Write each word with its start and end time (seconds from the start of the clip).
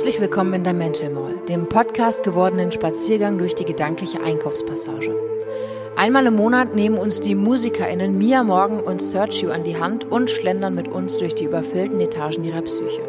Herzlich 0.00 0.22
willkommen 0.22 0.54
in 0.54 0.64
der 0.64 0.72
Mental 0.72 1.10
Mall, 1.10 1.34
dem 1.46 1.68
Podcast 1.68 2.22
gewordenen 2.22 2.72
Spaziergang 2.72 3.36
durch 3.36 3.54
die 3.54 3.66
gedankliche 3.66 4.22
Einkaufspassage. 4.22 5.14
Einmal 5.94 6.24
im 6.24 6.36
Monat 6.36 6.74
nehmen 6.74 6.96
uns 6.96 7.20
die 7.20 7.34
MusikerInnen 7.34 8.16
Mia 8.16 8.42
Morgan 8.42 8.80
und 8.80 9.02
Sergio 9.02 9.50
an 9.50 9.62
die 9.62 9.78
Hand 9.78 10.10
und 10.10 10.30
schlendern 10.30 10.74
mit 10.74 10.88
uns 10.88 11.18
durch 11.18 11.34
die 11.34 11.44
überfüllten 11.44 12.00
Etagen 12.00 12.44
ihrer 12.44 12.62
Psyche. 12.62 13.02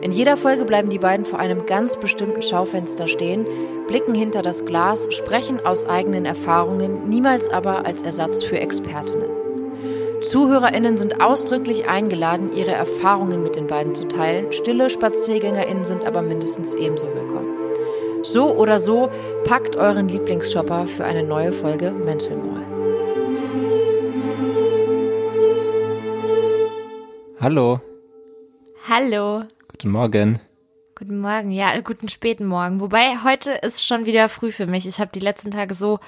In 0.00 0.10
jeder 0.10 0.38
Folge 0.38 0.64
bleiben 0.64 0.88
die 0.88 0.98
beiden 0.98 1.26
vor 1.26 1.38
einem 1.38 1.66
ganz 1.66 1.98
bestimmten 1.98 2.40
Schaufenster 2.40 3.06
stehen, 3.06 3.44
blicken 3.86 4.14
hinter 4.14 4.40
das 4.40 4.64
Glas, 4.64 5.06
sprechen 5.10 5.60
aus 5.66 5.86
eigenen 5.86 6.24
Erfahrungen, 6.24 7.10
niemals 7.10 7.50
aber 7.50 7.84
als 7.84 8.00
Ersatz 8.00 8.42
für 8.42 8.58
Expertinnen. 8.58 9.28
ZuhörerInnen 10.22 10.96
sind 10.96 11.20
ausdrücklich 11.20 11.90
eingeladen, 11.90 12.50
ihre 12.54 12.72
Erfahrungen 12.72 13.42
mit 13.42 13.49
beiden 13.70 13.94
zu 13.94 14.06
teilen. 14.08 14.52
Stille 14.52 14.90
SpaziergängerInnen 14.90 15.84
sind 15.84 16.04
aber 16.04 16.20
mindestens 16.20 16.74
ebenso 16.74 17.06
willkommen. 17.14 17.56
So 18.24 18.54
oder 18.54 18.80
so, 18.80 19.08
packt 19.44 19.76
euren 19.76 20.08
Lieblingsshopper 20.08 20.86
für 20.86 21.04
eine 21.04 21.22
neue 21.22 21.52
Folge 21.52 21.92
Mental 21.92 22.36
Mall. 22.36 22.66
Hallo, 27.40 27.80
Hallo. 28.86 29.44
guten 29.70 29.90
Morgen. 29.90 30.40
Guten 30.98 31.20
Morgen. 31.20 31.50
Ja, 31.50 31.80
guten 31.80 32.08
späten 32.08 32.44
Morgen. 32.44 32.80
Wobei 32.80 33.22
heute 33.24 33.52
ist 33.52 33.86
schon 33.86 34.04
wieder 34.04 34.28
früh 34.28 34.52
für 34.52 34.66
mich. 34.66 34.86
Ich 34.86 35.00
habe 35.00 35.10
die 35.14 35.20
letzten 35.20 35.50
Tage 35.50 35.72
so 35.72 36.00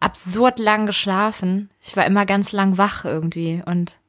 absurd 0.00 0.58
lang 0.58 0.86
geschlafen. 0.86 1.70
Ich 1.80 1.96
war 1.96 2.06
immer 2.06 2.26
ganz 2.26 2.50
lang 2.50 2.76
wach 2.78 3.04
irgendwie 3.04 3.62
und 3.64 3.99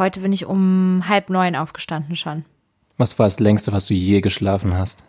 heute 0.00 0.20
bin 0.20 0.32
ich 0.32 0.46
um 0.46 1.04
halb 1.06 1.30
neun 1.30 1.54
aufgestanden 1.54 2.16
schon. 2.16 2.44
Was 2.96 3.18
war 3.20 3.26
das 3.26 3.38
längste, 3.38 3.72
was 3.72 3.86
du 3.86 3.94
je 3.94 4.20
geschlafen 4.20 4.76
hast? 4.76 5.04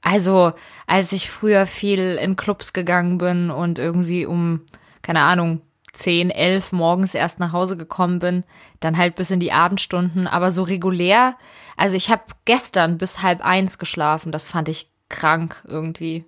Also, 0.00 0.54
als 0.86 1.12
ich 1.12 1.28
früher 1.28 1.66
viel 1.66 2.18
in 2.20 2.34
Clubs 2.36 2.72
gegangen 2.72 3.18
bin 3.18 3.50
und 3.50 3.78
irgendwie 3.78 4.24
um, 4.24 4.62
keine 5.02 5.20
Ahnung, 5.20 5.60
10, 5.92 6.30
11 6.30 6.72
morgens 6.72 7.14
erst 7.14 7.40
nach 7.40 7.52
Hause 7.52 7.76
gekommen 7.76 8.18
bin, 8.18 8.44
dann 8.80 8.96
halt 8.96 9.16
bis 9.16 9.30
in 9.30 9.40
die 9.40 9.52
Abendstunden, 9.52 10.26
aber 10.26 10.50
so 10.50 10.62
regulär. 10.62 11.36
Also 11.76 11.96
ich 11.96 12.10
habe 12.10 12.22
gestern 12.46 12.98
bis 12.98 13.22
halb 13.22 13.44
eins 13.44 13.78
geschlafen, 13.78 14.32
das 14.32 14.46
fand 14.46 14.68
ich 14.68 14.88
krank 15.08 15.64
irgendwie. 15.66 16.24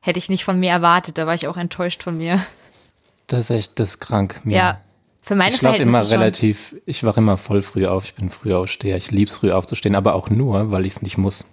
Hätte 0.00 0.18
ich 0.18 0.28
nicht 0.28 0.44
von 0.44 0.58
mir 0.58 0.70
erwartet, 0.70 1.18
da 1.18 1.26
war 1.26 1.34
ich 1.34 1.46
auch 1.46 1.56
enttäuscht 1.56 2.02
von 2.02 2.18
mir. 2.18 2.44
Das 3.28 3.40
ist 3.40 3.50
echt, 3.50 3.78
das 3.78 3.90
ist 3.90 4.00
krank. 4.00 4.40
Mir. 4.44 4.56
Ja, 4.56 4.80
für 5.22 5.36
meine 5.36 5.54
ich 5.54 5.60
schlafe 5.60 5.78
immer 5.78 6.08
relativ, 6.10 6.74
ich 6.84 7.04
wache 7.04 7.20
immer 7.20 7.38
voll 7.38 7.62
früh 7.62 7.86
auf. 7.86 8.04
Ich 8.04 8.16
bin 8.16 8.28
Frühaufsteher. 8.28 8.96
Ich 8.96 9.12
lieb's 9.12 9.36
früh 9.36 9.52
aufzustehen, 9.52 9.94
aber 9.94 10.16
auch 10.16 10.28
nur, 10.30 10.72
weil 10.72 10.84
ich 10.84 10.94
es 10.94 11.02
nicht 11.02 11.16
muss. 11.16 11.44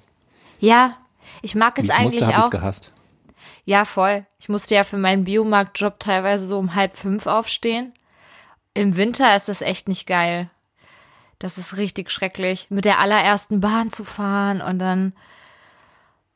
Ja, 0.59 0.97
ich 1.43 1.53
mag 1.53 1.77
es 1.77 1.85
ich 1.85 1.91
eigentlich 1.93 2.21
musste, 2.21 2.39
auch. 2.39 2.49
gehasst. 2.49 2.91
Ja, 3.65 3.85
voll. 3.85 4.25
Ich 4.39 4.49
musste 4.49 4.73
ja 4.73 4.83
für 4.83 4.97
meinen 4.97 5.25
Biomarktjob 5.25 5.99
teilweise 5.99 6.47
so 6.47 6.57
um 6.57 6.73
halb 6.73 6.97
fünf 6.97 7.27
aufstehen. 7.27 7.93
Im 8.73 8.97
Winter 8.97 9.35
ist 9.35 9.49
das 9.49 9.61
echt 9.61 9.87
nicht 9.87 10.07
geil. 10.07 10.49
Das 11.37 11.59
ist 11.59 11.77
richtig 11.77 12.11
schrecklich, 12.11 12.67
mit 12.69 12.85
der 12.85 12.99
allerersten 12.99 13.59
Bahn 13.59 13.91
zu 13.91 14.03
fahren 14.03 14.61
und 14.61 14.79
dann 14.79 15.13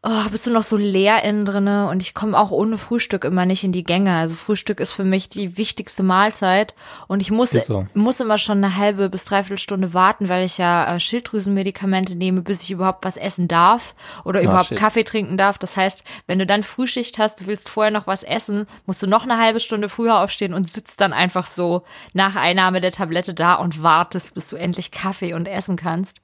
oh, 0.05 0.29
bist 0.31 0.45
du 0.45 0.51
noch 0.51 0.63
so 0.63 0.75
leer 0.75 1.23
innen 1.23 1.45
drinne 1.45 1.87
und 1.87 2.01
ich 2.01 2.13
komme 2.13 2.37
auch 2.37 2.51
ohne 2.51 2.77
Frühstück 2.77 3.23
immer 3.23 3.45
nicht 3.45 3.63
in 3.63 3.71
die 3.71 3.85
Gänge. 3.85 4.13
Also 4.13 4.35
Frühstück 4.35 4.81
ist 4.81 4.91
für 4.91 5.05
mich 5.05 5.29
die 5.29 5.57
wichtigste 5.57 6.03
Mahlzeit 6.03 6.75
und 7.07 7.21
ich 7.21 7.31
muss, 7.31 7.51
so. 7.51 7.87
muss 7.93 8.19
immer 8.19 8.37
schon 8.37 8.57
eine 8.57 8.75
halbe 8.75 9.09
bis 9.09 9.23
dreiviertel 9.23 9.59
Stunde 9.59 9.93
warten, 9.93 10.27
weil 10.27 10.43
ich 10.45 10.57
ja 10.57 10.93
äh, 10.93 10.99
Schilddrüsenmedikamente 10.99 12.15
nehme, 12.15 12.41
bis 12.41 12.63
ich 12.63 12.71
überhaupt 12.71 13.05
was 13.05 13.15
essen 13.15 13.47
darf 13.47 13.95
oder 14.25 14.41
Ah, 14.41 14.43
überhaupt 14.43 14.67
shit. 14.67 14.77
Kaffee 14.77 15.05
trinken 15.05 15.37
darf. 15.37 15.57
Das 15.57 15.77
heißt, 15.77 16.03
wenn 16.27 16.37
du 16.39 16.45
dann 16.45 16.63
Frühschicht 16.63 17.17
hast, 17.17 17.39
du 17.39 17.47
willst 17.47 17.69
vorher 17.69 17.91
noch 17.91 18.05
was 18.05 18.23
essen, 18.23 18.67
musst 18.85 19.01
du 19.01 19.07
noch 19.07 19.23
eine 19.23 19.37
halbe 19.37 19.61
Stunde 19.61 19.87
früher 19.87 20.19
aufstehen 20.19 20.53
und 20.53 20.69
sitzt 20.69 20.99
dann 20.99 21.13
einfach 21.13 21.47
so 21.47 21.83
nach 22.11 22.35
Einnahme 22.35 22.81
der 22.81 22.91
Tablette 22.91 23.33
da 23.33 23.53
und 23.55 23.81
wartest, 23.81 24.33
bis 24.33 24.49
du 24.49 24.57
endlich 24.57 24.91
Kaffee 24.91 25.33
und 25.33 25.47
essen 25.47 25.77
kannst. 25.77 26.21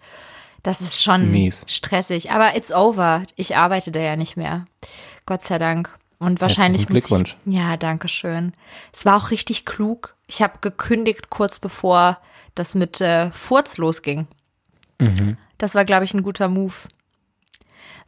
Das 0.64 0.81
ist 0.81 1.02
schon 1.02 1.31
Mies. 1.31 1.66
stressig. 1.68 2.31
Aber 2.31 2.56
it's 2.56 2.72
over. 2.72 3.25
Ich 3.36 3.56
arbeite 3.56 3.92
da 3.92 4.00
ja 4.00 4.16
nicht 4.16 4.38
mehr. 4.38 4.66
Gott 5.25 5.44
sei 5.44 5.58
Dank. 5.58 5.97
Und 6.20 6.42
wahrscheinlich 6.42 6.86
Glückwunsch. 6.88 7.38
Muss 7.46 7.53
ich, 7.53 7.59
ja, 7.59 7.78
danke 7.78 8.09
schön. 8.09 8.53
Es 8.92 9.06
war 9.06 9.16
auch 9.16 9.31
richtig 9.31 9.66
klug. 9.66 10.16
Ich 10.28 10.42
habe 10.42 10.59
gekündigt 10.59 11.30
kurz 11.30 11.59
bevor 11.59 12.20
das 12.56 12.75
mit 12.75 13.00
äh, 13.00 13.31
Furz 13.31 13.78
losging. 13.78 14.28
Das 15.58 15.75
war, 15.75 15.86
glaube 15.86 16.03
ich, 16.03 16.14
ein 16.14 16.24
guter 16.24 16.50
Move. 16.50 16.74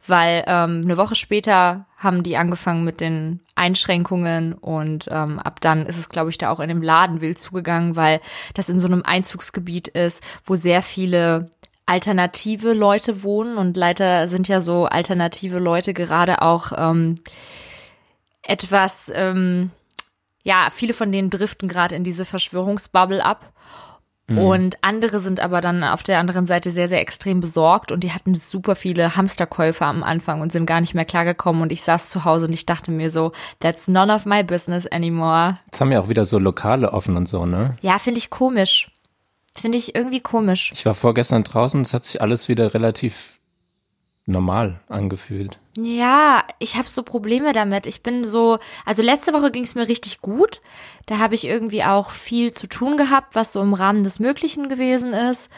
Weil 0.06 0.44
ähm, 0.46 0.82
eine 0.84 0.96
Woche 0.98 1.14
später 1.14 1.86
haben 1.96 2.22
die 2.22 2.36
angefangen 2.36 2.84
mit 2.84 3.00
den 3.00 3.40
Einschränkungen 3.54 4.52
und 4.52 5.08
ähm, 5.10 5.38
ab 5.38 5.60
dann 5.60 5.86
ist 5.86 5.96
es, 5.96 6.08
glaube 6.08 6.30
ich, 6.30 6.38
da 6.38 6.50
auch 6.50 6.58
in 6.60 6.68
dem 6.68 6.82
Laden 6.82 7.20
wild 7.20 7.40
zugegangen, 7.40 7.94
weil 7.94 8.20
das 8.54 8.68
in 8.68 8.80
so 8.80 8.88
einem 8.88 9.02
Einzugsgebiet 9.04 9.88
ist, 9.88 10.20
wo 10.44 10.56
sehr 10.56 10.82
viele 10.82 11.50
alternative 11.86 12.72
Leute 12.72 13.22
wohnen 13.22 13.58
und 13.58 13.76
leider 13.76 14.28
sind 14.28 14.48
ja 14.48 14.60
so 14.60 14.86
alternative 14.86 15.58
Leute 15.58 15.94
gerade 15.94 16.42
auch 16.42 16.72
ähm, 16.76 17.16
etwas, 18.42 19.10
ähm, 19.14 19.70
ja, 20.42 20.68
viele 20.70 20.94
von 20.94 21.12
denen 21.12 21.30
driften 21.30 21.68
gerade 21.68 21.94
in 21.94 22.04
diese 22.04 22.24
Verschwörungsbubble 22.24 23.24
ab. 23.24 23.52
Und 24.36 24.78
andere 24.82 25.18
sind 25.20 25.40
aber 25.40 25.60
dann 25.60 25.84
auf 25.84 26.02
der 26.02 26.18
anderen 26.18 26.46
Seite 26.46 26.70
sehr, 26.70 26.88
sehr 26.88 27.00
extrem 27.00 27.40
besorgt 27.40 27.92
und 27.92 28.00
die 28.00 28.12
hatten 28.12 28.34
super 28.34 28.76
viele 28.76 29.16
Hamsterkäufer 29.16 29.86
am 29.86 30.02
Anfang 30.02 30.40
und 30.40 30.52
sind 30.52 30.66
gar 30.66 30.80
nicht 30.80 30.94
mehr 30.94 31.04
klargekommen. 31.04 31.62
Und 31.62 31.72
ich 31.72 31.82
saß 31.82 32.08
zu 32.08 32.24
Hause 32.24 32.46
und 32.46 32.52
ich 32.52 32.64
dachte 32.64 32.90
mir 32.90 33.10
so, 33.10 33.32
that's 33.60 33.88
none 33.88 34.12
of 34.12 34.24
my 34.24 34.42
business 34.42 34.86
anymore. 34.86 35.58
Jetzt 35.66 35.80
haben 35.80 35.90
wir 35.90 36.00
auch 36.00 36.08
wieder 36.08 36.24
so 36.24 36.38
Lokale 36.38 36.92
offen 36.92 37.16
und 37.16 37.28
so, 37.28 37.46
ne? 37.46 37.76
Ja, 37.82 37.98
finde 37.98 38.18
ich 38.18 38.30
komisch. 38.30 38.90
Finde 39.54 39.78
ich 39.78 39.94
irgendwie 39.94 40.20
komisch. 40.20 40.72
Ich 40.74 40.86
war 40.86 40.94
vorgestern 40.94 41.44
draußen, 41.44 41.82
es 41.82 41.92
hat 41.92 42.04
sich 42.04 42.20
alles 42.22 42.48
wieder 42.48 42.74
relativ 42.74 43.38
normal 44.24 44.80
angefühlt. 44.88 45.58
Ja, 45.76 46.44
ich 46.58 46.76
habe 46.76 46.88
so 46.88 47.02
Probleme 47.02 47.52
damit. 47.52 47.86
Ich 47.86 48.02
bin 48.02 48.24
so, 48.24 48.58
also 48.84 49.02
letzte 49.02 49.32
Woche 49.32 49.50
ging 49.50 49.64
es 49.64 49.74
mir 49.74 49.88
richtig 49.88 50.20
gut. 50.20 50.60
Da 51.06 51.18
habe 51.18 51.34
ich 51.34 51.44
irgendwie 51.44 51.82
auch 51.82 52.10
viel 52.10 52.52
zu 52.52 52.66
tun 52.66 52.96
gehabt, 52.96 53.34
was 53.34 53.52
so 53.52 53.62
im 53.62 53.74
Rahmen 53.74 54.04
des 54.04 54.20
Möglichen 54.20 54.68
gewesen 54.68 55.12
ist. 55.12 55.50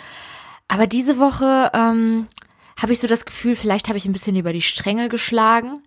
Aber 0.69 0.87
diese 0.87 1.19
Woche 1.19 1.71
ähm, 1.75 2.28
habe 2.81 2.93
ich 2.93 3.00
so 3.00 3.06
das 3.06 3.26
Gefühl, 3.26 3.56
vielleicht 3.56 3.88
habe 3.88 3.99
ich 3.99 4.06
ein 4.06 4.12
bisschen 4.12 4.37
über 4.37 4.53
die 4.53 4.62
Stränge 4.62 5.09
geschlagen. 5.09 5.82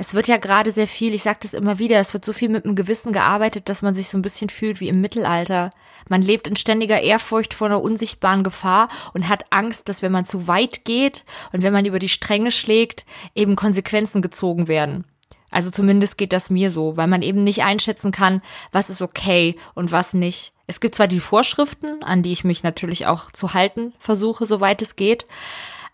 Es 0.00 0.14
wird 0.14 0.28
ja 0.28 0.36
gerade 0.36 0.70
sehr 0.70 0.86
viel, 0.86 1.12
ich 1.12 1.24
sage 1.24 1.40
das 1.42 1.54
immer 1.54 1.80
wieder, 1.80 1.98
es 1.98 2.14
wird 2.14 2.24
so 2.24 2.32
viel 2.32 2.48
mit 2.48 2.64
dem 2.64 2.76
Gewissen 2.76 3.12
gearbeitet, 3.12 3.68
dass 3.68 3.82
man 3.82 3.94
sich 3.94 4.08
so 4.08 4.16
ein 4.16 4.22
bisschen 4.22 4.48
fühlt 4.48 4.78
wie 4.78 4.86
im 4.86 5.00
Mittelalter. 5.00 5.72
Man 6.08 6.22
lebt 6.22 6.46
in 6.46 6.54
ständiger 6.54 7.00
Ehrfurcht 7.00 7.52
vor 7.52 7.66
einer 7.66 7.82
unsichtbaren 7.82 8.44
Gefahr 8.44 8.90
und 9.12 9.28
hat 9.28 9.46
Angst, 9.50 9.88
dass 9.88 10.00
wenn 10.00 10.12
man 10.12 10.24
zu 10.24 10.46
weit 10.46 10.84
geht 10.84 11.24
und 11.52 11.64
wenn 11.64 11.72
man 11.72 11.84
über 11.84 11.98
die 11.98 12.08
Stränge 12.08 12.52
schlägt, 12.52 13.04
eben 13.34 13.56
Konsequenzen 13.56 14.22
gezogen 14.22 14.68
werden. 14.68 15.04
Also 15.50 15.72
zumindest 15.72 16.16
geht 16.16 16.32
das 16.32 16.48
mir 16.48 16.70
so, 16.70 16.96
weil 16.96 17.08
man 17.08 17.22
eben 17.22 17.42
nicht 17.42 17.64
einschätzen 17.64 18.12
kann, 18.12 18.40
was 18.70 18.90
ist 18.90 19.02
okay 19.02 19.56
und 19.74 19.90
was 19.90 20.14
nicht. 20.14 20.52
Es 20.68 20.78
gibt 20.78 20.94
zwar 20.94 21.08
die 21.08 21.18
Vorschriften, 21.18 22.04
an 22.04 22.22
die 22.22 22.30
ich 22.30 22.44
mich 22.44 22.62
natürlich 22.62 23.06
auch 23.06 23.32
zu 23.32 23.52
halten 23.52 23.94
versuche, 23.98 24.46
soweit 24.46 24.80
es 24.80 24.94
geht, 24.94 25.26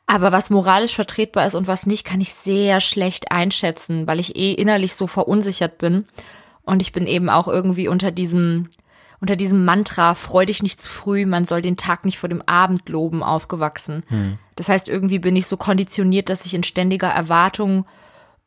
aber 0.06 0.32
was 0.32 0.50
moralisch 0.50 0.94
vertretbar 0.94 1.46
ist 1.46 1.54
und 1.54 1.66
was 1.66 1.86
nicht, 1.86 2.04
kann 2.04 2.20
ich 2.20 2.34
sehr 2.34 2.80
schlecht 2.80 3.30
einschätzen, 3.30 4.06
weil 4.06 4.20
ich 4.20 4.36
eh 4.36 4.52
innerlich 4.52 4.94
so 4.94 5.06
verunsichert 5.06 5.78
bin. 5.78 6.06
Und 6.62 6.82
ich 6.82 6.92
bin 6.92 7.06
eben 7.06 7.30
auch 7.30 7.48
irgendwie 7.48 7.88
unter 7.88 8.10
diesem, 8.10 8.68
unter 9.20 9.36
diesem 9.36 9.64
Mantra, 9.64 10.14
freu 10.14 10.44
dich 10.44 10.62
nicht 10.62 10.80
zu 10.80 10.88
früh, 10.88 11.24
man 11.24 11.44
soll 11.44 11.62
den 11.62 11.76
Tag 11.76 12.04
nicht 12.04 12.18
vor 12.18 12.28
dem 12.28 12.42
Abend 12.42 12.88
loben, 12.88 13.22
aufgewachsen. 13.22 14.02
Das 14.56 14.68
heißt, 14.68 14.88
irgendwie 14.88 15.18
bin 15.18 15.36
ich 15.36 15.46
so 15.46 15.56
konditioniert, 15.56 16.28
dass 16.28 16.44
ich 16.44 16.54
in 16.54 16.62
ständiger 16.62 17.08
Erwartung 17.08 17.86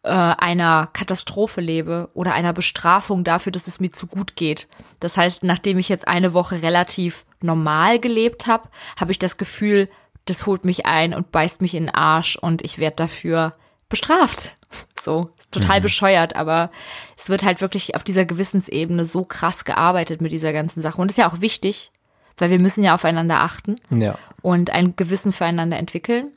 äh, 0.04 0.10
einer 0.10 0.88
Katastrophe 0.94 1.60
lebe 1.60 2.10
oder 2.14 2.34
einer 2.34 2.54
Bestrafung 2.54 3.24
dafür, 3.24 3.52
dass 3.52 3.68
es 3.68 3.80
mir 3.80 3.92
zu 3.92 4.08
gut 4.08 4.36
geht. 4.36 4.68
Das 5.00 5.18
heißt, 5.18 5.44
nachdem 5.44 5.80
ich 5.80 5.90
jetzt 5.90 6.08
eine 6.08 6.34
Woche 6.34 6.62
relativ 6.62 7.26
normal 7.42 8.00
gelebt 8.00 8.48
habe, 8.48 8.70
habe 9.00 9.12
ich 9.12 9.20
das 9.20 9.38
Gefühl, 9.38 9.90
das 10.30 10.46
holt 10.46 10.66
mich 10.66 10.86
ein 10.86 11.14
und 11.14 11.32
beißt 11.32 11.62
mich 11.62 11.74
in 11.76 11.86
den 11.88 11.96
Arsch 11.96 12.36
und 12.36 12.64
ich 12.64 12.80
werde 12.80 12.96
dafür 12.98 13.56
bestraft. 13.90 14.54
So, 15.00 15.30
total 15.52 15.80
bescheuert, 15.80 16.36
aber 16.36 16.70
es 17.18 17.30
wird 17.30 17.46
halt 17.46 17.62
wirklich 17.62 17.96
auf 17.96 18.04
dieser 18.04 18.26
Gewissensebene 18.26 19.06
so 19.06 19.24
krass 19.24 19.64
gearbeitet 19.64 20.20
mit 20.20 20.34
dieser 20.34 20.52
ganzen 20.52 20.82
Sache. 20.82 21.00
Und 21.00 21.10
das 21.10 21.14
ist 21.18 21.22
ja 21.22 21.30
auch 21.32 21.40
wichtig, 21.40 21.92
weil 22.38 22.50
wir 22.50 22.60
müssen 22.60 22.84
ja 22.84 22.94
aufeinander 22.94 23.40
achten 23.40 23.78
Ja. 23.90 24.18
und 24.42 24.72
ein 24.72 24.98
Gewissen 24.98 25.32
füreinander 25.32 25.78
entwickeln. 25.78 26.34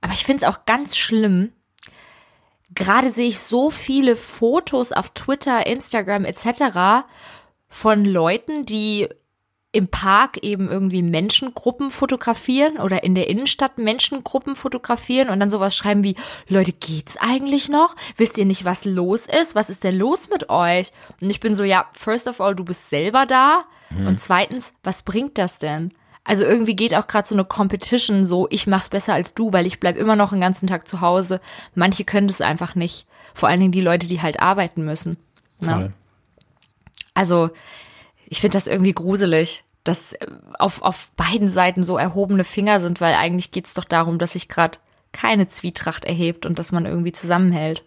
Aber 0.00 0.12
ich 0.12 0.24
finde 0.24 0.44
es 0.46 0.48
auch 0.48 0.64
ganz 0.66 0.96
schlimm. 0.96 1.52
Gerade 2.72 3.10
sehe 3.10 3.26
ich 3.26 3.40
so 3.40 3.70
viele 3.70 4.14
Fotos 4.14 4.92
auf 4.92 5.08
Twitter, 5.10 5.66
Instagram 5.66 6.24
etc. 6.24 7.06
von 7.68 8.04
Leuten, 8.04 8.64
die 8.66 9.08
im 9.74 9.88
Park 9.88 10.38
eben 10.38 10.68
irgendwie 10.68 11.02
Menschengruppen 11.02 11.90
fotografieren 11.90 12.78
oder 12.78 13.02
in 13.02 13.16
der 13.16 13.28
Innenstadt 13.28 13.76
Menschengruppen 13.76 14.54
fotografieren 14.54 15.30
und 15.30 15.40
dann 15.40 15.50
sowas 15.50 15.76
schreiben 15.76 16.04
wie, 16.04 16.14
Leute, 16.48 16.72
geht's 16.72 17.16
eigentlich 17.16 17.68
noch? 17.68 17.96
Wisst 18.16 18.38
ihr 18.38 18.46
nicht, 18.46 18.64
was 18.64 18.84
los 18.84 19.26
ist? 19.26 19.56
Was 19.56 19.70
ist 19.70 19.82
denn 19.82 19.98
los 19.98 20.28
mit 20.30 20.48
euch? 20.48 20.92
Und 21.20 21.28
ich 21.28 21.40
bin 21.40 21.56
so, 21.56 21.64
ja, 21.64 21.88
first 21.92 22.28
of 22.28 22.40
all, 22.40 22.54
du 22.54 22.64
bist 22.64 22.88
selber 22.88 23.26
da. 23.26 23.64
Mhm. 23.90 24.06
Und 24.06 24.20
zweitens, 24.20 24.72
was 24.84 25.02
bringt 25.02 25.38
das 25.38 25.58
denn? 25.58 25.92
Also 26.22 26.44
irgendwie 26.44 26.76
geht 26.76 26.94
auch 26.94 27.08
gerade 27.08 27.26
so 27.26 27.34
eine 27.34 27.44
Competition 27.44 28.24
so, 28.24 28.46
ich 28.50 28.68
mach's 28.68 28.88
besser 28.88 29.12
als 29.12 29.34
du, 29.34 29.52
weil 29.52 29.66
ich 29.66 29.80
bleib 29.80 29.96
immer 29.96 30.14
noch 30.14 30.30
den 30.30 30.40
ganzen 30.40 30.68
Tag 30.68 30.86
zu 30.86 31.00
Hause. 31.00 31.40
Manche 31.74 32.04
können 32.04 32.28
das 32.28 32.40
einfach 32.40 32.76
nicht. 32.76 33.06
Vor 33.34 33.48
allen 33.48 33.60
Dingen 33.60 33.72
die 33.72 33.80
Leute, 33.80 34.06
die 34.06 34.22
halt 34.22 34.38
arbeiten 34.38 34.84
müssen. 34.84 35.16
Ne? 35.60 35.92
Also, 37.12 37.50
ich 38.26 38.40
finde 38.40 38.56
das 38.56 38.66
irgendwie 38.66 38.92
gruselig, 38.92 39.63
dass 39.84 40.14
auf, 40.58 40.82
auf 40.82 41.10
beiden 41.12 41.48
Seiten 41.48 41.82
so 41.82 41.98
erhobene 41.98 42.44
Finger 42.44 42.80
sind, 42.80 43.00
weil 43.00 43.14
eigentlich 43.14 43.50
geht's 43.50 43.74
doch 43.74 43.84
darum, 43.84 44.18
dass 44.18 44.32
sich 44.32 44.48
gerade 44.48 44.78
keine 45.12 45.46
Zwietracht 45.48 46.04
erhebt 46.04 46.46
und 46.46 46.58
dass 46.58 46.72
man 46.72 46.86
irgendwie 46.86 47.12
zusammenhält. 47.12 47.84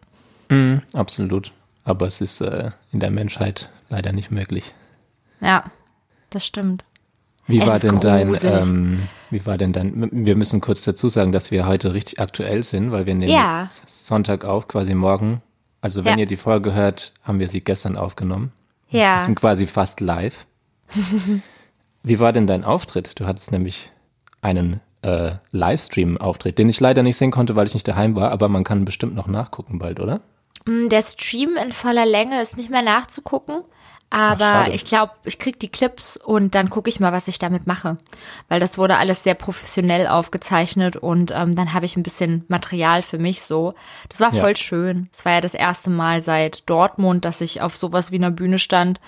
Mm, 0.49 0.77
absolut. 0.93 1.51
Aber 1.83 2.07
es 2.07 2.21
ist 2.21 2.41
äh, 2.41 2.71
in 2.91 2.99
der 2.99 3.11
Menschheit 3.11 3.69
leider 3.89 4.13
nicht 4.13 4.31
möglich. 4.31 4.73
Ja, 5.41 5.65
das 6.29 6.45
stimmt. 6.45 6.83
Wie 7.47 7.59
es 7.59 7.67
war 7.67 7.79
denn 7.79 7.99
dein, 7.99 8.37
ähm, 8.43 9.07
wie 9.29 9.45
war 9.45 9.57
denn 9.57 9.71
dein, 9.71 10.09
wir 10.11 10.35
müssen 10.35 10.59
kurz 10.59 10.83
dazu 10.83 11.07
sagen, 11.07 11.31
dass 11.31 11.49
wir 11.49 11.65
heute 11.65 11.93
richtig 11.93 12.19
aktuell 12.19 12.63
sind, 12.63 12.91
weil 12.91 13.05
wir 13.05 13.15
nehmen 13.15 13.31
ja. 13.31 13.61
jetzt 13.61 13.87
Sonntag 14.05 14.43
auf, 14.43 14.67
quasi 14.67 14.93
morgen. 14.93 15.41
Also 15.79 16.03
wenn 16.03 16.17
ja. 16.17 16.21
ihr 16.21 16.25
die 16.25 16.37
Folge 16.37 16.73
hört, 16.73 17.13
haben 17.23 17.39
wir 17.39 17.47
sie 17.47 17.61
gestern 17.61 17.95
aufgenommen. 17.95 18.51
Ja. 18.89 19.15
Wir 19.15 19.19
sind 19.19 19.35
quasi 19.35 19.65
fast 19.65 20.01
live. 20.01 20.45
wie 22.03 22.19
war 22.19 22.33
denn 22.33 22.47
dein 22.47 22.63
Auftritt? 22.63 23.19
Du 23.19 23.25
hattest 23.25 23.51
nämlich 23.51 23.91
einen 24.41 24.81
äh, 25.01 25.31
Livestream-Auftritt, 25.51 26.57
den 26.57 26.69
ich 26.69 26.79
leider 26.79 27.03
nicht 27.03 27.17
sehen 27.17 27.31
konnte, 27.31 27.55
weil 27.55 27.67
ich 27.67 27.73
nicht 27.73 27.87
daheim 27.87 28.15
war, 28.15 28.31
aber 28.31 28.49
man 28.49 28.63
kann 28.63 28.85
bestimmt 28.85 29.15
noch 29.15 29.27
nachgucken 29.27 29.79
bald, 29.79 29.99
oder? 29.99 30.21
Mm, 30.65 30.89
der 30.89 31.01
Stream 31.01 31.57
in 31.61 31.71
voller 31.71 32.05
Länge 32.05 32.41
ist 32.41 32.57
nicht 32.57 32.69
mehr 32.69 32.81
nachzugucken. 32.81 33.63
Aber 34.09 34.45
Ach, 34.45 34.67
ich 34.67 34.85
glaube, 34.85 35.11
ich 35.25 35.37
krieg 35.37 35.59
die 35.59 35.67
Clips 35.67 36.15
und 36.15 36.55
dann 36.55 36.69
gucke 36.69 36.89
ich 36.89 37.01
mal, 37.01 37.11
was 37.11 37.27
ich 37.27 37.39
damit 37.39 37.67
mache. 37.67 37.97
Weil 38.47 38.61
das 38.61 38.77
wurde 38.77 38.97
alles 38.97 39.23
sehr 39.23 39.33
professionell 39.33 40.07
aufgezeichnet 40.07 40.95
und 40.95 41.31
ähm, 41.35 41.53
dann 41.53 41.73
habe 41.73 41.85
ich 41.85 41.97
ein 41.97 42.03
bisschen 42.03 42.45
Material 42.47 43.01
für 43.01 43.17
mich 43.17 43.41
so. 43.41 43.73
Das 44.07 44.21
war 44.21 44.31
voll 44.31 44.51
ja. 44.51 44.55
schön. 44.55 45.09
Es 45.11 45.25
war 45.25 45.33
ja 45.33 45.41
das 45.41 45.53
erste 45.53 45.89
Mal 45.89 46.21
seit 46.21 46.69
Dortmund, 46.69 47.25
dass 47.25 47.41
ich 47.41 47.61
auf 47.61 47.75
sowas 47.75 48.11
wie 48.11 48.15
einer 48.15 48.31
Bühne 48.31 48.59
stand. 48.59 49.01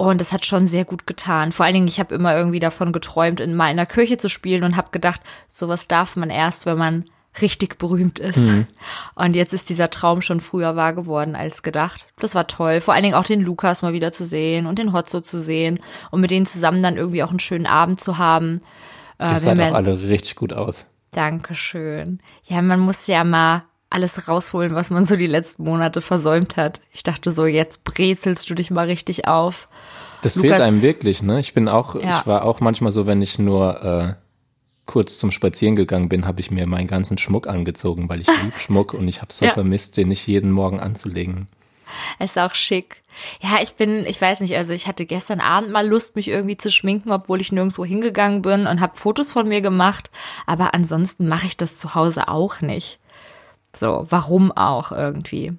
Und 0.00 0.18
das 0.18 0.32
hat 0.32 0.46
schon 0.46 0.66
sehr 0.66 0.86
gut 0.86 1.06
getan. 1.06 1.52
Vor 1.52 1.66
allen 1.66 1.74
Dingen, 1.74 1.86
ich 1.86 2.00
habe 2.00 2.14
immer 2.14 2.34
irgendwie 2.34 2.58
davon 2.58 2.90
geträumt, 2.90 3.38
in 3.38 3.54
mal 3.54 3.70
in 3.70 3.76
der 3.76 3.84
Kirche 3.84 4.16
zu 4.16 4.30
spielen 4.30 4.64
und 4.64 4.78
habe 4.78 4.88
gedacht, 4.92 5.20
sowas 5.46 5.88
darf 5.88 6.16
man 6.16 6.30
erst, 6.30 6.64
wenn 6.64 6.78
man 6.78 7.04
richtig 7.42 7.76
berühmt 7.76 8.18
ist. 8.18 8.38
Mhm. 8.38 8.66
Und 9.14 9.36
jetzt 9.36 9.52
ist 9.52 9.68
dieser 9.68 9.90
Traum 9.90 10.22
schon 10.22 10.40
früher 10.40 10.74
wahr 10.74 10.94
geworden 10.94 11.36
als 11.36 11.62
gedacht. 11.62 12.06
Das 12.18 12.34
war 12.34 12.46
toll. 12.46 12.80
Vor 12.80 12.94
allen 12.94 13.02
Dingen 13.02 13.14
auch 13.14 13.24
den 13.24 13.42
Lukas 13.42 13.82
mal 13.82 13.92
wieder 13.92 14.10
zu 14.10 14.24
sehen 14.24 14.64
und 14.64 14.78
den 14.78 14.94
Hotzo 14.94 15.20
zu 15.20 15.38
sehen 15.38 15.80
und 16.10 16.22
mit 16.22 16.30
denen 16.30 16.46
zusammen 16.46 16.82
dann 16.82 16.96
irgendwie 16.96 17.22
auch 17.22 17.28
einen 17.28 17.38
schönen 17.38 17.66
Abend 17.66 18.00
zu 18.00 18.16
haben. 18.16 18.62
Äh, 19.18 19.32
Ihr 19.32 19.36
sahen 19.36 19.60
auch 19.60 19.74
alle 19.74 20.00
richtig 20.00 20.34
gut 20.34 20.54
aus. 20.54 20.86
Dankeschön. 21.10 22.20
Ja, 22.44 22.62
man 22.62 22.80
muss 22.80 23.06
ja 23.06 23.22
mal 23.22 23.64
alles 23.90 24.28
rausholen, 24.28 24.74
was 24.74 24.90
man 24.90 25.04
so 25.04 25.16
die 25.16 25.26
letzten 25.26 25.64
Monate 25.64 26.00
versäumt 26.00 26.56
hat. 26.56 26.80
Ich 26.92 27.02
dachte 27.02 27.32
so, 27.32 27.44
jetzt 27.46 27.84
brezelst 27.84 28.48
du 28.48 28.54
dich 28.54 28.70
mal 28.70 28.86
richtig 28.86 29.26
auf. 29.26 29.68
Das 30.22 30.36
Lukas, 30.36 30.50
fehlt 30.50 30.62
einem 30.62 30.82
wirklich, 30.82 31.22
ne? 31.22 31.40
Ich 31.40 31.54
bin 31.54 31.68
auch, 31.68 31.96
ja. 31.96 32.10
ich 32.10 32.26
war 32.26 32.44
auch 32.44 32.60
manchmal 32.60 32.92
so, 32.92 33.06
wenn 33.06 33.20
ich 33.20 33.38
nur 33.38 33.82
äh, 33.82 34.14
kurz 34.86 35.18
zum 35.18 35.32
Spazieren 35.32 35.74
gegangen 35.74 36.08
bin, 36.08 36.26
habe 36.26 36.40
ich 36.40 36.50
mir 36.50 36.66
meinen 36.66 36.86
ganzen 36.86 37.18
Schmuck 37.18 37.48
angezogen, 37.48 38.08
weil 38.08 38.20
ich 38.20 38.28
lieb 38.28 38.56
Schmuck 38.58 38.94
und 38.94 39.08
ich 39.08 39.22
habe 39.22 39.32
so 39.32 39.46
ja. 39.46 39.52
vermisst, 39.52 39.96
den 39.96 40.08
nicht 40.08 40.26
jeden 40.26 40.52
Morgen 40.52 40.78
anzulegen. 40.78 41.48
Ist 42.20 42.38
auch 42.38 42.54
schick. 42.54 43.02
Ja, 43.40 43.58
ich 43.60 43.74
bin, 43.74 44.06
ich 44.06 44.20
weiß 44.20 44.40
nicht, 44.40 44.56
also 44.56 44.72
ich 44.72 44.86
hatte 44.86 45.04
gestern 45.04 45.40
Abend 45.40 45.72
mal 45.72 45.86
Lust, 45.86 46.14
mich 46.14 46.28
irgendwie 46.28 46.56
zu 46.56 46.70
schminken, 46.70 47.10
obwohl 47.10 47.40
ich 47.40 47.50
nirgendwo 47.50 47.84
hingegangen 47.84 48.42
bin 48.42 48.68
und 48.68 48.80
habe 48.80 48.96
Fotos 48.96 49.32
von 49.32 49.48
mir 49.48 49.60
gemacht, 49.60 50.12
aber 50.46 50.74
ansonsten 50.74 51.26
mache 51.26 51.46
ich 51.46 51.56
das 51.56 51.78
zu 51.78 51.96
Hause 51.96 52.28
auch 52.28 52.60
nicht. 52.60 52.99
So, 53.74 54.06
warum 54.08 54.52
auch 54.52 54.92
irgendwie? 54.92 55.52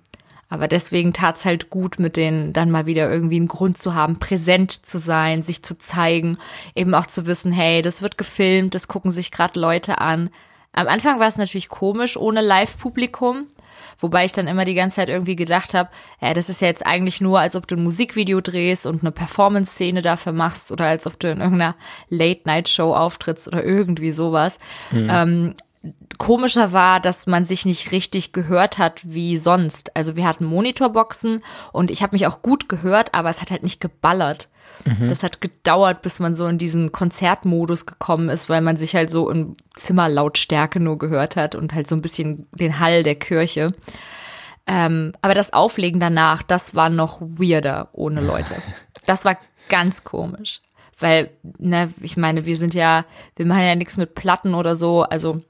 Aber 0.51 0.67
deswegen 0.67 1.13
tat's 1.13 1.45
halt 1.45 1.69
gut, 1.69 1.97
mit 1.97 2.17
denen 2.17 2.51
dann 2.51 2.69
mal 2.69 2.85
wieder 2.85 3.09
irgendwie 3.09 3.37
einen 3.37 3.47
Grund 3.47 3.77
zu 3.77 3.95
haben, 3.95 4.19
präsent 4.19 4.85
zu 4.85 4.97
sein, 4.97 5.43
sich 5.43 5.63
zu 5.63 5.77
zeigen, 5.77 6.37
eben 6.75 6.93
auch 6.93 7.07
zu 7.07 7.25
wissen, 7.25 7.53
hey, 7.53 7.81
das 7.81 8.01
wird 8.01 8.17
gefilmt, 8.17 8.75
das 8.75 8.89
gucken 8.89 9.11
sich 9.11 9.31
gerade 9.31 9.57
Leute 9.57 9.99
an. 9.99 10.29
Am 10.73 10.87
Anfang 10.87 11.21
war 11.21 11.29
es 11.29 11.37
natürlich 11.37 11.69
komisch 11.69 12.17
ohne 12.17 12.41
Live-Publikum, 12.41 13.47
wobei 13.97 14.25
ich 14.25 14.33
dann 14.33 14.47
immer 14.47 14.65
die 14.65 14.73
ganze 14.73 14.97
Zeit 14.97 15.07
irgendwie 15.07 15.37
gedacht 15.37 15.73
habe, 15.73 15.89
ja, 16.19 16.33
das 16.33 16.49
ist 16.49 16.59
ja 16.59 16.67
jetzt 16.67 16.85
eigentlich 16.85 17.21
nur, 17.21 17.39
als 17.39 17.55
ob 17.55 17.65
du 17.65 17.77
ein 17.77 17.83
Musikvideo 17.83 18.41
drehst 18.41 18.85
und 18.85 19.03
eine 19.03 19.11
Performance-Szene 19.11 20.01
dafür 20.01 20.33
machst 20.33 20.69
oder 20.69 20.85
als 20.85 21.07
ob 21.07 21.17
du 21.17 21.31
in 21.31 21.39
irgendeiner 21.39 21.75
Late-Night-Show 22.09 22.93
auftrittst 22.93 23.47
oder 23.47 23.63
irgendwie 23.63 24.11
sowas. 24.11 24.59
Mhm. 24.91 25.07
Ähm, 25.09 25.55
komischer 26.17 26.73
war, 26.73 26.99
dass 26.99 27.25
man 27.25 27.45
sich 27.45 27.65
nicht 27.65 27.91
richtig 27.91 28.33
gehört 28.33 28.77
hat 28.77 29.01
wie 29.03 29.37
sonst. 29.37 29.95
Also 29.95 30.15
wir 30.15 30.27
hatten 30.27 30.45
Monitorboxen 30.45 31.43
und 31.71 31.89
ich 31.89 32.03
habe 32.03 32.15
mich 32.15 32.27
auch 32.27 32.41
gut 32.41 32.69
gehört, 32.69 33.15
aber 33.15 33.29
es 33.29 33.41
hat 33.41 33.49
halt 33.49 33.63
nicht 33.63 33.81
geballert. 33.81 34.47
Mhm. 34.85 35.09
Das 35.09 35.23
hat 35.23 35.41
gedauert, 35.41 36.01
bis 36.01 36.19
man 36.19 36.35
so 36.35 36.45
in 36.47 36.57
diesen 36.57 36.91
Konzertmodus 36.91 37.85
gekommen 37.85 38.29
ist, 38.29 38.49
weil 38.49 38.61
man 38.61 38.77
sich 38.77 38.95
halt 38.95 39.09
so 39.09 39.29
in 39.29 39.55
Zimmerlautstärke 39.75 40.79
nur 40.79 40.99
gehört 40.99 41.35
hat 41.35 41.55
und 41.55 41.73
halt 41.73 41.87
so 41.87 41.95
ein 41.95 42.01
bisschen 42.01 42.47
den 42.51 42.79
Hall 42.79 43.03
der 43.03 43.15
Kirche. 43.15 43.73
Ähm, 44.67 45.13
aber 45.21 45.33
das 45.33 45.53
Auflegen 45.53 45.99
danach, 45.99 46.43
das 46.43 46.75
war 46.75 46.89
noch 46.89 47.19
weirder 47.21 47.89
ohne 47.93 48.21
Leute. 48.21 48.55
Das 49.07 49.25
war 49.25 49.35
ganz 49.67 50.03
komisch. 50.03 50.61
Weil, 50.99 51.31
ne, 51.57 51.91
ich 52.01 52.17
meine, 52.17 52.45
wir 52.45 52.55
sind 52.55 52.75
ja, 52.75 53.03
wir 53.35 53.47
machen 53.47 53.63
ja 53.63 53.73
nichts 53.73 53.97
mit 53.97 54.13
Platten 54.13 54.53
oder 54.53 54.75
so. 54.75 55.01
Also 55.01 55.41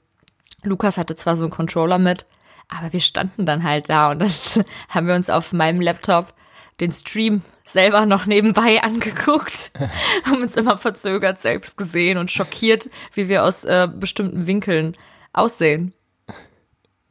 Lukas 0.62 0.96
hatte 0.96 1.16
zwar 1.16 1.36
so 1.36 1.44
einen 1.44 1.52
Controller 1.52 1.98
mit, 1.98 2.26
aber 2.68 2.92
wir 2.92 3.00
standen 3.00 3.46
dann 3.46 3.62
halt 3.62 3.88
da 3.88 4.10
und 4.10 4.20
dann 4.20 4.30
haben 4.88 5.06
wir 5.06 5.14
uns 5.14 5.30
auf 5.30 5.52
meinem 5.52 5.80
Laptop 5.80 6.34
den 6.80 6.92
Stream 6.92 7.42
selber 7.64 8.06
noch 8.06 8.26
nebenbei 8.26 8.82
angeguckt, 8.82 9.72
haben 10.24 10.42
uns 10.42 10.56
immer 10.56 10.78
verzögert 10.78 11.40
selbst 11.40 11.76
gesehen 11.76 12.18
und 12.18 12.30
schockiert, 12.30 12.90
wie 13.14 13.28
wir 13.28 13.44
aus 13.44 13.64
äh, 13.64 13.88
bestimmten 13.92 14.46
Winkeln 14.46 14.96
aussehen. 15.32 15.94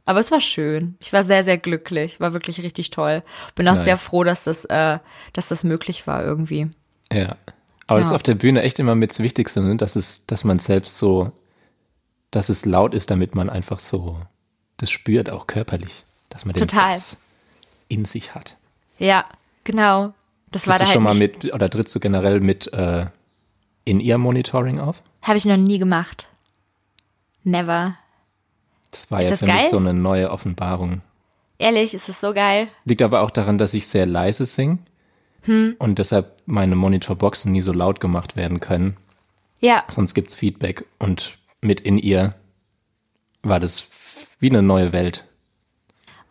Aber 0.06 0.20
es 0.20 0.32
war 0.32 0.42
schön. 0.42 0.96
Ich 1.00 1.14
war 1.14 1.24
sehr, 1.24 1.44
sehr 1.44 1.58
glücklich. 1.58 2.20
War 2.20 2.34
wirklich 2.34 2.62
richtig 2.64 2.90
toll. 2.90 3.24
Bin 3.56 3.68
auch 3.68 3.76
nice. 3.76 3.84
sehr 3.86 3.98
froh, 3.98 4.24
dass 4.24 4.44
das, 4.44 4.66
äh, 4.66 5.00
dass 5.32 5.48
das 5.48 5.64
möglich 5.64 6.08
war 6.08 6.24
irgendwie. 6.24 6.70
Ja. 7.14 7.38
Aber 7.88 8.00
es 8.00 8.08
ja. 8.08 8.12
ist 8.12 8.16
auf 8.16 8.24
der 8.24 8.36
Bühne 8.36 8.64
echt 8.64 8.80
immer 8.80 8.96
mit 8.96 9.12
das 9.12 9.20
Wichtigste, 9.20 9.62
ne? 9.62 9.76
dass 9.76 9.96
es, 9.96 10.26
dass 10.26 10.44
man 10.44 10.58
selbst 10.58 10.98
so 10.98 11.32
dass 12.32 12.50
es 12.50 12.66
laut 12.66 12.94
ist, 12.94 13.12
damit 13.12 13.36
man 13.36 13.50
einfach 13.50 13.80
so 13.80 14.20
das 14.78 14.90
spürt, 14.90 15.30
auch 15.30 15.48
körperlich, 15.48 16.06
dass 16.30 16.46
man 16.46 16.54
den 16.54 16.68
Total. 16.68 16.94
Bass 16.94 17.18
in 17.88 18.06
sich 18.06 18.34
hat. 18.34 18.58
Ja, 18.98 19.26
genau. 19.64 20.14
Das 20.50 20.64
Bist 20.64 20.68
war 20.68 20.80
da 20.80 20.86
halt 20.86 20.94
schon 20.94 21.04
mal 21.04 21.14
mit, 21.14 21.54
oder 21.54 21.70
trittst 21.70 21.94
du 21.94 22.00
generell 22.00 22.40
mit 22.40 22.72
äh, 22.74 23.06
in 23.86 24.00
ihr 24.00 24.18
Monitoring 24.18 24.80
auf? 24.80 25.02
Habe 25.22 25.38
ich 25.38 25.46
noch 25.46 25.58
nie 25.58 25.78
gemacht. 25.78 26.28
Never. 27.44 27.96
Das 28.92 29.12
war 29.12 29.20
ist 29.20 29.26
ja 29.26 29.30
das 29.32 29.40
für 29.40 29.46
geil? 29.46 29.58
mich 29.58 29.70
so 29.70 29.78
eine 29.78 29.94
neue 29.94 30.32
Offenbarung. 30.32 31.02
Ehrlich, 31.58 31.94
ist 31.94 32.10
es 32.10 32.20
so 32.20 32.34
geil. 32.34 32.68
Liegt 32.86 33.02
aber 33.02 33.22
auch 33.22 33.32
daran, 33.32 33.58
dass 33.58 33.74
ich 33.74 33.88
sehr 33.88 34.06
leise 34.06 34.46
singe 34.46 34.80
hm. 35.44 35.76
und 35.80 36.00
deshalb 36.00 36.36
meine 36.46 36.76
Monitorboxen 36.76 37.52
nie 37.52 37.62
so 37.62 37.72
laut 37.72 38.00
gemacht 38.00 38.36
werden 38.36 38.60
können. 38.60 38.98
Ja. 39.60 39.84
Sonst 39.88 40.14
gibt's 40.14 40.36
Feedback 40.36 40.86
und 40.98 41.38
mit 41.62 41.80
in 41.80 41.98
ihr 41.98 42.36
war 43.44 43.60
das 43.60 43.88
wie 44.40 44.50
eine 44.50 44.62
neue 44.62 44.92
Welt. 44.92 45.26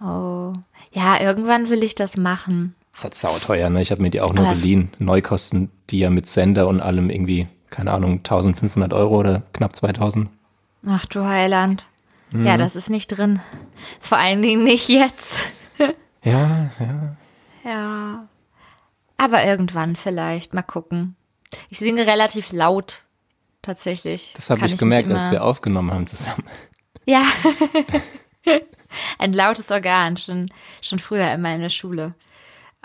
Oh, 0.01 0.55
ja, 0.93 1.21
irgendwann 1.21 1.69
will 1.69 1.83
ich 1.83 1.95
das 1.95 2.17
machen. 2.17 2.75
Das 2.93 3.05
hat 3.05 3.15
sauteuer, 3.15 3.71
ne? 3.71 3.81
Ich 3.81 3.91
habe 3.93 4.03
mir 4.03 4.11
die 4.11 4.21
auch 4.21 4.33
nur 4.33 4.49
geliehen. 4.49 4.91
Neukosten, 4.99 5.71
die 5.91 6.01
ja 6.01 6.11
mit 6.11 6.27
Sender 6.27 6.67
und 6.69 6.81
allem 6.81 7.11
irgendwie, 7.11 7.47
keine 7.71 7.93
Ahnung, 7.93 8.19
1500 8.19 8.93
Euro 8.93 9.19
oder 9.19 9.43
knapp 9.53 9.77
2000. 9.77 10.29
Ach 10.87 11.07
du 11.07 11.25
Heiland. 11.25 11.87
Mhm. 12.33 12.47
Ja, 12.47 12.57
das 12.57 12.77
ist 12.77 12.91
nicht 12.91 13.09
drin. 13.09 13.41
Vor 14.01 14.19
allen 14.19 14.43
Dingen 14.43 14.65
nicht 14.65 14.89
jetzt. 14.89 15.43
ja, 16.25 16.71
ja. 16.81 17.17
Ja. 17.65 18.29
Aber 19.17 19.45
irgendwann 19.45 19.97
vielleicht. 19.97 20.55
Mal 20.55 20.63
gucken. 20.63 21.15
Ich 21.69 21.79
singe 21.79 22.07
relativ 22.07 22.53
laut 22.53 23.03
tatsächlich. 23.63 24.33
Das 24.35 24.51
habe 24.51 24.65
ich, 24.67 24.75
ich 24.75 24.79
gemerkt, 24.79 25.11
als 25.13 25.31
wir 25.31 25.45
aufgenommen 25.45 25.93
haben 25.93 26.07
zusammen. 26.07 26.45
Ja. 27.07 27.25
Ein 29.19 29.33
lautes 29.33 29.71
Organ, 29.71 30.17
schon, 30.17 30.47
schon 30.81 30.99
früher 30.99 31.33
immer 31.33 31.53
in 31.55 31.63
der 31.63 31.71
Schule. 31.71 32.15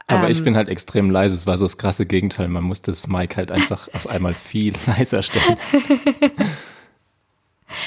Aber 0.07 0.25
ähm, 0.25 0.31
ich 0.31 0.43
bin 0.43 0.55
halt 0.55 0.69
extrem 0.69 1.09
leise. 1.09 1.35
Es 1.35 1.45
war 1.45 1.57
so 1.57 1.65
das 1.65 1.77
krasse 1.77 2.05
Gegenteil. 2.05 2.47
Man 2.47 2.63
musste 2.63 2.91
das 2.91 3.07
Mic 3.07 3.35
halt 3.35 3.51
einfach 3.51 3.87
auf 3.93 4.07
einmal 4.07 4.33
viel 4.33 4.73
leiser 4.87 5.21
stellen. 5.21 5.57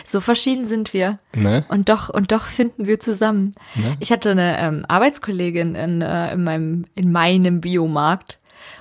So 0.04 0.21
verschieden 0.21 0.66
sind 0.66 0.92
wir. 0.92 1.18
Ne? 1.35 1.64
Und 1.68 1.88
doch, 1.88 2.09
und 2.09 2.33
doch 2.33 2.47
finden 2.47 2.87
wir 2.87 3.00
zusammen. 3.00 3.54
Ne? 3.75 3.97
Ich 4.00 4.11
hatte 4.12 4.33
eine 4.33 4.59
ähm, 4.59 4.85
Arbeitskollegin 4.87 5.75
in, 5.75 6.02
äh, 6.02 6.33
in 6.33 6.42
meinem, 6.42 6.85
in 6.95 7.12
meinem 7.12 7.61
Biomarkt 7.61 8.38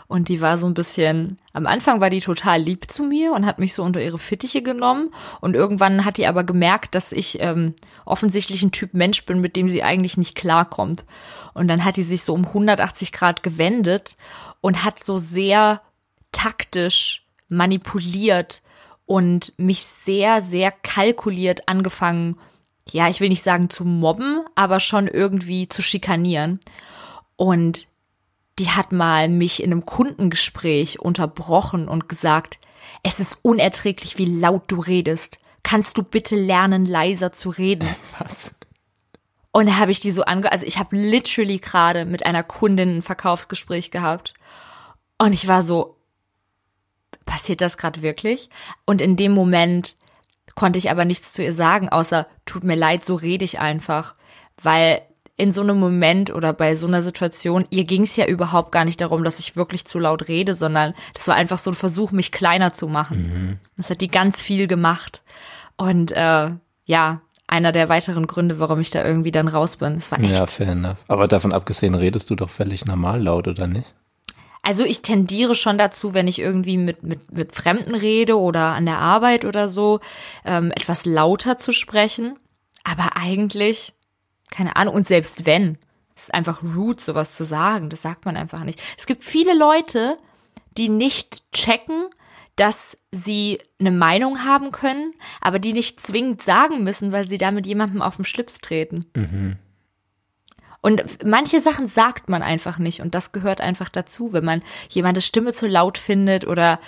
und 0.07 0.29
die 0.29 0.39
war 0.39 0.57
so 0.57 0.67
ein 0.67 0.73
bisschen, 0.73 1.37
am 1.51 1.67
Anfang 1.67 1.99
war 1.99 2.09
die 2.09 2.21
total 2.21 2.61
lieb 2.61 2.89
zu 2.89 3.03
mir 3.03 3.33
und 3.33 3.45
hat 3.45 3.59
mich 3.59 3.73
so 3.73 3.83
unter 3.83 4.01
ihre 4.01 4.17
Fittiche 4.17 4.61
genommen 4.61 5.09
und 5.41 5.53
irgendwann 5.53 6.05
hat 6.05 6.17
die 6.17 6.27
aber 6.27 6.45
gemerkt, 6.45 6.95
dass 6.95 7.11
ich 7.11 7.41
ähm, 7.41 7.73
offensichtlich 8.05 8.63
ein 8.63 8.71
Typ 8.71 8.93
Mensch 8.93 9.25
bin, 9.25 9.41
mit 9.41 9.55
dem 9.57 9.67
sie 9.67 9.83
eigentlich 9.83 10.15
nicht 10.15 10.35
klarkommt. 10.35 11.05
Und 11.53 11.67
dann 11.67 11.83
hat 11.83 11.97
die 11.97 12.03
sich 12.03 12.21
so 12.23 12.33
um 12.33 12.45
180 12.45 13.11
Grad 13.11 13.43
gewendet 13.43 14.15
und 14.61 14.85
hat 14.85 15.03
so 15.03 15.17
sehr 15.17 15.81
taktisch 16.31 17.25
manipuliert 17.49 18.61
und 19.05 19.53
mich 19.57 19.85
sehr, 19.85 20.41
sehr 20.41 20.71
kalkuliert 20.71 21.67
angefangen, 21.67 22.37
ja, 22.91 23.09
ich 23.09 23.19
will 23.19 23.27
nicht 23.27 23.43
sagen 23.43 23.69
zu 23.69 23.83
mobben, 23.83 24.45
aber 24.55 24.79
schon 24.79 25.07
irgendwie 25.07 25.67
zu 25.67 25.81
schikanieren. 25.81 26.59
Und 27.35 27.87
die 28.59 28.69
hat 28.69 28.91
mal 28.91 29.29
mich 29.29 29.61
in 29.61 29.71
einem 29.71 29.85
Kundengespräch 29.85 30.99
unterbrochen 30.99 31.87
und 31.87 32.09
gesagt, 32.09 32.59
es 33.03 33.19
ist 33.19 33.37
unerträglich, 33.41 34.17
wie 34.17 34.25
laut 34.25 34.63
du 34.67 34.79
redest. 34.79 35.39
Kannst 35.63 35.97
du 35.97 36.03
bitte 36.03 36.35
lernen, 36.35 36.85
leiser 36.85 37.31
zu 37.31 37.49
reden? 37.49 37.87
Was? 38.19 38.55
Und 39.51 39.67
da 39.67 39.77
habe 39.77 39.91
ich 39.91 39.99
die 39.99 40.11
so 40.11 40.23
ange, 40.23 40.51
also 40.51 40.65
ich 40.65 40.77
habe 40.77 40.95
literally 40.95 41.59
gerade 41.59 42.05
mit 42.05 42.25
einer 42.25 42.43
Kundin 42.43 42.97
ein 42.97 43.01
Verkaufsgespräch 43.01 43.91
gehabt. 43.91 44.33
Und 45.17 45.33
ich 45.33 45.47
war 45.47 45.63
so, 45.63 45.97
passiert 47.25 47.61
das 47.61 47.77
gerade 47.77 48.01
wirklich? 48.01 48.49
Und 48.85 49.01
in 49.01 49.15
dem 49.15 49.31
Moment 49.31 49.95
konnte 50.55 50.77
ich 50.77 50.89
aber 50.91 51.05
nichts 51.05 51.33
zu 51.33 51.43
ihr 51.43 51.53
sagen, 51.53 51.89
außer 51.89 52.27
tut 52.45 52.63
mir 52.63 52.75
leid, 52.75 53.05
so 53.05 53.15
rede 53.15 53.45
ich 53.45 53.59
einfach. 53.59 54.15
Weil 54.61 55.01
in 55.37 55.51
so 55.51 55.61
einem 55.61 55.79
Moment 55.79 56.33
oder 56.33 56.51
bei 56.51 56.75
so 56.75 56.87
einer 56.87 57.03
Situation, 57.03 57.65
ihr 57.69 57.83
ging 57.83 58.03
es 58.03 58.15
ja 58.15 58.25
überhaupt 58.25 58.71
gar 58.71 58.85
nicht 58.85 58.99
darum, 58.99 59.23
dass 59.23 59.39
ich 59.39 59.55
wirklich 59.55 59.85
zu 59.85 59.99
laut 59.99 60.27
rede, 60.27 60.55
sondern 60.55 60.95
das 61.13 61.27
war 61.27 61.35
einfach 61.35 61.59
so 61.59 61.71
ein 61.71 61.75
Versuch, 61.75 62.11
mich 62.11 62.31
kleiner 62.31 62.73
zu 62.73 62.87
machen. 62.87 63.17
Mhm. 63.17 63.57
Das 63.77 63.91
hat 63.91 64.01
die 64.01 64.09
ganz 64.09 64.41
viel 64.41 64.67
gemacht. 64.67 65.21
Und 65.77 66.11
äh, 66.11 66.49
ja, 66.85 67.21
einer 67.45 67.71
der 67.71 67.87
weiteren 67.87 68.25
Gründe, 68.25 68.59
warum 68.59 68.79
ich 68.79 68.89
da 68.89 69.05
irgendwie 69.05 69.31
dann 69.31 69.47
raus 69.47 69.77
bin. 69.77 69.95
Das 69.95 70.11
war 70.11 70.19
echt. 70.19 70.31
Ja, 70.31 70.47
fair 70.47 70.69
enough. 70.69 70.97
Aber 71.07 71.27
davon 71.27 71.53
abgesehen, 71.53 71.93
redest 71.93 72.29
du 72.31 72.35
doch 72.35 72.49
völlig 72.49 72.85
normal 72.85 73.21
laut, 73.21 73.47
oder 73.47 73.67
nicht? 73.67 73.93
Also 74.63 74.83
ich 74.83 75.01
tendiere 75.01 75.55
schon 75.55 75.77
dazu, 75.77 76.13
wenn 76.13 76.27
ich 76.27 76.39
irgendwie 76.39 76.77
mit, 76.77 77.03
mit, 77.03 77.31
mit 77.31 77.55
Fremden 77.55 77.95
rede 77.95 78.37
oder 78.37 78.73
an 78.73 78.85
der 78.85 78.97
Arbeit 78.97 79.45
oder 79.45 79.69
so, 79.69 80.01
ähm, 80.43 80.71
etwas 80.71 81.05
lauter 81.05 81.55
zu 81.55 81.71
sprechen. 81.71 82.37
Aber 82.83 83.15
eigentlich, 83.15 83.93
keine 84.49 84.75
Ahnung, 84.75 84.95
und 84.95 85.07
selbst 85.07 85.45
wenn, 85.45 85.77
es 86.15 86.23
ist 86.23 86.33
einfach 86.33 86.63
rude, 86.63 87.01
sowas 87.01 87.35
zu 87.35 87.43
sagen. 87.43 87.89
Das 87.89 88.01
sagt 88.01 88.25
man 88.25 88.37
einfach 88.37 88.63
nicht. 88.63 88.81
Es 88.97 89.05
gibt 89.05 89.23
viele 89.23 89.55
Leute, 89.55 90.17
die 90.77 90.89
nicht 90.89 91.51
checken, 91.51 92.07
dass 92.55 92.97
sie 93.11 93.59
eine 93.79 93.91
Meinung 93.91 94.43
haben 94.43 94.71
können, 94.71 95.13
aber 95.41 95.59
die 95.59 95.73
nicht 95.73 96.01
zwingend 96.01 96.41
sagen 96.41 96.83
müssen, 96.83 97.11
weil 97.11 97.27
sie 97.27 97.37
damit 97.37 97.67
jemandem 97.67 98.01
auf 98.01 98.15
den 98.15 98.25
Schlips 98.25 98.59
treten. 98.59 99.05
Mhm. 99.15 99.57
Und 100.81 101.23
manche 101.25 101.59
Sachen 101.59 101.87
sagt 101.87 102.29
man 102.29 102.41
einfach 102.41 102.79
nicht 102.79 103.01
und 103.01 103.13
das 103.13 103.31
gehört 103.31 103.61
einfach 103.61 103.89
dazu, 103.89 104.31
wenn 104.31 104.45
man 104.45 104.61
jemandes 104.89 105.25
Stimme 105.25 105.51
zu 105.51 105.67
laut 105.67 105.97
findet 105.97 106.47
oder 106.47 106.79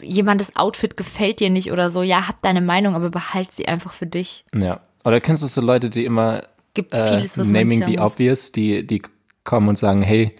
jemandes 0.00 0.56
Outfit 0.56 0.96
gefällt 0.96 1.40
dir 1.40 1.50
nicht 1.50 1.70
oder 1.70 1.88
so. 1.88 2.02
Ja, 2.02 2.26
hab 2.26 2.42
deine 2.42 2.60
Meinung, 2.60 2.94
aber 2.94 3.10
behalt 3.10 3.52
sie 3.52 3.68
einfach 3.68 3.92
für 3.92 4.06
dich. 4.06 4.44
Ja. 4.54 4.80
Oder 5.04 5.20
kennst 5.20 5.42
du 5.42 5.46
so 5.46 5.60
Leute, 5.60 5.88
die 5.88 6.04
immer 6.04 6.42
Gibt 6.78 6.92
äh, 6.92 7.16
vieles, 7.18 7.36
was 7.36 7.48
naming 7.48 7.84
the 7.84 7.96
muss. 7.96 8.12
obvious, 8.12 8.52
die 8.52 8.86
die 8.86 9.02
kommen 9.42 9.68
und 9.68 9.76
sagen, 9.76 10.02
hey, 10.02 10.36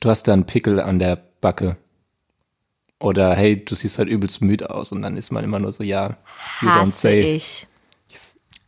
du 0.00 0.10
hast 0.10 0.28
da 0.28 0.34
einen 0.34 0.44
Pickel 0.44 0.78
an 0.78 0.98
der 0.98 1.16
Backe. 1.40 1.76
Oder 2.98 3.34
hey, 3.34 3.64
du 3.64 3.74
siehst 3.74 3.98
halt 3.98 4.10
übelst 4.10 4.42
müde 4.42 4.70
aus 4.70 4.92
und 4.92 5.00
dann 5.00 5.16
ist 5.16 5.32
man 5.32 5.42
immer 5.42 5.58
nur 5.58 5.72
so, 5.72 5.82
ja, 5.82 6.18
you 6.60 6.68
Hasse 6.68 6.90
don't 6.90 6.92
say. 6.92 7.34
ich. 7.34 7.66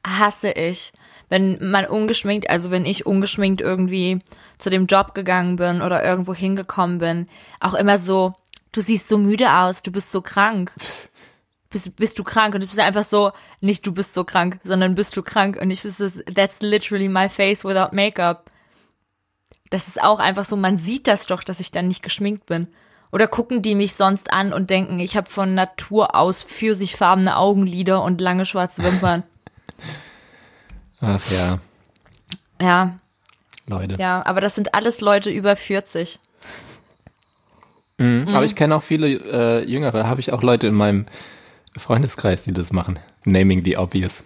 Hasse 0.02 0.52
ich 0.52 0.92
wenn 1.28 1.70
man 1.70 1.86
ungeschminkt, 1.86 2.48
also 2.48 2.70
wenn 2.70 2.84
ich 2.84 3.06
ungeschminkt 3.06 3.60
irgendwie 3.60 4.18
zu 4.58 4.70
dem 4.70 4.86
Job 4.86 5.14
gegangen 5.14 5.56
bin 5.56 5.82
oder 5.82 6.04
irgendwo 6.04 6.34
hingekommen 6.34 6.98
bin, 6.98 7.28
auch 7.60 7.74
immer 7.74 7.98
so, 7.98 8.34
du 8.72 8.80
siehst 8.80 9.08
so 9.08 9.18
müde 9.18 9.52
aus, 9.52 9.82
du 9.82 9.90
bist 9.90 10.12
so 10.12 10.20
krank. 10.20 10.72
Bist, 11.74 11.96
bist 11.96 12.20
du 12.20 12.22
krank? 12.22 12.54
Und 12.54 12.62
es 12.62 12.70
ist 12.70 12.78
einfach 12.78 13.02
so, 13.02 13.32
nicht 13.60 13.84
du 13.84 13.90
bist 13.90 14.14
so 14.14 14.22
krank, 14.22 14.60
sondern 14.62 14.94
bist 14.94 15.16
du 15.16 15.24
krank. 15.24 15.58
Und 15.60 15.72
ich 15.72 15.82
wüsste, 15.82 16.08
that's 16.32 16.62
literally 16.62 17.08
my 17.08 17.28
face 17.28 17.64
without 17.64 17.92
makeup. 17.92 18.48
Das 19.70 19.88
ist 19.88 20.00
auch 20.00 20.20
einfach 20.20 20.44
so, 20.44 20.54
man 20.54 20.78
sieht 20.78 21.08
das 21.08 21.26
doch, 21.26 21.42
dass 21.42 21.58
ich 21.58 21.72
dann 21.72 21.88
nicht 21.88 22.04
geschminkt 22.04 22.46
bin. 22.46 22.68
Oder 23.10 23.26
gucken 23.26 23.60
die 23.60 23.74
mich 23.74 23.94
sonst 23.94 24.32
an 24.32 24.52
und 24.52 24.70
denken, 24.70 25.00
ich 25.00 25.16
habe 25.16 25.28
von 25.28 25.54
Natur 25.54 26.14
aus 26.14 26.44
pfirsichfarbene 26.44 27.36
Augenlider 27.36 28.04
und 28.04 28.20
lange 28.20 28.46
schwarze 28.46 28.84
Wimpern. 28.84 29.24
Ach 31.00 31.28
ja. 31.32 31.58
Ja. 32.60 33.00
Leute. 33.66 33.96
Ja, 33.98 34.24
aber 34.24 34.40
das 34.40 34.54
sind 34.54 34.74
alles 34.74 35.00
Leute 35.00 35.30
über 35.30 35.56
40. 35.56 36.20
Mhm. 37.98 38.26
Mhm. 38.28 38.28
Aber 38.28 38.44
ich 38.44 38.54
kenne 38.54 38.76
auch 38.76 38.82
viele 38.84 39.08
äh, 39.08 39.64
Jüngere. 39.68 39.98
Da 39.98 40.06
habe 40.06 40.20
ich 40.20 40.32
auch 40.32 40.44
Leute 40.44 40.68
in 40.68 40.74
meinem 40.74 41.06
Freundeskreis, 41.76 42.44
die 42.44 42.52
das 42.52 42.72
machen. 42.72 42.98
Naming 43.24 43.64
the 43.64 43.76
obvious. 43.76 44.24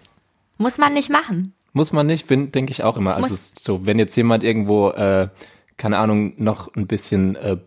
Muss 0.57 0.77
man 0.77 0.93
nicht 0.93 1.09
machen. 1.09 1.53
Muss 1.73 1.93
man 1.93 2.07
nicht, 2.07 2.27
bin, 2.27 2.51
denke 2.51 2.71
ich 2.71 2.83
auch 2.83 2.97
immer. 2.97 3.15
Also 3.15 3.35
so, 3.35 3.85
wenn 3.85 3.99
jetzt 3.99 4.15
jemand 4.15 4.43
irgendwo, 4.43 4.89
äh, 4.89 5.27
keine 5.77 5.97
Ahnung, 5.97 6.33
noch 6.37 6.73
ein 6.75 6.87
bisschen 6.87 7.35
äh, 7.35 7.57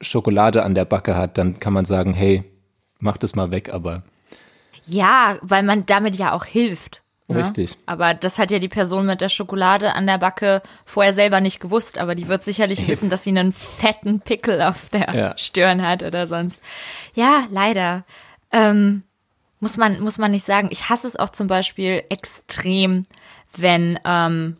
Schokolade 0.00 0.62
an 0.62 0.74
der 0.74 0.84
Backe 0.84 1.16
hat, 1.16 1.38
dann 1.38 1.58
kann 1.58 1.72
man 1.72 1.84
sagen, 1.84 2.12
hey, 2.12 2.44
mach 2.98 3.16
das 3.16 3.34
mal 3.34 3.50
weg, 3.50 3.72
aber. 3.72 4.02
Ja, 4.84 5.38
weil 5.42 5.62
man 5.62 5.86
damit 5.86 6.16
ja 6.16 6.32
auch 6.32 6.44
hilft. 6.44 7.02
Ne? 7.28 7.40
Richtig. 7.40 7.76
Aber 7.86 8.14
das 8.14 8.38
hat 8.38 8.52
ja 8.52 8.60
die 8.60 8.68
Person 8.68 9.06
mit 9.06 9.20
der 9.20 9.28
Schokolade 9.28 9.94
an 9.94 10.06
der 10.06 10.18
Backe 10.18 10.62
vorher 10.84 11.12
selber 11.12 11.40
nicht 11.40 11.58
gewusst, 11.58 11.98
aber 11.98 12.14
die 12.14 12.28
wird 12.28 12.44
sicherlich 12.44 12.86
wissen, 12.86 13.10
dass 13.10 13.24
sie 13.24 13.30
einen 13.30 13.52
fetten 13.52 14.20
Pickel 14.20 14.62
auf 14.62 14.88
der 14.90 15.14
ja. 15.14 15.38
Stirn 15.38 15.82
hat 15.86 16.04
oder 16.04 16.26
sonst. 16.26 16.60
Ja, 17.14 17.44
leider. 17.50 18.04
Ähm, 18.52 19.02
muss 19.60 19.76
man, 19.76 20.00
muss 20.00 20.18
man 20.18 20.30
nicht 20.30 20.44
sagen. 20.44 20.68
Ich 20.70 20.88
hasse 20.88 21.06
es 21.06 21.16
auch 21.16 21.30
zum 21.30 21.46
Beispiel 21.46 22.04
extrem, 22.10 23.04
wenn 23.56 23.98
ähm, 24.04 24.56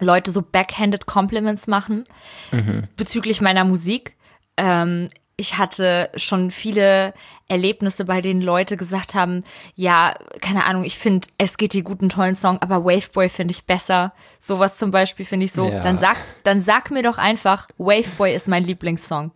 Leute 0.00 0.30
so 0.30 0.42
backhanded 0.42 1.06
Compliments 1.06 1.66
machen 1.66 2.04
mhm. 2.50 2.88
bezüglich 2.96 3.40
meiner 3.40 3.64
Musik. 3.64 4.16
Ähm, 4.56 5.08
ich 5.36 5.58
hatte 5.58 6.10
schon 6.16 6.50
viele 6.50 7.12
Erlebnisse, 7.48 8.04
bei 8.04 8.20
denen 8.20 8.40
Leute 8.40 8.76
gesagt 8.76 9.14
haben, 9.14 9.42
ja, 9.74 10.14
keine 10.40 10.64
Ahnung, 10.64 10.84
ich 10.84 10.96
finde 10.96 11.26
es 11.38 11.56
geht 11.56 11.72
dir 11.72 11.82
gut 11.82 12.00
einen 12.00 12.08
tollen 12.08 12.36
Song, 12.36 12.58
aber 12.62 12.84
Waveboy 12.84 13.28
finde 13.28 13.52
ich 13.52 13.64
besser. 13.64 14.12
Sowas 14.38 14.78
zum 14.78 14.90
Beispiel 14.90 15.26
finde 15.26 15.46
ich 15.46 15.52
so. 15.52 15.68
Ja. 15.68 15.80
Dann 15.80 15.98
sag, 15.98 16.16
dann 16.44 16.60
sag 16.60 16.90
mir 16.90 17.02
doch 17.02 17.18
einfach, 17.18 17.66
Waveboy 17.78 18.34
ist 18.34 18.46
mein 18.46 18.64
Lieblingssong. 18.64 19.32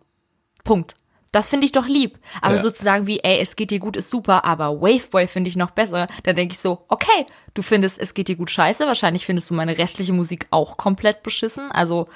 Punkt. 0.63 0.95
Das 1.31 1.47
finde 1.47 1.65
ich 1.65 1.71
doch 1.71 1.85
lieb. 1.85 2.17
Aber 2.41 2.55
ja. 2.55 2.61
sozusagen 2.61 3.05
wie, 3.05 3.19
ey, 3.19 3.39
es 3.39 3.55
geht 3.55 3.71
dir 3.71 3.79
gut, 3.79 3.95
ist 3.95 4.09
super, 4.09 4.45
aber 4.45 4.81
Waveboy 4.81 5.27
finde 5.27 5.49
ich 5.49 5.55
noch 5.55 5.71
besser. 5.71 6.07
Da 6.23 6.33
denke 6.33 6.53
ich 6.53 6.59
so, 6.59 6.85
okay, 6.87 7.25
du 7.53 7.61
findest, 7.61 7.99
es 7.99 8.13
geht 8.13 8.27
dir 8.27 8.35
gut 8.35 8.49
scheiße. 8.49 8.87
Wahrscheinlich 8.87 9.25
findest 9.25 9.49
du 9.49 9.53
meine 9.53 9.77
restliche 9.77 10.13
Musik 10.13 10.47
auch 10.49 10.77
komplett 10.77 11.21
beschissen. 11.21 11.71
Also 11.71 12.07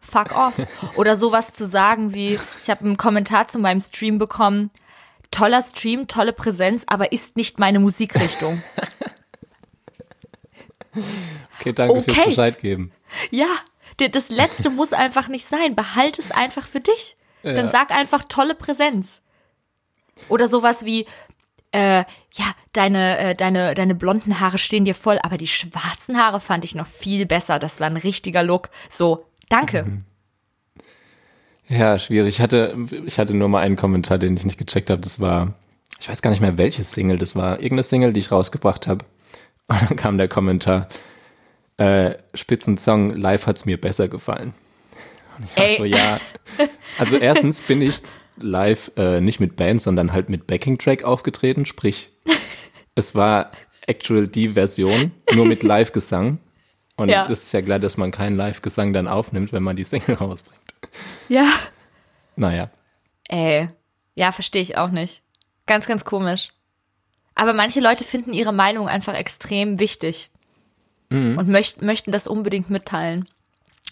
fuck 0.00 0.36
off. 0.36 0.54
Oder 0.96 1.16
sowas 1.16 1.52
zu 1.52 1.66
sagen 1.66 2.14
wie, 2.14 2.38
ich 2.62 2.70
habe 2.70 2.84
einen 2.84 2.96
Kommentar 2.96 3.48
zu 3.48 3.58
meinem 3.58 3.80
Stream 3.80 4.18
bekommen, 4.18 4.70
toller 5.30 5.62
Stream, 5.62 6.06
tolle 6.08 6.32
Präsenz, 6.32 6.84
aber 6.86 7.12
ist 7.12 7.36
nicht 7.36 7.58
meine 7.58 7.80
Musikrichtung. 7.80 8.62
okay, 11.58 11.72
danke 11.72 11.96
okay. 11.96 12.12
fürs 12.12 12.26
Bescheid 12.26 12.58
geben. 12.58 12.92
Ja, 13.30 13.48
das 13.96 14.30
letzte 14.30 14.70
muss 14.70 14.92
einfach 14.92 15.28
nicht 15.28 15.46
sein. 15.46 15.74
Behalte 15.74 16.22
es 16.22 16.30
einfach 16.30 16.66
für 16.66 16.80
dich. 16.80 17.16
Ja. 17.44 17.52
Dann 17.52 17.68
sag 17.68 17.90
einfach 17.90 18.24
tolle 18.28 18.54
Präsenz. 18.54 19.22
Oder 20.28 20.48
sowas 20.48 20.84
wie, 20.84 21.06
äh, 21.72 22.04
ja, 22.32 22.54
deine, 22.72 23.18
äh, 23.18 23.34
deine, 23.34 23.74
deine 23.74 23.94
blonden 23.94 24.40
Haare 24.40 24.58
stehen 24.58 24.84
dir 24.84 24.94
voll, 24.94 25.18
aber 25.22 25.36
die 25.36 25.46
schwarzen 25.46 26.18
Haare 26.18 26.40
fand 26.40 26.64
ich 26.64 26.74
noch 26.74 26.86
viel 26.86 27.26
besser. 27.26 27.58
Das 27.58 27.80
war 27.80 27.86
ein 27.86 27.96
richtiger 27.96 28.42
Look. 28.42 28.70
So, 28.88 29.26
Danke. 29.48 29.84
Mhm. 29.84 30.04
Ja, 31.68 31.98
schwierig. 31.98 32.36
Ich 32.36 32.40
hatte, 32.40 32.76
ich 33.06 33.18
hatte 33.18 33.34
nur 33.34 33.48
mal 33.48 33.60
einen 33.60 33.76
Kommentar, 33.76 34.18
den 34.18 34.36
ich 34.36 34.44
nicht 34.44 34.58
gecheckt 34.58 34.90
habe. 34.90 35.00
Das 35.00 35.20
war, 35.20 35.54
ich 35.98 36.08
weiß 36.08 36.20
gar 36.22 36.30
nicht 36.30 36.40
mehr, 36.40 36.58
welches 36.58 36.92
Single 36.92 37.18
das 37.18 37.36
war. 37.36 37.54
Irgendeine 37.54 37.82
Single, 37.84 38.12
die 38.12 38.20
ich 38.20 38.30
rausgebracht 38.30 38.86
habe. 38.86 39.04
Und 39.66 39.90
dann 39.90 39.96
kam 39.96 40.18
der 40.18 40.28
Kommentar, 40.28 40.88
äh, 41.78 42.16
Spitzensong, 42.34 43.14
live 43.14 43.46
hat's 43.46 43.64
mir 43.64 43.80
besser 43.80 44.08
gefallen. 44.08 44.52
Ja, 45.56 45.68
so, 45.76 45.84
ja. 45.84 46.20
Also 46.98 47.16
erstens 47.16 47.60
bin 47.60 47.82
ich 47.82 48.00
live 48.36 48.90
äh, 48.96 49.20
nicht 49.20 49.40
mit 49.40 49.56
Band, 49.56 49.80
sondern 49.80 50.12
halt 50.12 50.28
mit 50.28 50.46
Backing-Track 50.46 51.04
aufgetreten, 51.04 51.66
sprich, 51.66 52.10
es 52.94 53.14
war 53.14 53.52
actual 53.86 54.28
die 54.28 54.50
Version, 54.50 55.12
nur 55.34 55.46
mit 55.46 55.62
Live-Gesang. 55.62 56.38
Und 56.96 57.08
ja. 57.08 57.26
das 57.26 57.44
ist 57.44 57.52
ja 57.52 57.62
klar, 57.62 57.78
dass 57.78 57.96
man 57.96 58.10
keinen 58.10 58.36
Live-Gesang 58.36 58.92
dann 58.92 59.08
aufnimmt, 59.08 59.52
wenn 59.52 59.62
man 59.62 59.76
die 59.76 59.84
Single 59.84 60.14
rausbringt. 60.20 60.60
Ja. 61.28 61.48
Naja. 62.36 62.70
Ey. 63.28 63.68
Ja, 64.14 64.30
verstehe 64.30 64.62
ich 64.62 64.76
auch 64.76 64.90
nicht. 64.90 65.22
Ganz, 65.66 65.86
ganz 65.86 66.04
komisch. 66.04 66.50
Aber 67.34 67.52
manche 67.52 67.80
Leute 67.80 68.04
finden 68.04 68.32
ihre 68.32 68.52
Meinung 68.52 68.88
einfach 68.88 69.14
extrem 69.14 69.80
wichtig 69.80 70.30
mhm. 71.10 71.36
und 71.36 71.48
möcht, 71.48 71.82
möchten 71.82 72.12
das 72.12 72.28
unbedingt 72.28 72.70
mitteilen. 72.70 73.28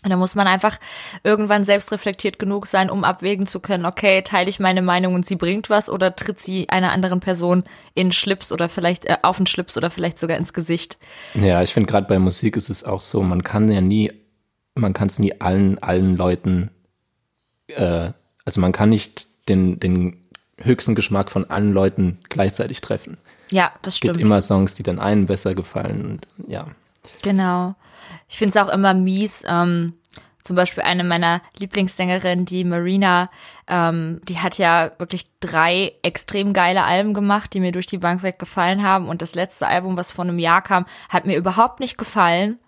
Und 0.05 0.11
da 0.11 0.17
muss 0.17 0.35
man 0.35 0.49
einfach 0.49 0.79
irgendwann 1.23 1.63
selbstreflektiert 1.63 2.39
genug 2.39 2.67
sein, 2.67 2.91
um 2.91 3.05
abwägen 3.05 3.47
zu 3.47 3.61
können, 3.61 3.87
okay, 3.87 4.23
teile 4.23 4.51
ich 4.51 4.59
meine 4.59 4.83
Meinung 4.83 5.15
und 5.15 5.25
sie 5.25 5.37
bringt 5.37 5.71
was 5.71 5.89
oder 5.89 6.17
tritt 6.17 6.41
sie 6.41 6.69
einer 6.71 6.91
anderen 6.91 7.21
Person 7.21 7.63
in 7.95 8.11
Schlips 8.11 8.51
oder 8.51 8.69
vielleicht 8.69 9.05
äh, 9.05 9.19
auf 9.23 9.37
den 9.37 9.47
Schlips 9.47 9.77
oder 9.77 9.91
vielleicht 9.91 10.19
sogar 10.19 10.39
ins 10.39 10.53
Gesicht. 10.53 10.99
Ja, 11.35 11.63
ich 11.63 11.73
finde 11.73 11.87
gerade 11.87 12.09
bei 12.09 12.19
Musik 12.19 12.57
ist 12.57 12.69
es 12.69 12.83
auch 12.83 13.01
so, 13.01 13.23
man 13.23 13.45
kann 13.45 13.71
ja 13.71 13.81
nie, 13.81 14.11
man 14.75 14.93
kann 14.93 15.07
es 15.07 15.21
nie 15.21 15.41
allen, 15.41 15.81
allen 15.81 16.17
Leuten, 16.17 16.73
äh, 17.69 18.11
also 18.45 18.61
man 18.61 18.73
kann 18.73 18.89
nicht 18.89 19.29
den, 19.49 19.79
den 19.79 20.17
höchsten 20.59 20.97
Geschmack 20.97 21.31
von 21.31 21.49
allen 21.49 21.73
Leuten 21.73 22.19
gleichzeitig 22.29 22.81
treffen. 22.81 23.19
Ja, 23.53 23.73
das 23.83 23.99
stimmt. 23.99 24.13
Es 24.13 24.19
gibt 24.19 24.27
immer 24.27 24.43
Songs, 24.43 24.75
die 24.75 24.83
dann 24.83 24.99
einen 24.99 25.27
besser 25.27 25.55
gefallen 25.55 26.07
und 26.07 26.51
ja. 26.51 26.67
Genau. 27.23 27.77
Ich 28.29 28.39
finde 28.39 28.59
es 28.59 28.65
auch 28.65 28.73
immer 28.73 28.95
mies. 28.95 29.43
Ähm, 29.47 29.95
zum 30.43 30.57
Beispiel 30.57 30.83
eine 30.83 31.05
meiner 31.05 31.41
Lieblingssängerinnen, 31.57 32.45
die 32.45 32.65
Marina, 32.65 33.31
ähm, 33.69 34.21
die 34.29 34.41
hat 34.41 34.59
ja 34.59 34.91
wirklich 34.99 35.29
drei 35.39 35.93
extrem 36.03 36.53
geile 36.53 36.83
Alben 36.83 37.15
gemacht, 37.15 37.55
die 37.55 37.61
mir 37.61 37.73
durch 37.73 37.87
die 37.87 37.99
Bank 37.99 38.23
weg 38.23 38.39
gefallen 38.39 38.83
haben. 38.83 39.09
Und 39.09 39.23
das 39.23 39.35
letzte 39.35 39.69
Album, 39.69 39.97
was 39.97 40.11
vor 40.11 40.25
einem 40.25 40.41
Jahr 40.41 40.63
kam, 40.63 40.87
hat 41.09 41.27
mir 41.27 41.37
überhaupt 41.37 41.79
nicht 41.79 41.97
gefallen. 41.97 42.59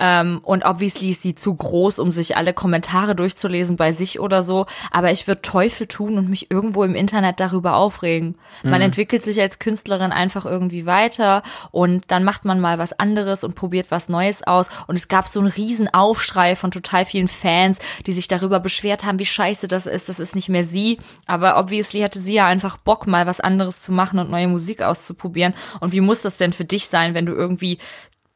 Ähm, 0.00 0.40
und 0.42 0.64
obviously 0.64 1.10
ist 1.10 1.22
sie 1.22 1.34
zu 1.34 1.54
groß, 1.54 1.98
um 1.98 2.10
sich 2.10 2.36
alle 2.36 2.54
Kommentare 2.54 3.14
durchzulesen 3.14 3.76
bei 3.76 3.92
sich 3.92 4.18
oder 4.18 4.42
so. 4.42 4.66
Aber 4.90 5.12
ich 5.12 5.26
würde 5.26 5.42
Teufel 5.42 5.86
tun 5.86 6.18
und 6.18 6.28
mich 6.28 6.50
irgendwo 6.50 6.82
im 6.82 6.94
Internet 6.94 7.38
darüber 7.38 7.76
aufregen. 7.76 8.36
Man 8.62 8.76
mhm. 8.76 8.86
entwickelt 8.86 9.22
sich 9.22 9.40
als 9.40 9.58
Künstlerin 9.58 10.12
einfach 10.12 10.46
irgendwie 10.46 10.86
weiter 10.86 11.42
und 11.70 12.04
dann 12.08 12.24
macht 12.24 12.44
man 12.44 12.60
mal 12.60 12.78
was 12.78 12.98
anderes 12.98 13.44
und 13.44 13.54
probiert 13.54 13.90
was 13.90 14.08
Neues 14.08 14.42
aus. 14.42 14.68
Und 14.86 14.96
es 14.96 15.08
gab 15.08 15.28
so 15.28 15.40
einen 15.40 15.50
riesen 15.50 15.92
Aufschrei 15.92 16.56
von 16.56 16.70
total 16.70 17.04
vielen 17.04 17.28
Fans, 17.28 17.78
die 18.06 18.12
sich 18.12 18.26
darüber 18.26 18.58
beschwert 18.58 19.04
haben, 19.04 19.18
wie 19.18 19.26
scheiße 19.26 19.68
das 19.68 19.86
ist. 19.86 20.08
Das 20.08 20.18
ist 20.18 20.34
nicht 20.34 20.48
mehr 20.48 20.64
sie. 20.64 20.98
Aber 21.26 21.58
obviously 21.58 22.00
hatte 22.00 22.20
sie 22.20 22.34
ja 22.34 22.46
einfach 22.46 22.78
Bock, 22.78 23.06
mal 23.06 23.26
was 23.26 23.40
anderes 23.40 23.82
zu 23.82 23.92
machen 23.92 24.18
und 24.18 24.30
neue 24.30 24.48
Musik 24.48 24.82
auszuprobieren. 24.82 25.54
Und 25.80 25.92
wie 25.92 26.00
muss 26.00 26.22
das 26.22 26.38
denn 26.38 26.52
für 26.52 26.64
dich 26.64 26.86
sein, 26.88 27.14
wenn 27.14 27.26
du 27.26 27.32
irgendwie 27.32 27.78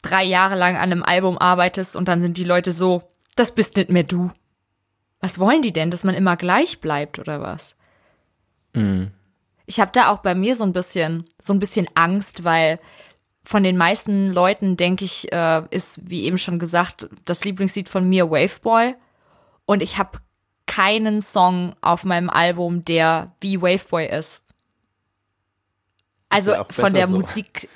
drei 0.04 0.24
Jahre 0.24 0.56
lang 0.56 0.76
an 0.76 0.82
einem 0.82 1.02
Album 1.02 1.38
arbeitest 1.38 1.96
und 1.96 2.08
dann 2.08 2.20
sind 2.20 2.36
die 2.36 2.44
Leute 2.44 2.72
so, 2.72 3.02
das 3.36 3.54
bist 3.54 3.76
nicht 3.76 3.90
mehr 3.90 4.02
du. 4.02 4.30
Was 5.20 5.38
wollen 5.38 5.62
die 5.62 5.72
denn, 5.72 5.90
dass 5.90 6.04
man 6.04 6.14
immer 6.14 6.36
gleich 6.36 6.80
bleibt 6.80 7.18
oder 7.18 7.40
was? 7.40 7.76
Mhm. 8.74 9.10
Ich 9.66 9.80
habe 9.80 9.92
da 9.92 10.10
auch 10.10 10.18
bei 10.18 10.34
mir 10.34 10.56
so 10.56 10.64
ein 10.64 10.72
bisschen, 10.72 11.24
so 11.40 11.54
ein 11.54 11.58
bisschen 11.58 11.88
Angst, 11.94 12.44
weil 12.44 12.78
von 13.44 13.62
den 13.62 13.76
meisten 13.76 14.32
Leuten 14.32 14.76
denke 14.76 15.04
ich, 15.04 15.32
äh, 15.32 15.62
ist 15.70 16.08
wie 16.08 16.24
eben 16.24 16.38
schon 16.38 16.58
gesagt 16.58 17.08
das 17.24 17.44
Lieblingslied 17.44 17.88
von 17.88 18.08
mir 18.08 18.30
Waveboy 18.30 18.94
und 19.64 19.82
ich 19.82 19.98
habe 19.98 20.18
keinen 20.66 21.22
Song 21.22 21.74
auf 21.80 22.04
meinem 22.04 22.30
Album, 22.30 22.84
der 22.84 23.32
wie 23.40 23.60
Waveboy 23.60 24.06
ist. 24.06 24.42
Also 26.28 26.52
ja 26.52 26.66
von 26.70 26.92
der 26.92 27.06
so. 27.06 27.16
Musik 27.16 27.68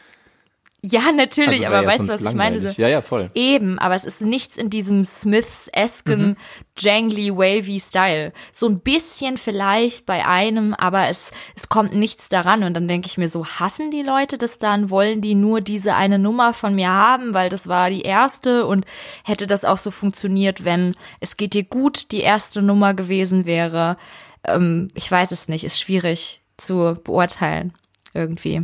ja, 0.80 1.10
natürlich, 1.10 1.66
also 1.66 1.76
aber 1.76 1.82
ja 1.82 1.88
weißt 1.88 2.00
du, 2.02 2.08
was 2.08 2.20
ich 2.20 2.34
meine? 2.34 2.60
So, 2.60 2.80
ja, 2.80 2.86
ja, 2.86 3.00
voll. 3.00 3.26
Eben, 3.34 3.80
aber 3.80 3.96
es 3.96 4.04
ist 4.04 4.20
nichts 4.20 4.56
in 4.56 4.70
diesem 4.70 5.04
Smiths-esken, 5.04 6.20
mhm. 6.20 6.36
jangly, 6.76 7.36
wavy 7.36 7.80
Style. 7.80 8.32
So 8.52 8.68
ein 8.68 8.78
bisschen 8.78 9.38
vielleicht 9.38 10.06
bei 10.06 10.24
einem, 10.24 10.74
aber 10.74 11.08
es, 11.08 11.32
es 11.56 11.68
kommt 11.68 11.96
nichts 11.96 12.28
daran. 12.28 12.62
Und 12.62 12.74
dann 12.74 12.86
denke 12.86 13.08
ich 13.08 13.18
mir 13.18 13.28
so, 13.28 13.44
hassen 13.44 13.90
die 13.90 14.02
Leute 14.02 14.38
das 14.38 14.58
dann? 14.58 14.88
Wollen 14.88 15.20
die 15.20 15.34
nur 15.34 15.60
diese 15.60 15.96
eine 15.96 16.20
Nummer 16.20 16.54
von 16.54 16.76
mir 16.76 16.90
haben, 16.90 17.34
weil 17.34 17.48
das 17.48 17.66
war 17.66 17.90
die 17.90 18.02
erste 18.02 18.64
und 18.64 18.84
hätte 19.24 19.48
das 19.48 19.64
auch 19.64 19.78
so 19.78 19.90
funktioniert, 19.90 20.64
wenn 20.64 20.94
es 21.18 21.36
geht 21.36 21.54
dir 21.54 21.64
gut 21.64 22.12
die 22.12 22.20
erste 22.20 22.62
Nummer 22.62 22.94
gewesen 22.94 23.46
wäre? 23.46 23.96
Ähm, 24.44 24.90
ich 24.94 25.10
weiß 25.10 25.32
es 25.32 25.48
nicht, 25.48 25.64
ist 25.64 25.80
schwierig 25.80 26.40
zu 26.56 26.96
beurteilen 27.02 27.72
irgendwie. 28.14 28.62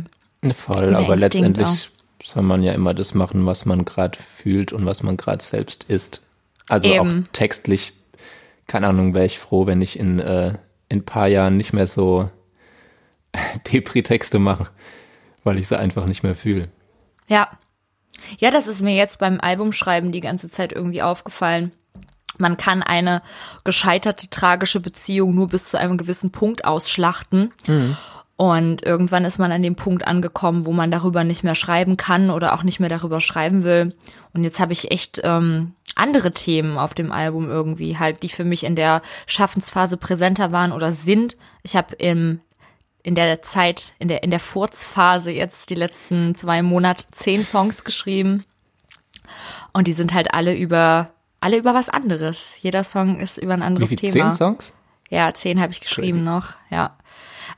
Voll, 0.53 0.95
aber 0.95 1.15
letztendlich 1.17 1.67
auch 1.67 1.94
soll 2.29 2.43
man 2.43 2.63
ja 2.63 2.73
immer 2.73 2.93
das 2.93 3.13
machen, 3.13 3.45
was 3.45 3.65
man 3.65 3.85
gerade 3.85 4.17
fühlt 4.17 4.73
und 4.73 4.85
was 4.85 5.03
man 5.03 5.17
gerade 5.17 5.43
selbst 5.43 5.85
ist. 5.85 6.21
Also 6.67 6.89
Eben. 6.89 6.99
auch 6.99 7.31
textlich, 7.33 7.93
keine 8.67 8.87
Ahnung, 8.87 9.13
wäre 9.13 9.25
ich 9.25 9.39
froh, 9.39 9.67
wenn 9.67 9.81
ich 9.81 9.99
in, 9.99 10.19
äh, 10.19 10.57
in 10.89 10.99
ein 10.99 11.05
paar 11.05 11.27
Jahren 11.27 11.57
nicht 11.57 11.73
mehr 11.73 11.87
so 11.87 12.29
Depri-Texte 13.71 14.39
mache, 14.39 14.67
weil 15.43 15.57
ich 15.57 15.67
sie 15.67 15.77
einfach 15.77 16.05
nicht 16.05 16.23
mehr 16.23 16.35
fühle. 16.35 16.69
Ja. 17.27 17.49
Ja, 18.39 18.49
das 18.49 18.67
ist 18.67 18.81
mir 18.81 18.95
jetzt 18.95 19.19
beim 19.19 19.39
Albumschreiben 19.41 20.11
die 20.11 20.21
ganze 20.21 20.49
Zeit 20.49 20.71
irgendwie 20.71 21.01
aufgefallen. 21.01 21.73
Man 22.37 22.57
kann 22.57 22.81
eine 22.81 23.21
gescheiterte 23.63 24.29
tragische 24.29 24.79
Beziehung 24.79 25.35
nur 25.35 25.47
bis 25.47 25.69
zu 25.69 25.77
einem 25.77 25.97
gewissen 25.97 26.31
Punkt 26.31 26.65
ausschlachten. 26.65 27.53
Mhm. 27.67 27.97
Und 28.37 28.83
irgendwann 28.83 29.23
ist 29.23 29.39
man 29.39 29.53
an 29.53 29.63
dem 29.63 29.75
Punkt 29.75 30.05
angekommen, 30.05 30.65
wo 30.65 30.73
man 30.73 30.91
darüber 30.91 31.23
nicht 31.23 31.43
mehr 31.43 31.55
schreiben 31.55 31.95
kann 31.95 32.29
oder 32.29 32.53
auch 32.53 32.63
nicht 32.63 32.81
mehr 32.81 32.89
darüber 32.89 33.21
schreiben 33.21 33.63
will. 33.63 33.95
Und 34.33 34.43
jetzt 34.43 34.59
habe 34.59 34.73
ich 34.73 34.91
echt 34.91 35.21
ähm, 35.23 35.73
andere 35.95 36.33
Themen 36.33 36.77
auf 36.77 36.93
dem 36.93 37.13
Album 37.13 37.49
irgendwie, 37.49 37.97
halt, 37.97 38.23
die 38.23 38.29
für 38.29 38.43
mich 38.43 38.65
in 38.65 38.75
der 38.75 39.01
Schaffensphase 39.25 39.95
präsenter 39.95 40.51
waren 40.51 40.73
oder 40.73 40.91
sind. 40.91 41.37
Ich 41.63 41.75
habe 41.77 41.95
im 41.95 42.41
in 43.03 43.13
der 43.13 43.43
Zeit, 43.43 43.93
in 43.99 44.07
der, 44.07 44.23
in 44.23 44.31
der 44.31 44.39
Furzphase 44.39 45.29
jetzt 45.29 45.69
die 45.69 45.75
letzten 45.75 46.33
zwei 46.33 46.63
Monate 46.63 47.05
zehn 47.11 47.43
Songs 47.43 47.83
geschrieben. 47.83 48.45
Und 49.73 49.87
die 49.87 49.93
sind 49.93 50.11
halt 50.11 50.33
alle 50.33 50.57
über, 50.57 51.11
alle 51.39 51.57
über 51.57 51.75
was 51.75 51.87
anderes. 51.87 52.55
Jeder 52.61 52.83
Song 52.83 53.19
ist 53.19 53.37
über 53.37 53.53
ein 53.53 53.61
anderes 53.61 53.91
Wie 53.91 53.97
viel, 53.97 54.09
Thema. 54.09 54.31
Zehn 54.31 54.37
Songs? 54.37 54.73
Ja, 55.11 55.31
zehn 55.35 55.61
habe 55.61 55.71
ich 55.71 55.81
geschrieben 55.81 56.13
Crazy. 56.13 56.25
noch, 56.25 56.53
ja. 56.71 56.97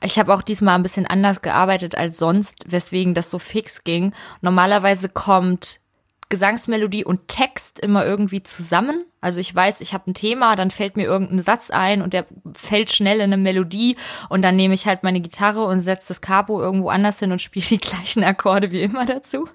Ich 0.02 0.18
habe 0.18 0.32
auch 0.32 0.42
diesmal 0.42 0.76
ein 0.76 0.82
bisschen 0.82 1.06
anders 1.06 1.42
gearbeitet 1.42 1.96
als 1.96 2.18
sonst, 2.18 2.64
weswegen 2.68 3.14
das 3.14 3.30
so 3.30 3.38
fix 3.38 3.84
ging. 3.84 4.12
Normalerweise 4.40 5.08
kommt 5.08 5.80
Gesangsmelodie 6.28 7.04
und 7.04 7.28
Text 7.28 7.80
immer 7.80 8.04
irgendwie 8.04 8.42
zusammen. 8.42 9.04
Also 9.20 9.40
ich 9.40 9.52
weiß, 9.52 9.80
ich 9.80 9.94
habe 9.94 10.10
ein 10.10 10.14
Thema, 10.14 10.54
dann 10.54 10.70
fällt 10.70 10.96
mir 10.96 11.04
irgendein 11.04 11.40
Satz 11.40 11.70
ein 11.70 12.02
und 12.02 12.12
der 12.12 12.26
fällt 12.54 12.92
schnell 12.92 13.16
in 13.16 13.24
eine 13.24 13.36
Melodie 13.36 13.96
und 14.28 14.42
dann 14.42 14.54
nehme 14.54 14.74
ich 14.74 14.86
halt 14.86 15.02
meine 15.02 15.20
Gitarre 15.20 15.64
und 15.64 15.80
setze 15.80 16.08
das 16.08 16.20
Capo 16.20 16.60
irgendwo 16.60 16.88
anders 16.88 17.18
hin 17.18 17.32
und 17.32 17.42
spiele 17.42 17.66
die 17.66 17.78
gleichen 17.78 18.22
Akkorde 18.22 18.70
wie 18.70 18.82
immer 18.82 19.06
dazu. 19.06 19.48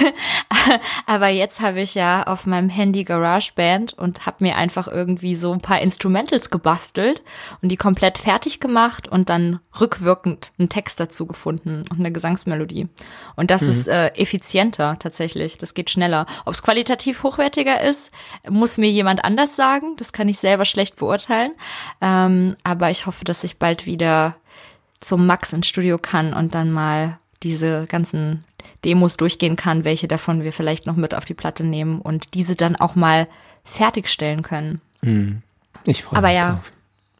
Aber 1.06 1.28
jetzt 1.28 1.60
habe 1.60 1.80
ich 1.80 1.94
ja 1.94 2.22
auf 2.22 2.46
meinem 2.46 2.68
Handy 2.68 3.04
GarageBand 3.04 3.92
und 3.94 4.24
habe 4.24 4.38
mir 4.40 4.56
einfach 4.56 4.88
irgendwie 4.88 5.34
so 5.34 5.52
ein 5.52 5.60
paar 5.60 5.80
Instrumentals 5.80 6.50
gebastelt 6.50 7.22
und 7.60 7.68
die 7.68 7.76
komplett 7.76 8.18
fertig 8.18 8.60
gemacht 8.60 9.08
und 9.08 9.28
dann 9.28 9.60
rückwirkend 9.80 10.52
einen 10.58 10.68
Text 10.68 11.00
dazu 11.00 11.26
gefunden 11.26 11.82
und 11.90 11.98
eine 11.98 12.12
Gesangsmelodie. 12.12 12.88
Und 13.36 13.50
das 13.50 13.62
mhm. 13.62 13.70
ist 13.70 13.88
äh, 13.88 14.08
effizienter 14.14 14.96
tatsächlich. 14.98 15.58
Das 15.58 15.74
geht 15.74 15.90
schneller. 15.90 16.26
Ob 16.44 16.54
es 16.54 16.62
qualitativ 16.62 17.22
hochwertiger 17.22 17.82
ist, 17.82 18.10
muss 18.48 18.78
mir 18.78 18.90
jemand 19.02 19.24
anders 19.24 19.56
sagen. 19.56 19.96
Das 19.96 20.12
kann 20.12 20.28
ich 20.28 20.38
selber 20.38 20.64
schlecht 20.64 20.96
beurteilen. 20.96 21.52
Ähm, 22.00 22.56
aber 22.64 22.90
ich 22.90 23.06
hoffe, 23.06 23.24
dass 23.24 23.44
ich 23.44 23.58
bald 23.58 23.86
wieder 23.86 24.36
zum 25.00 25.26
Max 25.26 25.52
ins 25.52 25.66
Studio 25.66 25.98
kann 25.98 26.32
und 26.32 26.54
dann 26.54 26.70
mal 26.70 27.18
diese 27.42 27.86
ganzen 27.86 28.44
Demos 28.84 29.16
durchgehen 29.16 29.56
kann, 29.56 29.84
welche 29.84 30.08
davon 30.08 30.42
wir 30.42 30.52
vielleicht 30.52 30.86
noch 30.86 30.96
mit 30.96 31.14
auf 31.14 31.24
die 31.24 31.34
Platte 31.34 31.64
nehmen 31.64 32.00
und 32.00 32.34
diese 32.34 32.56
dann 32.56 32.76
auch 32.76 32.94
mal 32.94 33.28
fertigstellen 33.64 34.42
können. 34.42 34.80
Mhm. 35.02 35.42
Ich 35.86 36.04
freue 36.04 36.22
mich 36.22 36.36
ja, 36.36 36.50
drauf. 36.52 36.72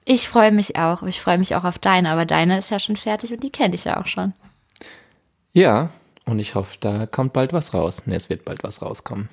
Ich 0.05 0.29
freue 0.29 0.53
mich 0.53 0.77
auch. 0.77 1.03
Ich 1.03 1.21
freue 1.21 1.38
mich 1.38 1.55
auch 1.55 1.64
auf 1.64 1.79
deine, 1.79 2.11
aber 2.11 2.25
deine 2.25 2.59
ist 2.59 2.71
ja 2.71 2.79
schon 2.79 2.97
fertig 2.97 3.33
und 3.33 3.42
die 3.42 3.51
kenne 3.51 3.75
ich 3.75 3.85
ja 3.85 4.01
auch 4.01 4.07
schon. 4.07 4.33
Ja, 5.53 5.90
und 6.25 6.38
ich 6.38 6.55
hoffe, 6.55 6.77
da 6.81 7.07
kommt 7.07 7.33
bald 7.33 7.53
was 7.53 7.75
raus. 7.75 8.07
Ne, 8.07 8.14
es 8.14 8.31
wird 8.31 8.45
bald 8.45 8.62
was 8.62 8.83
rauskommen. 8.83 9.29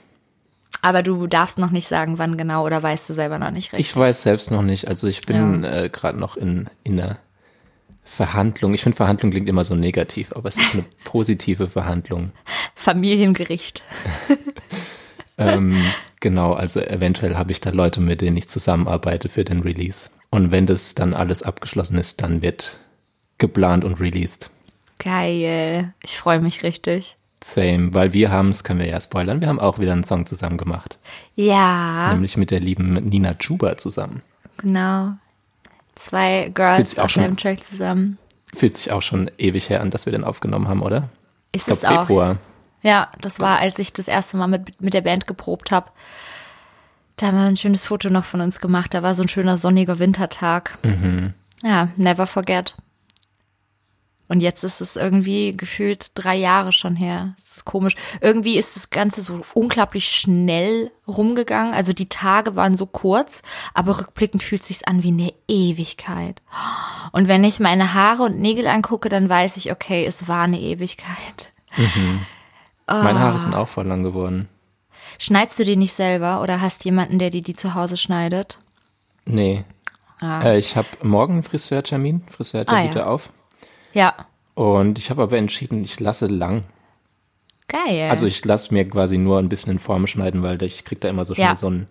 Aber 0.82 1.04
du 1.04 1.28
darfst 1.28 1.58
noch 1.58 1.72
nicht 1.72 1.88
sagen, 1.88 2.18
wann 2.18 2.38
genau, 2.38 2.66
oder 2.66 2.82
weißt 2.82 3.10
du 3.10 3.14
selber 3.14 3.38
noch 3.38 3.52
nicht 3.52 3.74
richtig? 3.74 3.90
Ich 3.90 3.96
weiß 3.96 4.24
selbst 4.24 4.52
noch 4.52 4.62
nicht. 4.62 4.88
Also 4.88 5.08
ich 5.08 5.26
bin 5.26 5.64
ja. 5.64 5.84
äh, 5.84 5.90
gerade 5.90 6.18
noch 6.18 6.38
in, 6.38 6.68
in 6.84 6.98
der 6.98 7.18
Verhandlung. 8.06 8.74
Ich 8.74 8.82
finde, 8.82 8.96
Verhandlung 8.96 9.32
klingt 9.32 9.50
immer 9.50 9.64
so 9.64 9.76
negativ, 9.76 10.32
aber 10.34 10.48
es 10.48 10.58
ist 10.58 10.74
eine 10.74 10.86
positive 11.04 11.68
Verhandlung. 11.68 12.32
Familiengericht. 12.76 13.84
ähm, 15.38 15.76
Genau, 16.20 16.54
also 16.54 16.82
eventuell 16.82 17.38
habe 17.38 17.52
ich 17.52 17.62
da 17.62 17.70
Leute, 17.70 18.02
mit 18.02 18.22
denen 18.22 18.36
ich 18.36 18.50
zusammenarbeite 18.50 19.30
für 19.30 19.46
den 19.46 19.62
Release. 19.62 20.10
Und 20.30 20.52
wenn 20.52 20.66
das 20.66 20.96
dann 20.96 21.14
alles 21.14 21.44
abgeschlossen 21.44 21.98
ist, 21.98 22.22
dann 22.22 22.42
wird 22.42 22.78
geplant 23.38 23.84
und 23.84 24.00
released. 24.00 24.52
Geil. 25.00 25.94
Ich 26.04 26.18
freue 26.18 26.42
mich 26.42 26.64
richtig. 26.64 27.16
Same, 27.42 27.94
weil 27.94 28.14
wir 28.14 28.32
haben 28.32 28.50
es, 28.50 28.64
können 28.64 28.80
wir 28.80 28.88
ja 28.88 29.00
spoilern, 29.00 29.40
wir 29.40 29.48
haben 29.48 29.60
auch 29.60 29.80
wieder 29.80 29.94
einen 29.94 30.04
Song 30.04 30.26
zusammen 30.26 30.58
gemacht. 30.58 31.00
Ja. 31.36 32.12
Nämlich 32.12 32.36
mit 32.36 32.52
der 32.52 32.60
lieben 32.60 32.94
Nina 32.94 33.34
Chuba 33.36 33.78
zusammen. 33.78 34.22
Genau. 34.58 35.14
Zwei 35.96 36.52
Girls 36.54 37.00
auf 37.00 37.18
einem 37.18 37.38
Track 37.38 37.64
zusammen. 37.64 38.18
Fühlt 38.54 38.76
sich 38.76 38.92
auch 38.92 39.02
schon 39.02 39.30
ewig 39.38 39.70
her 39.70 39.82
an, 39.82 39.92
dass 39.92 40.06
wir 40.06 40.12
den 40.12 40.24
aufgenommen 40.24 40.68
haben, 40.68 40.82
oder? 40.82 41.10
Ist 41.52 41.70
ich 41.70 41.80
glaube 41.80 42.06
Februar. 42.06 42.38
Ja, 42.82 43.10
das 43.22 43.40
war, 43.40 43.60
als 43.60 43.80
ich 43.80 43.94
das 43.94 44.08
erste 44.08 44.38
Mal 44.38 44.48
mit, 44.48 44.82
mit 44.82 44.94
der 44.94 45.02
Band 45.02 45.28
geprobt 45.28 45.72
habe. 45.72 45.92
Da 47.18 47.28
haben 47.28 47.38
wir 47.38 47.44
ein 47.44 47.58
schönes 47.58 47.86
Foto 47.86 48.10
noch 48.10 48.24
von 48.24 48.40
uns 48.40 48.62
gemacht. 48.62 48.94
Da 48.94 49.04
war 49.04 49.14
so 49.14 49.24
ein 49.24 49.28
schöner 49.28 49.58
sonniger 49.58 50.00
Wintertag. 50.00 50.78
Mhm. 50.84 51.34
Ja, 51.62 51.90
never 51.98 52.26
forget. 52.26 52.76
Und 54.30 54.42
jetzt 54.42 54.64
ist 54.64 54.80
es 54.80 54.96
irgendwie 54.96 55.58
gefühlt 55.58 56.12
drei 56.14 56.36
Jahre 56.36 56.72
schon 56.72 56.96
her. 56.96 57.34
Das 57.40 57.58
ist 57.58 57.66
komisch. 57.66 57.96
Irgendwie 58.22 58.58
ist 58.58 58.76
das 58.76 58.92
Ganze 58.92 59.22
so 59.22 59.42
unglaublich 59.56 60.08
schnell 60.08 60.92
rumgegangen. 61.08 61.74
Also 61.74 61.94
die 61.94 62.10
Tage 62.10 62.56
waren 62.56 62.76
so 62.76 62.86
kurz, 62.86 63.42
aber 63.74 64.00
rückblickend 64.00 64.44
fühlt 64.44 64.62
es 64.62 64.68
sich 64.68 64.88
an 64.88 65.02
wie 65.02 65.08
eine 65.08 65.34
Ewigkeit. 65.48 66.44
Und 67.12 67.28
wenn 67.28 67.44
ich 67.44 67.60
meine 67.60 67.96
Haare 67.96 68.22
und 68.22 68.40
Nägel 68.40 68.68
angucke, 68.68 69.10
dann 69.10 69.28
weiß 69.28 69.58
ich, 69.58 69.72
okay, 69.72 70.06
es 70.06 70.28
war 70.28 70.44
eine 70.44 70.62
Ewigkeit. 70.62 71.52
Mhm. 71.76 72.26
Oh. 72.88 72.94
Meine 72.94 73.20
Haare 73.20 73.40
sind 73.40 73.56
auch 73.56 73.68
voll 73.68 73.88
lang 73.88 74.04
geworden. 74.04 74.48
Schneidest 75.18 75.58
du 75.58 75.66
die 75.66 75.76
nicht 75.76 75.94
selber 75.94 76.42
oder 76.44 76.62
hast 76.62 76.86
jemanden, 76.86 77.18
der 77.18 77.32
dir 77.32 77.42
die 77.42 77.56
zu 77.56 77.74
Hause 77.74 77.98
schneidet? 77.98 78.60
Nee. 79.26 79.64
Ah. 80.20 80.42
Äh, 80.42 80.60
ich 80.60 80.76
habe 80.76 80.88
morgen 81.02 81.34
einen 81.34 81.44
Friseurtermin. 81.44 82.22
Friseur 82.30 82.62
hat 82.62 82.70
ah, 82.70 82.84
ja. 82.84 83.06
auf. 83.08 83.32
Ja. 83.94 84.16
Und 84.56 84.98
ich 84.98 85.10
habe 85.10 85.24
aber 85.24 85.38
entschieden, 85.38 85.84
ich 85.84 86.00
lasse 86.00 86.28
lang. 86.28 86.64
Geil. 87.68 88.10
Also 88.10 88.26
ich 88.26 88.44
lasse 88.44 88.74
mir 88.74 88.88
quasi 88.90 89.18
nur 89.18 89.40
ein 89.40 89.48
bisschen 89.48 89.74
in 89.74 89.80
Form 89.80 90.08
schneiden, 90.08 90.42
weil 90.44 90.62
ich 90.64 90.86
kriege 90.86 91.02
da 91.02 91.10
immer 91.10 91.24
so 91.24 91.36
schnell 91.36 91.48
ja. 91.48 91.56
so 91.56 91.70
ein, 91.70 91.88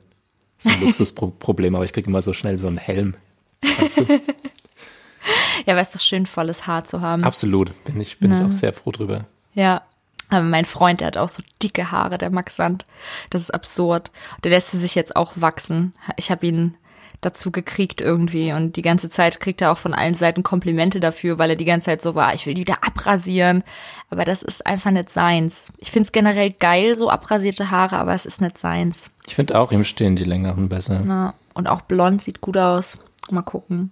so 0.56 0.70
ein 0.70 0.80
Luxusproblem, 0.80 1.74
aber 1.74 1.84
ich 1.84 1.92
kriege 1.92 2.08
immer 2.08 2.20
so 2.20 2.32
schnell 2.32 2.58
so 2.58 2.66
einen 2.66 2.78
Helm. 2.78 3.14
Weißt 3.62 3.98
du? 3.98 4.02
ja, 5.66 5.72
aber 5.74 5.80
es 5.80 5.88
ist 5.88 5.94
doch 5.96 6.00
schön, 6.00 6.26
volles 6.26 6.66
Haar 6.66 6.84
zu 6.84 7.00
haben. 7.00 7.22
Absolut. 7.22 7.84
Bin 7.84 8.00
ich, 8.00 8.18
bin 8.18 8.32
ich 8.32 8.40
auch 8.40 8.52
sehr 8.52 8.72
froh 8.72 8.90
drüber. 8.90 9.26
Ja. 9.54 9.82
Aber 10.30 10.42
mein 10.42 10.66
Freund, 10.66 11.00
der 11.00 11.06
hat 11.06 11.16
auch 11.16 11.30
so 11.30 11.42
dicke 11.62 11.90
Haare, 11.90 12.18
der 12.18 12.30
Max 12.30 12.56
Sand. 12.56 12.84
Das 13.30 13.40
ist 13.40 13.50
absurd. 13.50 14.10
Der 14.44 14.50
lässt 14.50 14.72
sie 14.72 14.78
sich 14.78 14.94
jetzt 14.94 15.16
auch 15.16 15.32
wachsen. 15.36 15.94
Ich 16.16 16.30
habe 16.30 16.46
ihn 16.46 16.76
dazu 17.20 17.50
gekriegt 17.50 18.00
irgendwie 18.00 18.52
und 18.52 18.76
die 18.76 18.82
ganze 18.82 19.08
Zeit 19.08 19.40
kriegt 19.40 19.60
er 19.60 19.72
auch 19.72 19.78
von 19.78 19.94
allen 19.94 20.14
Seiten 20.14 20.42
Komplimente 20.42 21.00
dafür, 21.00 21.38
weil 21.38 21.50
er 21.50 21.56
die 21.56 21.64
ganze 21.64 21.86
Zeit 21.86 22.02
so 22.02 22.14
war, 22.14 22.34
ich 22.34 22.46
will 22.46 22.54
die 22.54 22.60
wieder 22.62 22.84
abrasieren, 22.84 23.64
aber 24.10 24.24
das 24.24 24.42
ist 24.42 24.66
einfach 24.66 24.90
nicht 24.90 25.10
seins. 25.10 25.72
Ich 25.78 25.90
find's 25.90 26.12
generell 26.12 26.52
geil, 26.52 26.94
so 26.94 27.10
abrasierte 27.10 27.70
Haare, 27.70 27.98
aber 27.98 28.14
es 28.14 28.26
ist 28.26 28.40
nicht 28.40 28.58
seins. 28.58 29.10
Ich 29.26 29.34
finde 29.34 29.58
auch, 29.58 29.72
ihm 29.72 29.84
stehen 29.84 30.16
die 30.16 30.24
längeren 30.24 30.68
besser. 30.68 31.02
Ja, 31.06 31.34
und 31.54 31.66
auch 31.66 31.80
blond 31.82 32.22
sieht 32.22 32.40
gut 32.40 32.56
aus. 32.56 32.96
Mal 33.30 33.42
gucken. 33.42 33.90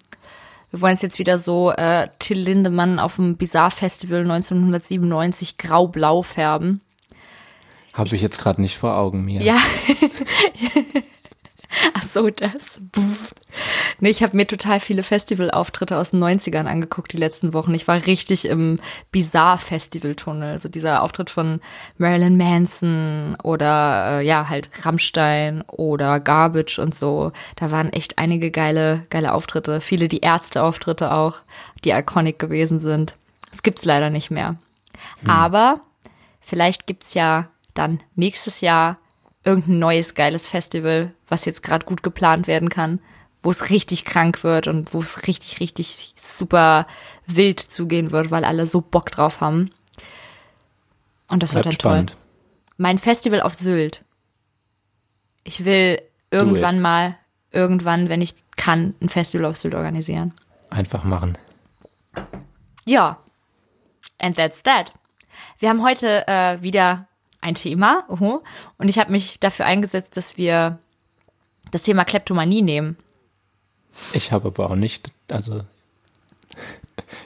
Wir 0.71 0.81
wollen 0.81 0.95
es 0.95 1.03
jetzt 1.03 1.19
wieder 1.19 1.39
so 1.39 1.73
äh, 1.73 2.09
Till 2.19 2.39
Lindemann 2.39 2.99
auf 2.99 3.17
dem 3.17 3.37
Bizarre 3.37 3.71
Festival 3.71 4.21
1997 4.21 5.59
grau-blau 5.59 6.23
färben. 6.23 6.81
Habe 7.93 8.15
ich 8.15 8.21
jetzt 8.21 8.39
gerade 8.39 8.61
nicht 8.61 8.77
vor 8.77 8.97
Augen 8.97 9.25
mir. 9.25 9.43
Ja. 9.43 9.57
Ach 11.95 12.03
so, 12.03 12.31
das. 12.31 12.81
Nee, 14.01 14.11
ich 14.11 14.23
habe 14.23 14.37
mir 14.37 14.47
total 14.47 14.81
viele 14.81 15.03
Festivalauftritte 15.03 15.97
aus 15.97 16.11
den 16.11 16.23
90ern 16.23 16.67
angeguckt 16.67 17.13
die 17.13 17.17
letzten 17.17 17.53
Wochen. 17.53 17.75
Ich 17.75 17.89
war 17.89 18.07
richtig 18.07 18.47
im 18.47 18.77
Bizarre-Festival-Tunnel. 19.11 20.53
Also 20.53 20.69
dieser 20.69 21.03
Auftritt 21.03 21.31
von 21.31 21.61
Marilyn 21.99 22.37
Manson 22.37 23.37
oder 23.43 24.21
äh, 24.21 24.27
ja, 24.27 24.49
halt 24.49 24.71
Rammstein 24.85 25.63
oder 25.63 26.21
Garbage 26.21 26.79
und 26.79 26.95
so. 26.95 27.33
Da 27.57 27.71
waren 27.71 27.93
echt 27.93 28.19
einige 28.19 28.51
geile, 28.51 29.07
geile 29.11 29.33
Auftritte. 29.35 29.81
Viele 29.81 30.09
die 30.09 30.21
Ärzte-Auftritte 30.21 31.13
auch, 31.13 31.39
die 31.85 31.91
iconic 31.91 32.39
gewesen 32.39 32.81
sind. 32.81 33.17
Das 33.51 33.63
gibt's 33.63 33.85
leider 33.85 34.11
nicht 34.11 34.31
mehr. 34.31 34.57
Hm. 35.21 35.31
Aber 35.31 35.81
vielleicht 36.41 36.87
gibt's 36.87 37.15
ja 37.15 37.49
dann 37.75 38.01
nächstes 38.15 38.61
Jahr 38.61 38.99
irgendein 39.47 39.79
neues 39.79 40.15
geiles 40.15 40.47
Festival, 40.47 41.13
was 41.29 41.45
jetzt 41.45 41.63
gerade 41.63 41.87
gut 41.87 42.03
geplant 42.03 42.49
werden 42.49 42.69
kann, 42.69 42.99
wo 43.43 43.51
es 43.53 43.71
richtig 43.71 44.05
krank 44.05 44.43
wird 44.43 44.67
und 44.67 44.93
wo 44.93 44.99
es 44.99 45.27
richtig, 45.29 45.61
richtig 45.61 46.13
super 46.17 46.87
wild 47.27 47.61
zugehen 47.61 48.11
wird, 48.11 48.33
weil 48.33 48.45
alle 48.45 48.67
so 48.67 48.81
Bock 48.81 49.11
drauf 49.11 49.41
haben. 49.41 49.71
Und 51.31 51.43
das 51.43 51.53
Bleibt 51.53 51.67
wird 51.67 51.67
dann 51.67 51.81
spannend. 51.81 52.11
toll. 52.11 52.19
Mein 52.77 52.99
Festival 52.99 53.41
auf 53.41 53.55
Sylt. 53.55 54.05
Ich 55.45 55.65
will 55.65 56.03
irgendwann 56.33 56.81
mal, 56.81 57.17
irgendwann, 57.53 58.09
wenn 58.09 58.21
ich 58.21 58.35
kann, 58.57 58.95
ein 59.01 59.09
Festival 59.09 59.47
auf 59.47 59.57
Sylt 59.57 59.77
organisieren. 59.77 60.35
Einfach 60.71 61.05
machen. 61.05 61.39
Ja. 62.85 63.19
And 64.19 64.37
that's 64.37 64.65
that. 64.65 64.93
Wir 65.61 65.69
haben 65.69 65.85
heute 65.85 66.27
äh, 66.27 66.61
wieder 66.63 67.07
ein 67.41 67.55
Thema. 67.55 68.05
Uh, 68.09 68.41
und 68.79 68.89
ich 68.89 68.99
habe 68.99 69.13
mich 69.13 69.39
dafür 69.41 69.67
eingesetzt, 69.67 70.17
dass 70.17 70.37
wir 70.37 70.79
das 71.71 71.83
Thema 71.83 72.05
Kleptomanie 72.05 72.63
nehmen. 72.63 72.97
Ich 74.13 74.33
habe 74.33 74.49
aber 74.49 74.71
auch 74.71 74.77
nicht, 74.77 75.11
also 75.31 75.63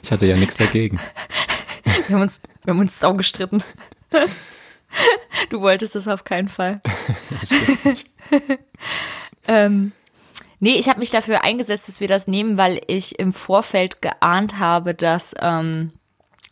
ich 0.03 0.11
hatte 0.11 0.25
ja 0.25 0.37
nichts 0.37 0.57
dagegen. 0.57 0.99
wir 2.07 2.15
haben 2.15 2.23
uns, 2.23 2.39
wir 2.63 2.73
haben 2.73 2.79
uns 2.79 2.99
sau 2.99 3.13
gestritten. 3.13 3.63
Du 5.49 5.61
wolltest 5.61 5.95
es 5.95 6.07
auf 6.07 6.25
keinen 6.25 6.49
Fall. 6.49 6.81
ähm, 9.47 9.93
nee, 10.59 10.75
ich 10.75 10.89
habe 10.89 10.99
mich 10.99 11.11
dafür 11.11 11.43
eingesetzt, 11.43 11.87
dass 11.87 12.01
wir 12.01 12.09
das 12.09 12.27
nehmen, 12.27 12.57
weil 12.57 12.81
ich 12.87 13.17
im 13.19 13.31
Vorfeld 13.31 14.01
geahnt 14.01 14.59
habe, 14.59 14.93
dass 14.93 15.33
ähm, 15.39 15.93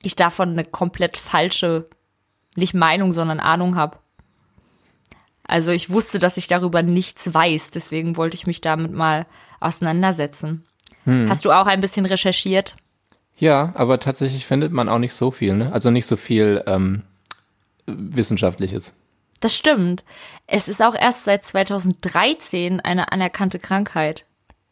ich 0.01 0.15
davon 0.15 0.51
eine 0.51 0.63
komplett 0.63 1.17
falsche 1.17 1.89
nicht 2.55 2.73
Meinung, 2.73 3.13
sondern 3.13 3.39
Ahnung 3.39 3.75
habe. 3.75 3.97
Also 5.43 5.71
ich 5.71 5.89
wusste, 5.89 6.19
dass 6.19 6.37
ich 6.37 6.47
darüber 6.47 6.83
nichts 6.83 7.33
weiß, 7.33 7.71
deswegen 7.71 8.17
wollte 8.17 8.35
ich 8.35 8.45
mich 8.45 8.61
damit 8.61 8.91
mal 8.91 9.25
auseinandersetzen. 9.59 10.63
Hm. 11.05 11.27
Hast 11.29 11.45
du 11.45 11.51
auch 11.51 11.65
ein 11.65 11.81
bisschen 11.81 12.05
recherchiert? 12.05 12.75
Ja, 13.35 13.71
aber 13.75 13.99
tatsächlich 13.99 14.45
findet 14.45 14.71
man 14.71 14.89
auch 14.89 14.99
nicht 14.99 15.13
so 15.13 15.31
viel, 15.31 15.55
ne? 15.55 15.71
Also 15.73 15.91
nicht 15.91 16.05
so 16.05 16.17
viel 16.17 16.63
ähm, 16.67 17.03
Wissenschaftliches. 17.87 18.95
Das 19.39 19.55
stimmt. 19.55 20.03
Es 20.45 20.67
ist 20.67 20.81
auch 20.81 20.95
erst 20.95 21.23
seit 21.23 21.45
2013 21.45 22.81
eine 22.81 23.11
anerkannte 23.11 23.57
Krankheit, 23.57 24.25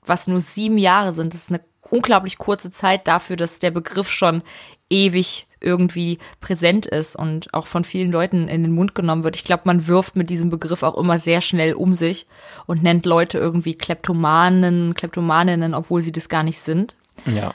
was 0.06 0.28
nur 0.28 0.42
sieben 0.42 0.78
Jahre 0.78 1.14
sind. 1.14 1.34
Das 1.34 1.44
ist 1.44 1.50
eine 1.50 1.62
unglaublich 1.90 2.38
kurze 2.38 2.70
Zeit 2.70 3.08
dafür, 3.08 3.38
dass 3.38 3.60
der 3.60 3.72
Begriff 3.72 4.10
schon 4.10 4.44
ewig 4.90 5.48
irgendwie 5.60 6.20
präsent 6.40 6.86
ist 6.86 7.16
und 7.16 7.54
auch 7.54 7.68
von 7.68 7.84
vielen 7.84 8.12
Leuten 8.12 8.48
in 8.48 8.64
den 8.64 8.72
Mund 8.72 8.96
genommen 8.96 9.24
wird. 9.24 9.36
Ich 9.36 9.44
glaube, 9.44 9.64
man 9.66 9.88
wirft 9.88 10.16
mit 10.16 10.30
diesem 10.30 10.50
Begriff 10.50 10.84
auch 10.84 10.96
immer 10.98 11.20
sehr 11.20 11.42
schnell 11.42 11.74
um 11.74 11.96
sich 11.96 12.28
und 12.68 12.84
nennt 12.84 13.06
Leute 13.06 13.38
irgendwie 13.38 13.76
Kleptomanen, 13.76 14.94
Kleptomaninnen, 14.94 15.74
obwohl 15.74 16.02
sie 16.02 16.12
das 16.12 16.30
gar 16.30 16.44
nicht 16.44 16.60
sind. 16.60 16.96
Ja. 17.26 17.54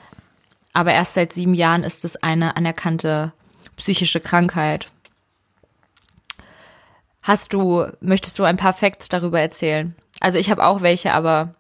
Aber 0.72 0.92
erst 0.92 1.14
seit 1.14 1.32
sieben 1.32 1.54
Jahren 1.54 1.84
ist 1.84 2.04
es 2.04 2.16
eine 2.16 2.56
anerkannte 2.56 3.32
psychische 3.76 4.20
Krankheit. 4.20 4.88
Hast 7.22 7.52
du, 7.52 7.86
möchtest 8.00 8.38
du 8.38 8.44
ein 8.44 8.56
paar 8.56 8.72
Facts 8.72 9.08
darüber 9.08 9.40
erzählen? 9.40 9.94
Also 10.18 10.38
ich 10.38 10.50
habe 10.50 10.64
auch 10.64 10.80
welche, 10.82 11.12
aber 11.12 11.54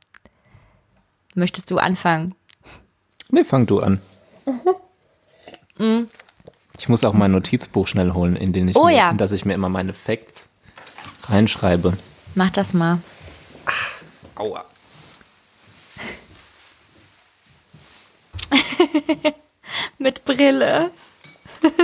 möchtest 1.34 1.70
du 1.70 1.78
anfangen? 1.78 2.34
Nee, 3.30 3.44
fang 3.44 3.66
du 3.66 3.80
an. 3.80 4.00
Mhm. 4.44 4.74
Mhm. 5.82 6.08
Ich 6.78 6.88
muss 6.88 7.04
auch 7.04 7.12
mein 7.12 7.32
Notizbuch 7.32 7.88
schnell 7.88 8.12
holen, 8.12 8.36
in, 8.36 8.52
den 8.52 8.68
ich 8.68 8.76
oh, 8.76 8.86
mir, 8.86 8.94
ja. 8.94 9.10
in 9.10 9.18
das 9.18 9.32
ich 9.32 9.44
mir 9.44 9.54
immer 9.54 9.68
meine 9.68 9.92
Facts 9.94 10.48
reinschreibe. 11.24 11.96
Mach 12.34 12.50
das 12.50 12.72
mal. 12.72 13.00
Ah, 13.66 13.72
aua. 14.40 14.64
Mit 19.98 20.24
Brille. 20.24 20.90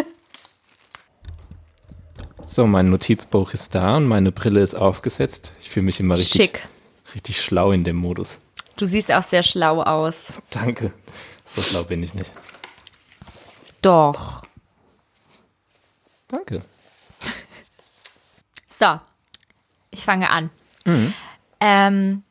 so, 2.40 2.66
mein 2.66 2.90
Notizbuch 2.90 3.52
ist 3.54 3.74
da 3.74 3.96
und 3.96 4.06
meine 4.06 4.32
Brille 4.32 4.60
ist 4.60 4.74
aufgesetzt. 4.74 5.52
Ich 5.60 5.70
fühle 5.70 5.86
mich 5.86 6.00
immer 6.00 6.16
richtig, 6.16 6.40
Schick. 6.40 6.68
richtig 7.14 7.40
schlau 7.40 7.72
in 7.72 7.84
dem 7.84 7.96
Modus. 7.96 8.38
Du 8.76 8.86
siehst 8.86 9.10
auch 9.12 9.24
sehr 9.24 9.42
schlau 9.42 9.82
aus. 9.82 10.32
Danke. 10.50 10.92
So 11.44 11.62
schlau 11.62 11.82
bin 11.82 12.02
ich 12.02 12.14
nicht. 12.14 12.32
Doch. 13.82 14.42
Danke. 16.28 16.62
So, 18.80 19.00
ich 19.90 20.04
fange 20.04 20.30
an. 20.30 20.50
Mhm. 20.84 21.12
Ähm, 21.58 22.22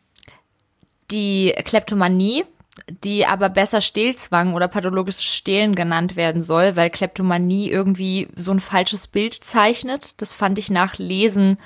die 1.12 1.54
Kleptomanie 1.66 2.46
die 2.90 3.26
aber 3.26 3.50
besser 3.50 3.82
Stehlzwang 3.82 4.54
oder 4.54 4.68
pathologisches 4.68 5.24
Stehlen 5.24 5.76
genannt 5.76 6.16
werden 6.16 6.42
soll, 6.42 6.76
weil 6.76 6.90
Kleptomanie 6.90 7.70
irgendwie 7.70 8.28
so 8.36 8.52
ein 8.52 8.60
falsches 8.60 9.08
Bild 9.08 9.34
zeichnet. 9.34 10.22
Das 10.22 10.34
fand 10.34 10.58
ich 10.58 10.70
nach 10.70 10.98
Lesen, 10.98 11.58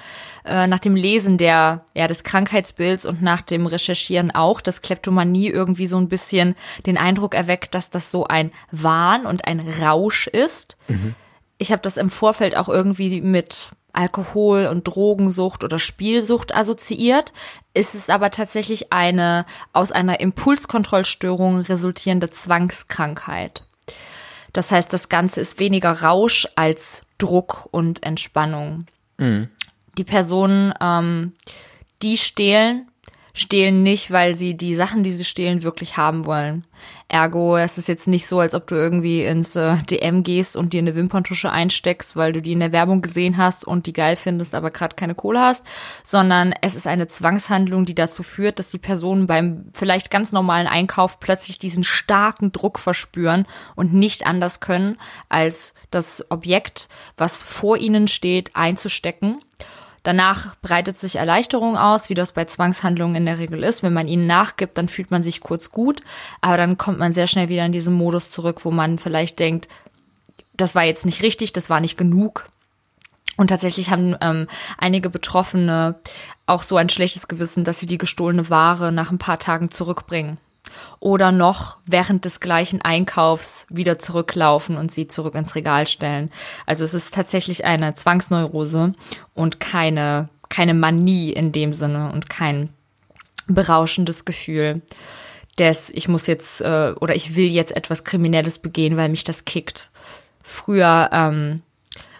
äh, 0.45 0.67
nach 0.67 0.79
dem 0.79 0.95
Lesen 0.95 1.37
der, 1.37 1.85
ja, 1.93 2.07
des 2.07 2.23
Krankheitsbilds 2.23 3.05
und 3.05 3.21
nach 3.21 3.41
dem 3.41 3.65
Recherchieren 3.65 4.31
auch, 4.31 4.61
dass 4.61 4.81
Kleptomanie 4.81 5.49
irgendwie 5.49 5.85
so 5.85 5.97
ein 5.97 6.07
bisschen 6.07 6.55
den 6.85 6.97
Eindruck 6.97 7.35
erweckt, 7.35 7.75
dass 7.75 7.89
das 7.89 8.11
so 8.11 8.25
ein 8.25 8.51
Wahn 8.71 9.25
und 9.25 9.45
ein 9.45 9.59
Rausch 9.59 10.27
ist. 10.27 10.77
Mhm. 10.87 11.15
Ich 11.57 11.71
habe 11.71 11.81
das 11.83 11.97
im 11.97 12.09
Vorfeld 12.09 12.57
auch 12.57 12.69
irgendwie 12.69 13.21
mit 13.21 13.69
Alkohol- 13.93 14.67
und 14.67 14.83
Drogensucht 14.83 15.63
oder 15.63 15.79
Spielsucht 15.79 16.55
assoziiert, 16.55 17.33
ist 17.73 17.95
es 17.95 18.09
aber 18.09 18.31
tatsächlich 18.31 18.91
eine 18.91 19.45
aus 19.73 19.91
einer 19.91 20.19
Impulskontrollstörung 20.19 21.61
resultierende 21.61 22.29
Zwangskrankheit. 22.29 23.63
Das 24.53 24.71
heißt, 24.71 24.91
das 24.91 25.09
Ganze 25.09 25.41
ist 25.41 25.59
weniger 25.59 26.01
Rausch 26.01 26.47
als 26.55 27.03
Druck 27.17 27.67
und 27.71 28.03
Entspannung. 28.03 28.87
Mhm. 29.17 29.49
Die 29.97 30.03
Personen, 30.03 30.73
ähm, 30.81 31.33
die 32.01 32.17
stehlen, 32.17 32.90
stehlen 33.33 33.83
nicht, 33.83 34.11
weil 34.11 34.35
sie 34.35 34.55
die 34.55 34.75
Sachen, 34.75 35.03
die 35.03 35.11
sie 35.11 35.25
stehlen, 35.25 35.63
wirklich 35.63 35.97
haben 35.97 36.25
wollen. 36.25 36.65
Ergo, 37.07 37.57
es 37.57 37.77
ist 37.77 37.87
jetzt 37.87 38.07
nicht 38.07 38.25
so, 38.25 38.39
als 38.39 38.53
ob 38.53 38.67
du 38.67 38.75
irgendwie 38.75 39.23
ins 39.23 39.55
äh, 39.55 39.75
DM 39.83 40.23
gehst 40.23 40.55
und 40.55 40.73
dir 40.73 40.79
eine 40.79 40.95
Wimperntusche 40.95 41.51
einsteckst, 41.51 42.15
weil 42.15 42.31
du 42.31 42.41
die 42.41 42.53
in 42.53 42.61
der 42.61 42.71
Werbung 42.71 43.01
gesehen 43.01 43.37
hast 43.37 43.65
und 43.65 43.85
die 43.85 43.93
geil 43.93 44.15
findest, 44.15 44.55
aber 44.55 44.71
gerade 44.71 44.95
keine 44.95 45.13
Kohle 45.13 45.41
hast, 45.41 45.65
sondern 46.03 46.53
es 46.61 46.73
ist 46.73 46.87
eine 46.87 47.07
Zwangshandlung, 47.07 47.85
die 47.85 47.95
dazu 47.95 48.23
führt, 48.23 48.59
dass 48.59 48.71
die 48.71 48.77
Personen 48.77 49.27
beim 49.27 49.65
vielleicht 49.73 50.09
ganz 50.09 50.31
normalen 50.31 50.67
Einkauf 50.67 51.19
plötzlich 51.19 51.59
diesen 51.59 51.83
starken 51.83 52.51
Druck 52.51 52.79
verspüren 52.79 53.45
und 53.75 53.93
nicht 53.93 54.25
anders 54.25 54.61
können, 54.61 54.97
als 55.27 55.73
das 55.91 56.25
Objekt, 56.31 56.87
was 57.17 57.43
vor 57.43 57.77
ihnen 57.77 58.07
steht, 58.07 58.55
einzustecken 58.55 59.37
Danach 60.03 60.55
breitet 60.61 60.97
sich 60.97 61.17
Erleichterung 61.17 61.77
aus, 61.77 62.09
wie 62.09 62.15
das 62.15 62.31
bei 62.31 62.45
Zwangshandlungen 62.45 63.15
in 63.15 63.25
der 63.25 63.37
Regel 63.37 63.63
ist. 63.63 63.83
Wenn 63.83 63.93
man 63.93 64.07
ihnen 64.07 64.25
nachgibt, 64.25 64.77
dann 64.77 64.87
fühlt 64.87 65.11
man 65.11 65.21
sich 65.21 65.41
kurz 65.41 65.71
gut, 65.71 66.01
aber 66.41 66.57
dann 66.57 66.77
kommt 66.77 66.97
man 66.97 67.13
sehr 67.13 67.27
schnell 67.27 67.49
wieder 67.49 67.65
in 67.65 67.71
diesen 67.71 67.93
Modus 67.93 68.31
zurück, 68.31 68.65
wo 68.65 68.71
man 68.71 68.97
vielleicht 68.97 69.37
denkt, 69.37 69.67
das 70.53 70.73
war 70.73 70.83
jetzt 70.83 71.05
nicht 71.05 71.21
richtig, 71.21 71.53
das 71.53 71.69
war 71.69 71.79
nicht 71.79 71.97
genug. 71.97 72.49
Und 73.37 73.47
tatsächlich 73.47 73.89
haben 73.89 74.15
ähm, 74.21 74.47
einige 74.77 75.09
Betroffene 75.09 75.95
auch 76.45 76.63
so 76.63 76.77
ein 76.77 76.89
schlechtes 76.89 77.27
Gewissen, 77.27 77.63
dass 77.63 77.79
sie 77.79 77.85
die 77.85 77.97
gestohlene 77.97 78.49
Ware 78.49 78.91
nach 78.91 79.11
ein 79.11 79.17
paar 79.19 79.39
Tagen 79.39 79.71
zurückbringen 79.71 80.37
oder 80.99 81.31
noch 81.31 81.79
während 81.85 82.25
des 82.25 82.39
gleichen 82.39 82.81
Einkaufs 82.81 83.65
wieder 83.69 83.99
zurücklaufen 83.99 84.77
und 84.77 84.91
sie 84.91 85.07
zurück 85.07 85.35
ins 85.35 85.55
Regal 85.55 85.87
stellen. 85.87 86.31
Also 86.65 86.83
es 86.83 86.93
ist 86.93 87.13
tatsächlich 87.13 87.65
eine 87.65 87.95
Zwangsneurose 87.95 88.93
und 89.33 89.59
keine, 89.59 90.29
keine 90.49 90.73
Manie 90.73 91.31
in 91.31 91.51
dem 91.51 91.73
Sinne 91.73 92.11
und 92.11 92.29
kein 92.29 92.69
berauschendes 93.47 94.25
Gefühl 94.25 94.81
des, 95.57 95.89
ich 95.89 96.07
muss 96.07 96.27
jetzt 96.27 96.61
äh, 96.61 96.93
oder 96.99 97.15
ich 97.15 97.35
will 97.35 97.47
jetzt 97.47 97.75
etwas 97.75 98.03
Kriminelles 98.03 98.59
begehen, 98.59 98.97
weil 98.97 99.09
mich 99.09 99.23
das 99.23 99.45
kickt. 99.45 99.89
Früher 100.41 101.09
ähm, 101.11 101.61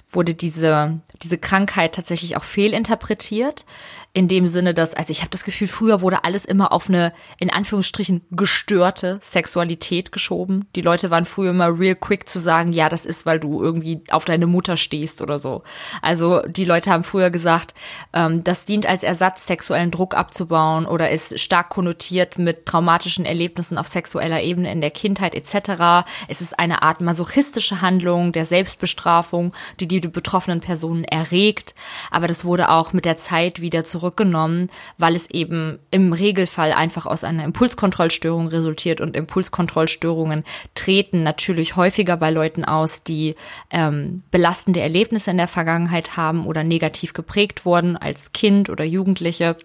wurde 0.10 0.34
diese, 0.34 1.00
diese 1.24 1.38
Krankheit 1.38 1.96
tatsächlich 1.96 2.36
auch 2.36 2.44
fehlinterpretiert 2.44 3.66
in 4.14 4.28
dem 4.28 4.46
Sinne, 4.46 4.74
dass, 4.74 4.94
also 4.94 5.10
ich 5.10 5.22
habe 5.22 5.30
das 5.30 5.46
Gefühl, 5.46 5.70
früher 5.70 6.02
wurde 6.02 6.26
alles 6.26 6.44
immer 6.44 6.74
auf 6.74 6.90
eine, 6.90 7.14
in 7.38 7.50
Anführungsstrichen, 7.50 8.22
gestörte 8.32 9.20
Sexualität 9.22 10.12
geschoben. 10.12 10.66
Die 10.76 10.82
Leute 10.82 11.10
waren 11.10 11.24
früher 11.24 11.52
immer 11.52 11.80
real 11.80 11.96
quick 11.96 12.28
zu 12.28 12.40
sagen, 12.40 12.74
ja, 12.74 12.90
das 12.90 13.06
ist, 13.06 13.26
weil 13.26 13.40
du 13.40 13.64
irgendwie 13.64 14.04
auf 14.10 14.26
deine 14.26 14.48
Mutter 14.48 14.76
stehst 14.76 15.22
oder 15.22 15.40
so. 15.40 15.64
Also 16.02 16.42
die 16.42 16.66
Leute 16.66 16.92
haben 16.92 17.06
früher 17.06 17.30
gesagt, 17.30 17.74
ähm, 18.12 18.44
das 18.44 18.66
dient 18.66 18.86
als 18.86 19.04
Ersatz, 19.04 19.48
sexuellen 19.48 19.92
Druck 19.92 20.14
abzubauen 20.14 20.86
oder 20.86 21.10
ist 21.10 21.40
stark 21.40 21.70
konnotiert 21.70 22.38
mit 22.38 22.66
traumatischen 22.66 23.24
Erlebnissen 23.24 23.78
auf 23.78 23.88
sexueller 23.88 24.42
Ebene 24.42 24.74
in 24.74 24.82
der 24.82 24.92
Kindheit 24.92 25.36
etc. 25.36 26.06
Es 26.28 26.42
ist 26.42 26.60
eine 26.60 26.82
Art 26.82 27.00
masochistische 27.00 27.80
Handlung 27.80 28.34
der 28.34 28.44
Selbstbestrafung, 28.44 29.54
die 29.80 29.88
die 29.88 30.02
betroffenen 30.02 30.60
Personen 30.60 31.06
erregt. 31.06 31.76
Aber 32.10 32.28
das 32.28 32.44
wurde 32.44 32.70
auch 32.70 32.92
mit 32.92 33.06
der 33.06 33.16
Zeit 33.16 33.62
wieder 33.62 33.86
zurück 33.86 34.01
zurückgenommen, 34.02 34.68
weil 34.98 35.16
es 35.16 35.30
eben 35.30 35.80
im 35.92 36.12
Regelfall 36.12 36.74
einfach 36.74 37.06
aus 37.06 37.24
einer 37.24 37.44
Impulskontrollstörung 37.44 38.48
resultiert 38.48 39.00
und 39.00 39.16
Impulskontrollstörungen 39.16 40.44
treten 40.74 41.24
natürlich 41.24 41.76
häufiger 41.76 42.18
bei 42.18 42.32
Leuten 42.32 42.66
aus, 42.66 43.04
die 43.04 43.36
ähm, 43.70 44.24
belastende 44.32 44.82
Erlebnisse 44.82 45.32
in 45.32 45.38
der 45.38 45.48
Vergangenheit 45.48 46.18
haben 46.18 46.48
oder 46.48 46.64
negativ 46.64 47.14
geprägt 47.14 47.66
wurden 47.66 47.96
als 47.96 48.34
Kind 48.34 48.70
oder 48.70 48.84
Jugendliche. 48.84 49.56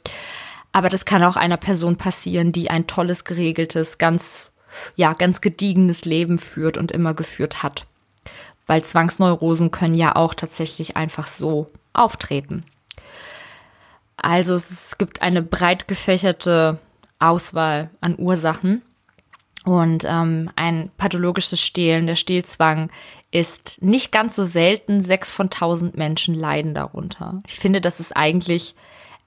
Aber 0.73 0.91
das 0.91 1.07
kann 1.07 1.25
auch 1.25 1.37
einer 1.37 1.57
Person 1.57 1.97
passieren, 1.97 2.53
die 2.53 2.69
ein 2.71 2.87
tolles, 2.87 3.25
geregeltes, 3.25 3.97
ganz, 3.97 4.51
ja, 4.97 5.15
ganz 5.15 5.41
gediegenes 5.41 6.05
Leben 6.05 6.39
führt 6.39 6.77
und 6.77 6.93
immer 6.93 7.15
geführt 7.15 7.63
hat. 7.63 7.87
Weil 8.67 8.85
Zwangsneurosen 8.85 9.71
können 9.71 9.95
ja 9.95 10.15
auch 10.17 10.35
tatsächlich 10.35 10.97
einfach 10.97 11.27
so 11.27 11.71
auftreten. 11.95 12.65
Also 14.17 14.55
es 14.55 14.97
gibt 14.99 15.23
eine 15.23 15.43
breit 15.43 15.89
gefächerte 15.89 16.79
Auswahl 17.19 17.91
an 18.01 18.17
Ursachen. 18.19 18.83
Und 19.65 20.05
ähm, 20.05 20.51
ein 20.55 20.91
pathologisches 20.97 21.61
Stehlen, 21.61 22.07
der 22.07 22.17
Stehlzwang, 22.17 22.91
ist 23.33 23.83
nicht 23.83 24.13
ganz 24.13 24.37
so 24.37 24.45
selten. 24.45 25.01
Sechs 25.01 25.29
von 25.29 25.51
tausend 25.51 25.97
Menschen 25.97 26.35
leiden 26.35 26.73
darunter. 26.73 27.43
Ich 27.49 27.57
finde, 27.57 27.81
das 27.81 27.99
ist 27.99 28.17
eigentlich, 28.17 28.77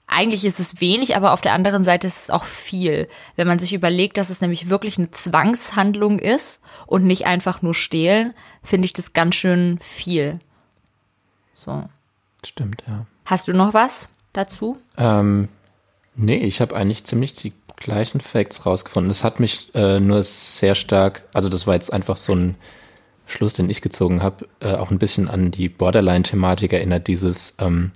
eigentlich 0.08 0.46
ist 0.46 0.60
es 0.60 0.80
wenig, 0.80 1.18
aber 1.18 1.34
auf 1.34 1.42
der 1.42 1.54
anderen 1.54 1.84
Seite 1.84 2.08
ist 2.08 2.24
es 2.24 2.30
auch 2.30 2.46
viel. 2.46 3.10
Wenn 3.36 3.48
man 3.48 3.60
sich 3.60 3.74
überlegt, 3.74 4.18
dass 4.18 4.30
es 4.30 4.40
nämlich 4.40 4.70
wirklich 4.70 4.98
eine 4.98 5.12
Zwangshandlung 5.12 6.20
ist 6.20 6.62
und 6.88 7.04
nicht 7.04 7.26
einfach 7.26 7.62
nur 7.62 7.74
stehlen, 7.74 8.34
finde 8.64 8.86
ich 8.86 8.94
das 8.94 9.12
ganz 9.12 9.36
schön 9.36 9.78
viel. 9.80 10.40
So. 11.54 11.84
Stimmt, 12.46 12.84
ja. 12.88 13.06
Hast 13.26 13.50
du 13.50 13.54
noch 13.54 13.74
was? 13.74 14.08
Dazu? 14.34 14.78
Ähm, 14.98 15.50
nee, 16.16 16.38
ich 16.38 16.62
habe 16.62 16.76
eigentlich 16.76 17.06
ziemlich 17.06 17.34
die 17.34 17.54
gleichen 17.78 18.22
Facts 18.22 18.66
rausgefunden. 18.66 19.10
Es 19.10 19.24
hat 19.24 19.40
mich 19.40 19.74
äh, 19.74 20.00
nur 20.00 20.22
sehr 20.24 20.76
stark, 20.76 21.24
also 21.34 21.50
das 21.50 21.66
war 21.66 21.76
jetzt 21.76 21.94
einfach 21.94 22.18
so 22.18 22.34
ein 22.36 22.56
Schluss, 23.26 23.54
den 23.54 23.70
ich 23.70 23.82
gezogen 23.82 24.22
habe, 24.22 24.48
äh, 24.60 24.74
auch 24.74 24.92
ein 24.92 25.00
bisschen 25.00 25.30
an 25.30 25.52
die 25.52 25.70
Borderline-Thematik 25.70 26.74
erinnert, 26.74 27.08
dieses, 27.08 27.56
ähm, 27.60 27.92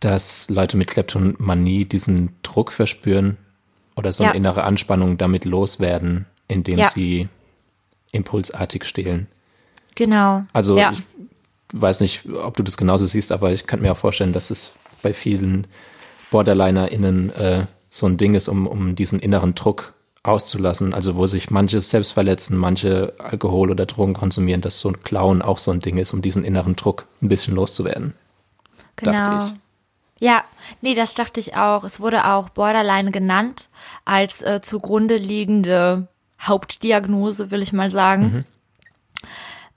dass 0.00 0.48
Leute 0.50 0.76
mit 0.76 0.88
Kleptomanie 0.88 1.84
diesen 1.84 2.36
Druck 2.42 2.70
verspüren 2.70 3.38
oder 3.96 4.12
so 4.12 4.22
eine 4.22 4.32
ja. 4.32 4.36
innere 4.36 4.64
Anspannung 4.64 5.18
damit 5.18 5.44
loswerden, 5.44 6.26
indem 6.48 6.78
ja. 6.78 6.90
sie 6.90 7.28
impulsartig 8.12 8.84
stehlen. 8.84 9.26
Genau. 9.96 10.44
Also 10.52 10.78
ja. 10.78 10.92
ich 10.92 11.02
weiß 11.72 12.00
nicht, 12.00 12.26
ob 12.28 12.56
du 12.56 12.62
das 12.62 12.76
genauso 12.76 13.06
siehst, 13.06 13.32
aber 13.32 13.52
ich 13.52 13.66
kann 13.66 13.80
mir 13.80 13.92
auch 13.92 13.96
vorstellen, 13.96 14.32
dass 14.32 14.50
es 14.50 14.72
bei 15.06 15.14
vielen 15.14 15.68
BorderlinerInnen 16.32 17.30
äh, 17.36 17.66
so 17.90 18.06
ein 18.06 18.16
Ding 18.16 18.34
ist, 18.34 18.48
um, 18.48 18.66
um 18.66 18.96
diesen 18.96 19.20
inneren 19.20 19.54
Druck 19.54 19.94
auszulassen. 20.24 20.94
Also 20.94 21.14
wo 21.14 21.26
sich 21.26 21.48
manche 21.48 21.80
selbst 21.80 22.10
verletzen, 22.10 22.56
manche 22.56 23.14
Alkohol 23.18 23.70
oder 23.70 23.86
Drogen 23.86 24.14
konsumieren, 24.14 24.62
dass 24.62 24.80
so 24.80 24.88
ein 24.88 25.04
Clown 25.04 25.42
auch 25.42 25.58
so 25.58 25.70
ein 25.70 25.80
Ding 25.80 25.96
ist, 25.98 26.12
um 26.12 26.22
diesen 26.22 26.42
inneren 26.42 26.74
Druck 26.74 27.06
ein 27.22 27.28
bisschen 27.28 27.54
loszuwerden. 27.54 28.14
Genau. 28.96 29.48
Ja, 30.18 30.42
nee, 30.80 30.96
das 30.96 31.14
dachte 31.14 31.38
ich 31.38 31.54
auch. 31.54 31.84
Es 31.84 32.00
wurde 32.00 32.24
auch 32.24 32.48
Borderline 32.48 33.12
genannt 33.12 33.68
als 34.04 34.42
äh, 34.42 34.60
zugrunde 34.60 35.18
liegende 35.18 36.08
Hauptdiagnose, 36.40 37.52
will 37.52 37.62
ich 37.62 37.72
mal 37.72 37.92
sagen. 37.92 38.22
Mhm. 38.22 38.44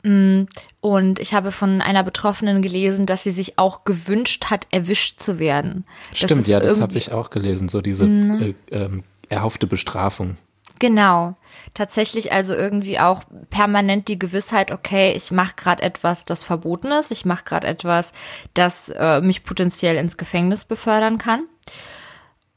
Mm, 0.03 0.43
und 0.81 1.19
ich 1.19 1.33
habe 1.33 1.51
von 1.51 1.81
einer 1.81 2.03
Betroffenen 2.03 2.61
gelesen, 2.61 3.05
dass 3.05 3.23
sie 3.23 3.31
sich 3.31 3.57
auch 3.57 3.83
gewünscht 3.83 4.45
hat, 4.45 4.67
erwischt 4.71 5.19
zu 5.19 5.39
werden. 5.39 5.85
Stimmt, 6.13 6.47
ja, 6.47 6.59
das 6.59 6.79
habe 6.79 6.97
ich 6.97 7.11
auch 7.11 7.29
gelesen, 7.29 7.69
so 7.69 7.81
diese 7.81 8.05
mhm. 8.07 8.55
äh, 8.71 8.75
äh, 8.75 8.89
erhoffte 9.27 9.67
Bestrafung. 9.67 10.37
Genau. 10.79 11.35
Tatsächlich 11.73 12.31
also 12.31 12.53
irgendwie 12.53 12.99
auch 12.99 13.23
permanent 13.49 14.07
die 14.07 14.17
Gewissheit, 14.17 14.71
okay, 14.71 15.11
ich 15.11 15.29
mache 15.31 15.55
gerade 15.57 15.83
etwas, 15.83 16.23
das 16.23 16.45
verboten 16.45 16.91
ist, 16.91 17.11
ich 17.11 17.25
mache 17.25 17.43
gerade 17.43 17.67
etwas, 17.67 18.13
das 18.53 18.87
äh, 18.89 19.19
mich 19.19 19.43
potenziell 19.43 19.97
ins 19.97 20.15
Gefängnis 20.15 20.63
befördern 20.63 21.17
kann 21.17 21.43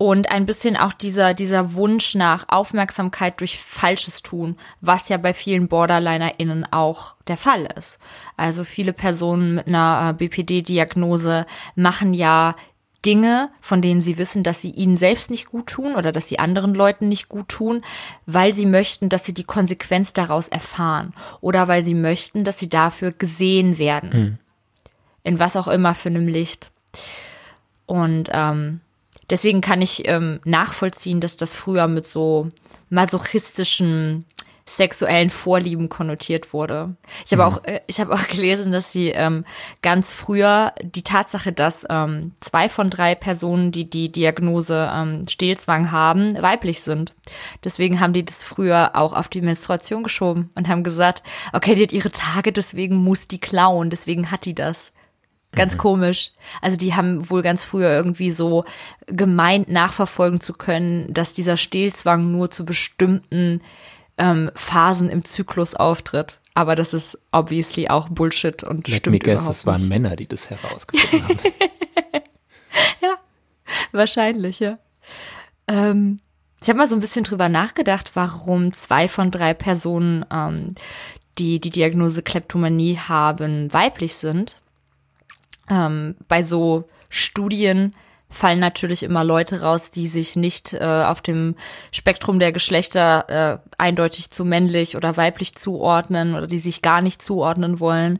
und 0.03 0.33
ein 0.33 0.47
bisschen 0.47 0.77
auch 0.77 0.95
dieser, 0.95 1.33
dieser 1.33 1.75
Wunsch 1.75 2.17
nach 2.17 2.47
Aufmerksamkeit 2.49 3.39
durch 3.39 3.57
falsches 3.57 4.21
Tun, 4.21 4.57
was 4.81 5.09
ja 5.09 5.17
bei 5.17 5.33
vielen 5.33 5.69
BorderlinerInnen 5.69 6.67
auch 6.73 7.15
der 7.29 7.37
Fall 7.37 7.69
ist. 7.79 8.01
Also 8.37 8.65
viele 8.65 8.93
Personen 8.93 9.55
mit 9.55 9.69
einer 9.69 10.11
äh, 10.11 10.13
BPD-Diagnose 10.15 11.47
machen 11.77 12.15
ja 12.15 12.57
Dinge, 13.07 13.51
von 13.61 13.81
denen 13.81 14.01
sie 14.01 14.19
wissen, 14.19 14.43
dass 14.43 14.61
sie 14.61 14.73
ihnen 14.73 14.97
selbst 14.97 15.31
nicht 15.31 15.47
gut 15.47 15.69
tun 15.69 15.95
oder 15.95 16.11
dass 16.11 16.27
sie 16.27 16.41
anderen 16.41 16.75
Leuten 16.75 17.07
nicht 17.07 17.29
gut 17.29 17.49
tun, 17.49 17.85
weil 18.27 18.53
sie 18.53 18.67
möchten, 18.67 19.09
dass 19.09 19.25
sie 19.25 19.35
die 19.35 19.45
Konsequenz 19.45 20.13
daraus 20.13 20.49
erfahren 20.49 21.15
oder 21.41 21.69
weil 21.69 21.85
sie 21.85 21.95
möchten, 21.95 22.43
dass 22.43 22.59
sie 22.59 22.69
dafür 22.69 23.13
gesehen 23.13 23.79
werden. 23.79 24.11
Mhm. 24.11 24.39
In 25.23 25.39
was 25.39 25.55
auch 25.55 25.69
immer 25.69 25.95
für 25.95 26.09
einem 26.09 26.27
Licht. 26.27 26.73
Und 27.87 28.31
ähm, 28.33 28.81
deswegen 29.31 29.61
kann 29.61 29.81
ich 29.81 30.09
ähm, 30.09 30.41
nachvollziehen, 30.45 31.21
dass 31.21 31.37
das 31.37 31.57
früher 31.57 31.89
mit 31.89 32.07
so 32.07 32.51
masochistischen 32.91 34.27
sexuellen 34.77 35.31
Vorlieben 35.31 35.89
konnotiert 35.89 36.53
wurde. 36.53 36.97
Ich 37.27 37.33
habe 37.33 37.43
mhm. 37.45 37.49
auch, 37.49 37.65
äh, 37.65 37.81
ich 37.87 38.01
habe 38.01 38.13
auch 38.15 38.29
gelesen, 38.29 38.73
dass 38.73 38.93
sie 38.93 39.09
ähm, 39.09 39.45
ganz 39.83 40.13
früher 40.13 40.73
die 40.83 41.03
Tatsache, 41.03 41.53
dass 41.53 41.87
ähm, 41.91 42.33
zwei 42.41 42.69
von 42.69 42.91
drei 42.91 43.15
Personen, 43.15 43.73
die 43.73 43.89
die 43.89 44.11
Diagnose 44.11 44.91
ähm, 44.93 45.27
Stehlzwang 45.29 45.91
haben, 45.91 46.41
weiblich 46.41 46.81
sind. 46.83 47.13
Deswegen 47.65 48.01
haben 48.01 48.13
die 48.13 48.25
das 48.25 48.45
früher 48.45 48.93
auch 48.95 49.13
auf 49.13 49.29
die 49.29 49.43
Menstruation 49.43 50.03
geschoben 50.03 50.51
und 50.55 50.69
haben 50.69 50.85
gesagt, 50.85 51.23
okay, 51.53 51.75
die 51.75 51.83
hat 51.83 51.93
ihre 51.93 52.11
Tage, 52.11 52.53
deswegen 52.53 52.97
muss 52.97 53.29
die 53.29 53.41
klauen, 53.41 53.91
deswegen 53.91 54.31
hat 54.31 54.45
die 54.45 54.55
das. 54.55 54.93
Ganz 55.55 55.75
mhm. 55.75 55.79
komisch. 55.79 56.33
Also 56.61 56.77
die 56.77 56.95
haben 56.95 57.29
wohl 57.29 57.43
ganz 57.43 57.65
früher 57.65 57.91
irgendwie 57.91 58.31
so 58.31 58.65
gemeint 59.07 59.69
nachverfolgen 59.69 60.41
zu 60.41 60.55
können, 60.55 61.13
dass 61.13 61.33
dieser 61.33 61.57
Stehlzwang 61.57 62.33
nur 62.33 62.51
zu 62.51 62.65
bestimmten 62.65 63.61
ähm, 64.17 64.51
Phasen 64.55 65.09
im 65.09 65.25
Zyklus 65.25 65.75
auftritt. 65.75 66.41
Aber 66.55 66.75
das 66.75 66.93
ist 66.95 67.19
obviously 67.33 67.89
auch 67.89 68.09
Bullshit 68.09 68.63
und 68.63 68.89
Let 68.89 68.99
stimmt 68.99 69.13
me 69.13 69.19
guess, 69.19 69.47
es 69.47 69.65
waren 69.67 69.89
Männer, 69.89 70.17
die 70.17 70.27
das 70.27 70.51
herausgefunden 70.51 71.29
haben. 71.29 71.39
ja, 73.01 73.15
wahrscheinlich, 73.93 74.61
ja. 74.61 74.79
Ähm, 75.67 76.19
ich 76.61 76.69
habe 76.69 76.79
mal 76.79 76.89
so 76.89 76.95
ein 76.95 77.01
bisschen 77.01 77.25
drüber 77.25 77.49
nachgedacht, 77.49 78.13
warum 78.15 78.73
zwei 78.73 79.09
von 79.09 79.31
drei 79.31 79.55
Personen, 79.55 80.25
ähm, 80.31 80.75
die 81.39 81.59
die 81.59 81.71
Diagnose 81.71 82.23
Kleptomanie 82.23 82.99
haben, 82.99 83.73
weiblich 83.73 84.15
sind. 84.15 84.62
Ähm, 85.73 86.17
bei 86.29 86.43
so 86.43 86.85
Studien 87.09 87.93
fallen 88.29 88.61
natürlich 88.61 89.03
immer 89.03 89.25
Leute 89.25 89.63
raus, 89.63 89.91
die 89.91 90.07
sich 90.07 90.37
nicht 90.37 90.75
äh, 90.75 91.05
auf 91.07 91.23
dem 91.23 91.55
Spektrum 91.93 92.39
der 92.39 92.53
Geschlechter 92.53 93.29
äh, 93.29 93.59
eindeutig 93.79 94.31
zu 94.31 94.45
männlich 94.45 94.97
oder 94.97 95.17
weiblich 95.17 95.55
zuordnen 95.55 96.35
oder 96.35 96.47
die 96.47 96.59
sich 96.59 96.83
gar 96.83 97.01
nicht 97.01 97.23
zuordnen 97.23 97.81
wollen. 97.81 98.19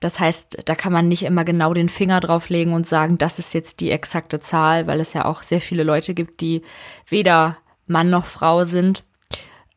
Das 0.00 0.20
heißt, 0.20 0.58
da 0.66 0.74
kann 0.74 0.92
man 0.92 1.08
nicht 1.08 1.22
immer 1.22 1.44
genau 1.44 1.72
den 1.72 1.88
Finger 1.88 2.20
drauflegen 2.20 2.74
und 2.74 2.86
sagen, 2.86 3.16
das 3.16 3.38
ist 3.38 3.54
jetzt 3.54 3.80
die 3.80 3.90
exakte 3.90 4.40
Zahl, 4.40 4.86
weil 4.86 5.00
es 5.00 5.14
ja 5.14 5.24
auch 5.24 5.42
sehr 5.42 5.60
viele 5.60 5.84
Leute 5.84 6.12
gibt, 6.12 6.40
die 6.40 6.62
weder 7.08 7.56
Mann 7.86 8.10
noch 8.10 8.26
Frau 8.26 8.64
sind. 8.64 9.04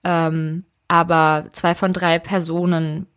Ähm, 0.03 0.65
aber 0.89 1.45
zwei 1.53 1.73
von 1.73 1.93
drei 1.93 2.19
Personen 2.19 3.08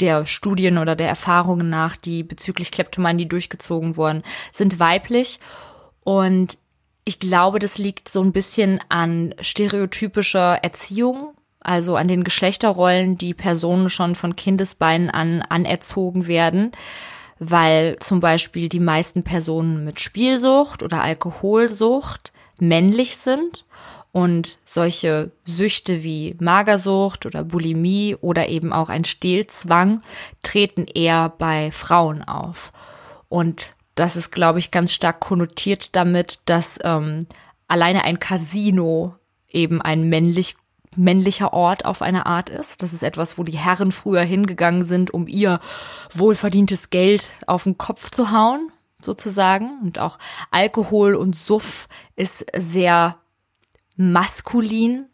der 0.00 0.26
Studien 0.26 0.78
oder 0.78 0.96
der 0.96 1.08
Erfahrungen 1.08 1.70
nach, 1.70 1.96
die 1.96 2.22
bezüglich 2.22 2.70
Kleptomanie 2.70 3.26
durchgezogen 3.26 3.96
wurden, 3.96 4.22
sind 4.52 4.80
weiblich. 4.80 5.40
Und 6.04 6.58
ich 7.04 7.18
glaube, 7.18 7.58
das 7.58 7.78
liegt 7.78 8.08
so 8.08 8.22
ein 8.22 8.32
bisschen 8.32 8.80
an 8.88 9.34
stereotypischer 9.40 10.62
Erziehung, 10.62 11.34
also 11.60 11.96
an 11.96 12.08
den 12.08 12.24
Geschlechterrollen, 12.24 13.16
die 13.16 13.34
Personen 13.34 13.88
schon 13.88 14.14
von 14.14 14.36
Kindesbeinen 14.36 15.10
an 15.10 15.42
anerzogen 15.42 16.26
werden, 16.26 16.72
weil 17.38 17.98
zum 18.00 18.20
Beispiel 18.20 18.68
die 18.68 18.80
meisten 18.80 19.22
Personen 19.22 19.84
mit 19.84 20.00
Spielsucht 20.00 20.82
oder 20.82 21.02
Alkoholsucht 21.02 22.32
männlich 22.58 23.16
sind 23.16 23.64
und 24.12 24.58
solche 24.64 25.30
Süchte 25.44 26.02
wie 26.02 26.36
Magersucht 26.40 27.26
oder 27.26 27.44
Bulimie 27.44 28.16
oder 28.20 28.48
eben 28.48 28.72
auch 28.72 28.88
ein 28.88 29.04
Stehlzwang 29.04 30.00
treten 30.42 30.86
eher 30.86 31.28
bei 31.28 31.70
Frauen 31.70 32.22
auf. 32.22 32.72
Und 33.28 33.76
das 33.94 34.16
ist, 34.16 34.30
glaube 34.30 34.58
ich, 34.58 34.70
ganz 34.70 34.92
stark 34.92 35.20
konnotiert 35.20 35.94
damit, 35.96 36.40
dass 36.46 36.78
ähm, 36.82 37.26
alleine 37.66 38.04
ein 38.04 38.18
Casino 38.18 39.16
eben 39.50 39.82
ein 39.82 40.08
männlich 40.08 40.56
männlicher 40.96 41.52
Ort 41.52 41.84
auf 41.84 42.02
eine 42.02 42.26
Art 42.26 42.48
ist. 42.48 42.82
Das 42.82 42.92
ist 42.92 43.02
etwas, 43.02 43.38
wo 43.38 43.44
die 43.44 43.58
Herren 43.58 43.92
früher 43.92 44.22
hingegangen 44.22 44.84
sind, 44.84 45.12
um 45.12 45.28
ihr 45.28 45.60
wohlverdientes 46.12 46.90
Geld 46.90 47.32
auf 47.46 47.64
den 47.64 47.76
Kopf 47.76 48.10
zu 48.10 48.30
hauen, 48.30 48.72
sozusagen. 49.00 49.78
Und 49.82 49.98
auch 49.98 50.18
Alkohol 50.50 51.14
und 51.14 51.36
Suff 51.36 51.88
ist 52.16 52.44
sehr 52.56 53.16
maskulin 53.98 55.06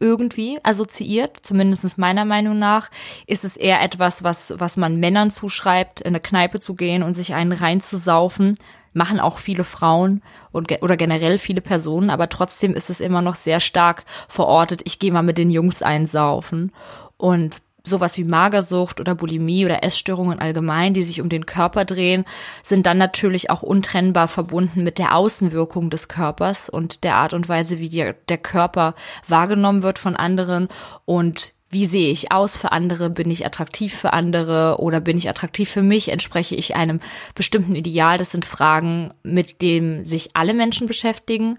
irgendwie 0.00 0.58
assoziiert, 0.62 1.38
zumindest 1.42 1.98
meiner 1.98 2.24
Meinung 2.24 2.58
nach, 2.58 2.90
ist 3.26 3.44
es 3.44 3.56
eher 3.56 3.82
etwas, 3.82 4.22
was, 4.22 4.54
was 4.56 4.76
man 4.76 4.96
Männern 4.96 5.30
zuschreibt, 5.30 6.00
in 6.00 6.08
eine 6.08 6.20
Kneipe 6.20 6.60
zu 6.60 6.74
gehen 6.74 7.02
und 7.02 7.14
sich 7.14 7.34
einen 7.34 7.52
reinzusaufen. 7.52 8.54
Machen 8.92 9.20
auch 9.20 9.38
viele 9.38 9.64
Frauen 9.64 10.22
und, 10.50 10.82
oder 10.82 10.96
generell 10.96 11.38
viele 11.38 11.60
Personen, 11.60 12.10
aber 12.10 12.28
trotzdem 12.28 12.74
ist 12.74 12.90
es 12.90 13.00
immer 13.00 13.22
noch 13.22 13.34
sehr 13.34 13.60
stark 13.60 14.04
verortet, 14.28 14.82
ich 14.84 14.98
gehe 14.98 15.12
mal 15.12 15.22
mit 15.22 15.38
den 15.38 15.50
Jungs 15.50 15.82
einsaufen. 15.82 16.72
Und 17.16 17.56
sowas 17.88 18.16
wie 18.16 18.24
Magersucht 18.24 19.00
oder 19.00 19.14
Bulimie 19.14 19.64
oder 19.64 19.82
Essstörungen 19.82 20.38
allgemein, 20.38 20.94
die 20.94 21.02
sich 21.02 21.20
um 21.20 21.28
den 21.28 21.46
Körper 21.46 21.84
drehen, 21.84 22.24
sind 22.62 22.86
dann 22.86 22.98
natürlich 22.98 23.50
auch 23.50 23.62
untrennbar 23.62 24.28
verbunden 24.28 24.82
mit 24.82 24.98
der 24.98 25.14
Außenwirkung 25.16 25.90
des 25.90 26.08
Körpers 26.08 26.68
und 26.68 27.04
der 27.04 27.16
Art 27.16 27.32
und 27.32 27.48
Weise, 27.48 27.78
wie 27.78 27.88
die, 27.88 28.12
der 28.28 28.38
Körper 28.38 28.94
wahrgenommen 29.26 29.82
wird 29.82 29.98
von 29.98 30.16
anderen 30.16 30.68
und 31.04 31.54
wie 31.70 31.86
sehe 31.86 32.10
ich 32.10 32.32
aus 32.32 32.56
für 32.56 32.72
andere? 32.72 33.10
Bin 33.10 33.30
ich 33.30 33.44
attraktiv 33.44 33.94
für 33.94 34.14
andere 34.14 34.78
oder 34.78 35.00
bin 35.00 35.18
ich 35.18 35.28
attraktiv 35.28 35.68
für 35.68 35.82
mich? 35.82 36.08
Entspreche 36.08 36.54
ich 36.54 36.76
einem 36.76 37.00
bestimmten 37.34 37.74
Ideal? 37.74 38.16
Das 38.16 38.30
sind 38.30 38.46
Fragen, 38.46 39.12
mit 39.22 39.60
denen 39.60 40.04
sich 40.04 40.30
alle 40.34 40.54
Menschen 40.54 40.86
beschäftigen, 40.86 41.58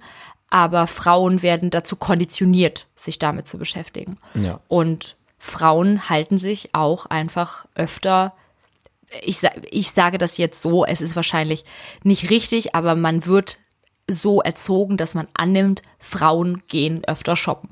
aber 0.50 0.88
Frauen 0.88 1.44
werden 1.44 1.70
dazu 1.70 1.96
konditioniert, 1.96 2.88
sich 2.96 3.20
damit 3.20 3.48
zu 3.48 3.58
beschäftigen. 3.58 4.18
Ja. 4.34 4.60
Und 4.68 5.16
Frauen 5.40 6.10
halten 6.10 6.38
sich 6.38 6.76
auch 6.76 7.08
einfach 7.08 7.66
öfter 7.74 8.34
ich, 9.22 9.42
ich 9.72 9.92
sage 9.92 10.18
das 10.18 10.38
jetzt 10.38 10.62
so, 10.62 10.86
es 10.86 11.02
ist 11.02 11.16
wahrscheinlich 11.16 11.66
nicht 12.04 12.30
richtig, 12.30 12.76
aber 12.76 12.96
man 12.96 13.26
wird 13.26 13.60
so 14.08 14.42
erzogen, 14.42 14.98
dass 14.98 15.14
man 15.14 15.28
annimmt, 15.34 15.82
Frauen 16.00 16.64
gehen 16.68 17.04
öfter 17.06 17.36
shoppen. 17.36 17.70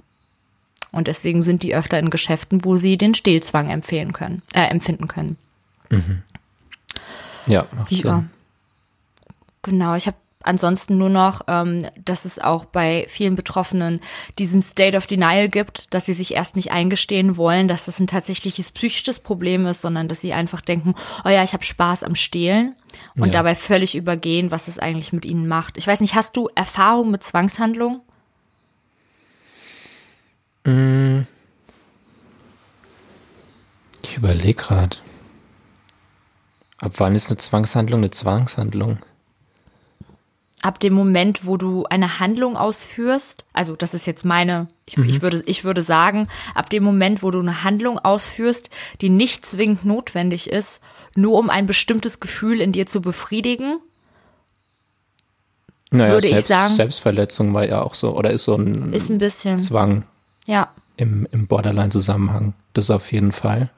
Und 0.91 1.07
deswegen 1.07 1.43
sind 1.43 1.63
die 1.63 1.75
öfter 1.75 1.99
in 1.99 2.09
Geschäften, 2.09 2.63
wo 2.63 2.77
sie 2.77 2.97
den 2.97 3.13
Stehlzwang 3.13 3.69
empfehlen 3.69 4.13
können, 4.13 4.41
äh, 4.53 4.61
empfinden 4.61 5.07
können. 5.07 5.37
Mhm. 5.89 6.23
Ja, 7.45 7.67
macht 7.75 7.91
ja. 7.91 8.15
Sinn. 8.15 8.29
Genau, 9.63 9.95
ich 9.95 10.07
habe 10.07 10.17
ansonsten 10.43 10.97
nur 10.97 11.09
noch, 11.09 11.41
ähm, 11.47 11.85
dass 12.03 12.25
es 12.25 12.39
auch 12.39 12.65
bei 12.65 13.05
vielen 13.07 13.35
Betroffenen 13.35 13.99
diesen 14.39 14.61
State 14.61 14.95
of 14.95 15.07
Denial 15.07 15.49
gibt, 15.49 15.93
dass 15.93 16.05
sie 16.05 16.13
sich 16.13 16.33
erst 16.33 16.55
nicht 16.55 16.71
eingestehen 16.71 17.37
wollen, 17.37 17.67
dass 17.67 17.85
das 17.85 17.99
ein 17.99 18.07
tatsächliches 18.07 18.71
psychisches 18.71 19.19
Problem 19.19 19.65
ist, 19.65 19.81
sondern 19.81 20.07
dass 20.07 20.21
sie 20.21 20.33
einfach 20.33 20.61
denken, 20.61 20.95
oh 21.25 21.29
ja, 21.29 21.43
ich 21.43 21.53
habe 21.53 21.63
Spaß 21.63 22.03
am 22.03 22.15
Stehlen 22.15 22.75
und 23.15 23.27
ja. 23.27 23.33
dabei 23.33 23.55
völlig 23.55 23.95
übergehen, 23.95 24.51
was 24.51 24.67
es 24.67 24.79
eigentlich 24.79 25.13
mit 25.13 25.25
ihnen 25.25 25.47
macht. 25.47 25.77
Ich 25.77 25.87
weiß 25.87 25.99
nicht, 25.99 26.15
hast 26.15 26.35
du 26.37 26.49
Erfahrung 26.55 27.11
mit 27.11 27.23
Zwangshandlung? 27.23 28.01
Mm. 30.63 31.21
Ich 34.03 34.17
überlege 34.17 34.53
gerade. 34.53 34.97
Ab 36.79 36.93
wann 36.97 37.15
ist 37.15 37.27
eine 37.27 37.37
Zwangshandlung 37.37 38.01
eine 38.01 38.11
Zwangshandlung? 38.11 38.99
Ab 40.67 40.81
dem 40.81 40.91
Moment, 40.91 41.45
wo 41.45 41.55
du 41.55 41.85
eine 41.85 42.19
Handlung 42.19 42.57
ausführst, 42.57 43.45
also 43.53 43.77
das 43.77 43.93
ist 43.93 44.05
jetzt 44.05 44.25
meine, 44.25 44.67
ich, 44.85 44.97
mhm. 44.97 45.07
ich, 45.07 45.21
würde, 45.21 45.41
ich 45.45 45.63
würde 45.63 45.81
sagen, 45.81 46.27
ab 46.53 46.69
dem 46.69 46.83
Moment, 46.83 47.23
wo 47.23 47.31
du 47.31 47.39
eine 47.39 47.63
Handlung 47.63 47.99
ausführst, 47.99 48.69
die 48.99 49.07
nicht 49.07 49.45
zwingend 49.45 49.85
notwendig 49.85 50.49
ist, 50.49 50.81
nur 51.15 51.39
um 51.39 51.49
ein 51.49 51.67
bestimmtes 51.67 52.19
Gefühl 52.19 52.59
in 52.59 52.73
dir 52.73 52.85
zu 52.85 52.99
befriedigen, 52.99 53.79
naja, 55.89 56.11
würde 56.11 56.27
selbst, 56.27 56.41
ich 56.41 56.47
sagen. 56.47 56.73
Selbstverletzung 56.73 57.53
war 57.53 57.65
ja 57.65 57.81
auch 57.81 57.95
so, 57.95 58.17
oder 58.17 58.31
ist 58.31 58.43
so 58.43 58.55
ein, 58.55 58.91
ist 58.91 59.09
ein 59.09 59.19
bisschen. 59.19 59.59
Zwang. 59.59 60.03
Ja. 60.47 60.73
Im, 60.97 61.29
im 61.31 61.47
Borderline-Zusammenhang. 61.47 62.55
Das 62.73 62.91
auf 62.91 63.13
jeden 63.13 63.31
Fall. 63.31 63.69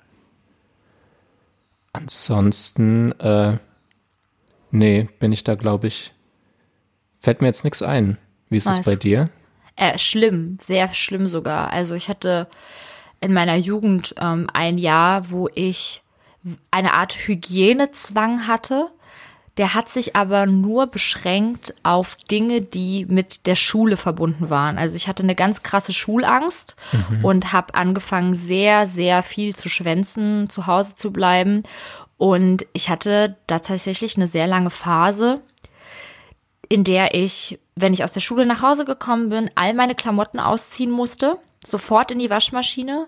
Ansonsten, 1.93 3.11
äh, 3.19 3.57
nee, 4.71 5.07
bin 5.19 5.31
ich 5.31 5.43
da, 5.43 5.53
glaube 5.53 5.85
ich, 5.85 6.13
Fällt 7.19 7.41
mir 7.41 7.47
jetzt 7.47 7.63
nichts 7.63 7.81
ein. 7.81 8.17
Wie 8.49 8.57
ist 8.57 8.67
es 8.67 8.81
bei 8.81 8.95
dir? 8.95 9.29
Äh, 9.75 9.97
schlimm, 9.97 10.57
sehr 10.59 10.93
schlimm 10.93 11.27
sogar. 11.27 11.71
Also 11.71 11.95
ich 11.95 12.09
hatte 12.09 12.47
in 13.21 13.33
meiner 13.33 13.55
Jugend 13.55 14.15
ähm, 14.19 14.47
ein 14.53 14.77
Jahr, 14.77 15.29
wo 15.29 15.49
ich 15.53 16.01
eine 16.71 16.93
Art 16.93 17.13
Hygienezwang 17.13 18.47
hatte, 18.47 18.89
der 19.57 19.73
hat 19.73 19.89
sich 19.89 20.15
aber 20.15 20.45
nur 20.45 20.87
beschränkt 20.87 21.73
auf 21.83 22.15
Dinge, 22.15 22.61
die 22.61 23.05
mit 23.05 23.45
der 23.45 23.55
Schule 23.55 23.97
verbunden 23.97 24.49
waren. 24.49 24.77
Also 24.77 24.95
ich 24.95 25.09
hatte 25.09 25.23
eine 25.23 25.35
ganz 25.35 25.63
krasse 25.63 25.93
Schulangst 25.93 26.77
mhm. 26.93 27.25
und 27.25 27.51
habe 27.51 27.75
angefangen, 27.75 28.35
sehr, 28.35 28.87
sehr 28.87 29.21
viel 29.21 29.53
zu 29.53 29.67
schwänzen, 29.67 30.49
zu 30.49 30.65
Hause 30.65 30.95
zu 30.95 31.11
bleiben. 31.11 31.63
Und 32.17 32.65
ich 32.71 32.89
hatte 32.89 33.35
da 33.47 33.59
tatsächlich 33.59 34.15
eine 34.15 34.27
sehr 34.27 34.47
lange 34.47 34.69
Phase, 34.69 35.41
in 36.69 36.83
der 36.83 37.15
ich, 37.15 37.59
wenn 37.75 37.93
ich 37.93 38.03
aus 38.03 38.13
der 38.13 38.21
Schule 38.21 38.45
nach 38.45 38.61
Hause 38.61 38.85
gekommen 38.85 39.29
bin, 39.29 39.49
all 39.55 39.73
meine 39.73 39.95
Klamotten 39.95 40.39
ausziehen 40.39 40.91
musste, 40.91 41.37
sofort 41.65 42.11
in 42.11 42.19
die 42.19 42.29
Waschmaschine, 42.29 43.07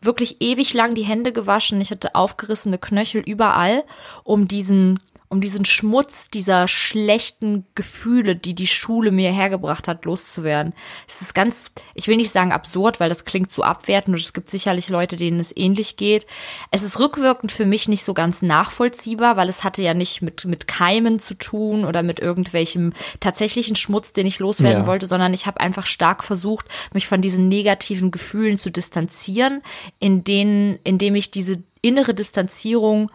wirklich 0.00 0.40
ewig 0.40 0.72
lang 0.72 0.94
die 0.94 1.02
Hände 1.02 1.32
gewaschen. 1.32 1.80
Ich 1.80 1.90
hatte 1.90 2.14
aufgerissene 2.14 2.78
Knöchel 2.78 3.22
überall, 3.22 3.84
um 4.24 4.48
diesen 4.48 4.98
um 5.30 5.40
diesen 5.40 5.64
Schmutz 5.64 6.28
dieser 6.28 6.66
schlechten 6.66 7.64
Gefühle, 7.76 8.34
die 8.34 8.52
die 8.56 8.66
Schule 8.66 9.12
mir 9.12 9.32
hergebracht 9.32 9.86
hat, 9.86 10.04
loszuwerden. 10.04 10.72
Es 11.06 11.22
ist 11.22 11.36
ganz, 11.36 11.70
ich 11.94 12.08
will 12.08 12.16
nicht 12.16 12.32
sagen 12.32 12.50
absurd, 12.50 12.98
weil 12.98 13.08
das 13.08 13.24
klingt 13.24 13.52
zu 13.52 13.62
abwertend 13.62 14.16
und 14.16 14.20
es 14.20 14.32
gibt 14.32 14.50
sicherlich 14.50 14.88
Leute, 14.88 15.16
denen 15.16 15.38
es 15.38 15.56
ähnlich 15.56 15.96
geht. 15.96 16.26
Es 16.72 16.82
ist 16.82 16.98
rückwirkend 16.98 17.52
für 17.52 17.64
mich 17.64 17.86
nicht 17.86 18.04
so 18.04 18.12
ganz 18.12 18.42
nachvollziehbar, 18.42 19.36
weil 19.36 19.48
es 19.48 19.62
hatte 19.62 19.82
ja 19.82 19.94
nicht 19.94 20.20
mit, 20.20 20.46
mit 20.46 20.66
Keimen 20.66 21.20
zu 21.20 21.34
tun 21.34 21.84
oder 21.84 22.02
mit 22.02 22.18
irgendwelchem 22.18 22.92
tatsächlichen 23.20 23.76
Schmutz, 23.76 24.12
den 24.12 24.26
ich 24.26 24.40
loswerden 24.40 24.82
ja. 24.82 24.86
wollte, 24.88 25.06
sondern 25.06 25.32
ich 25.32 25.46
habe 25.46 25.60
einfach 25.60 25.86
stark 25.86 26.24
versucht, 26.24 26.66
mich 26.92 27.06
von 27.06 27.20
diesen 27.20 27.46
negativen 27.46 28.10
Gefühlen 28.10 28.56
zu 28.56 28.72
distanzieren, 28.72 29.62
in 30.00 30.24
denen, 30.24 30.80
indem 30.82 31.14
ich 31.14 31.30
diese 31.30 31.62
innere 31.82 32.14
Distanzierung 32.14 33.12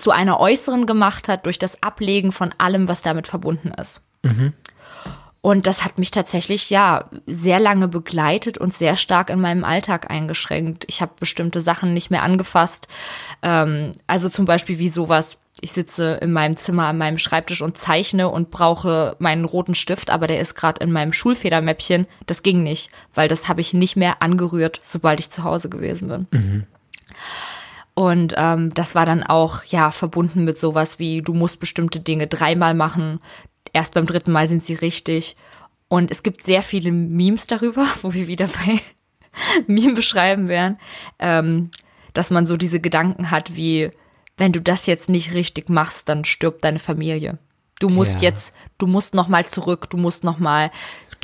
zu 0.00 0.10
einer 0.10 0.40
äußeren 0.40 0.86
gemacht 0.86 1.28
hat 1.28 1.46
durch 1.46 1.58
das 1.58 1.82
Ablegen 1.82 2.32
von 2.32 2.54
allem, 2.58 2.88
was 2.88 3.02
damit 3.02 3.26
verbunden 3.26 3.72
ist. 3.78 4.02
Mhm. 4.22 4.54
Und 5.42 5.66
das 5.66 5.84
hat 5.84 5.98
mich 5.98 6.10
tatsächlich 6.10 6.68
ja 6.68 7.06
sehr 7.26 7.58
lange 7.58 7.88
begleitet 7.88 8.58
und 8.58 8.74
sehr 8.74 8.96
stark 8.96 9.30
in 9.30 9.40
meinem 9.40 9.64
Alltag 9.64 10.10
eingeschränkt. 10.10 10.84
Ich 10.86 11.00
habe 11.00 11.12
bestimmte 11.18 11.62
Sachen 11.62 11.94
nicht 11.94 12.10
mehr 12.10 12.22
angefasst. 12.22 12.88
Ähm, 13.42 13.92
also 14.06 14.28
zum 14.28 14.44
Beispiel 14.44 14.78
wie 14.78 14.90
sowas. 14.90 15.40
Ich 15.62 15.72
sitze 15.72 16.18
in 16.20 16.32
meinem 16.32 16.56
Zimmer 16.56 16.86
an 16.86 16.98
meinem 16.98 17.18
Schreibtisch 17.18 17.62
und 17.62 17.78
zeichne 17.78 18.28
und 18.28 18.50
brauche 18.50 19.16
meinen 19.18 19.46
roten 19.46 19.74
Stift, 19.74 20.10
aber 20.10 20.26
der 20.26 20.40
ist 20.40 20.54
gerade 20.54 20.82
in 20.82 20.92
meinem 20.92 21.12
Schulfedermäppchen. 21.12 22.06
Das 22.26 22.42
ging 22.42 22.62
nicht, 22.62 22.90
weil 23.14 23.28
das 23.28 23.48
habe 23.48 23.62
ich 23.62 23.72
nicht 23.72 23.96
mehr 23.96 24.22
angerührt, 24.22 24.78
sobald 24.82 25.20
ich 25.20 25.30
zu 25.30 25.42
Hause 25.42 25.70
gewesen 25.70 26.08
bin. 26.08 26.26
Mhm. 26.32 26.66
Und 28.00 28.32
ähm, 28.38 28.72
das 28.72 28.94
war 28.94 29.04
dann 29.04 29.22
auch 29.22 29.62
ja 29.64 29.90
verbunden 29.90 30.42
mit 30.44 30.56
sowas 30.56 30.98
wie, 30.98 31.20
du 31.20 31.34
musst 31.34 31.60
bestimmte 31.60 32.00
Dinge 32.00 32.28
dreimal 32.28 32.72
machen, 32.72 33.20
erst 33.74 33.92
beim 33.92 34.06
dritten 34.06 34.32
Mal 34.32 34.48
sind 34.48 34.64
sie 34.64 34.72
richtig. 34.72 35.36
Und 35.88 36.10
es 36.10 36.22
gibt 36.22 36.42
sehr 36.42 36.62
viele 36.62 36.92
Memes 36.92 37.46
darüber, 37.46 37.86
wo 38.00 38.14
wir 38.14 38.26
wieder 38.26 38.46
bei 38.46 38.80
Meme 39.66 39.92
beschreiben 39.92 40.48
werden, 40.48 40.78
ähm, 41.18 41.72
dass 42.14 42.30
man 42.30 42.46
so 42.46 42.56
diese 42.56 42.80
Gedanken 42.80 43.30
hat 43.30 43.54
wie, 43.54 43.90
wenn 44.38 44.52
du 44.52 44.62
das 44.62 44.86
jetzt 44.86 45.10
nicht 45.10 45.34
richtig 45.34 45.68
machst, 45.68 46.08
dann 46.08 46.24
stirbt 46.24 46.64
deine 46.64 46.78
Familie. 46.78 47.36
Du 47.80 47.90
musst 47.90 48.22
ja. 48.22 48.30
jetzt, 48.30 48.54
du 48.78 48.86
musst 48.86 49.12
noch 49.12 49.28
mal 49.28 49.44
zurück, 49.44 49.90
du 49.90 49.98
musst 49.98 50.24
noch 50.24 50.38
mal 50.38 50.70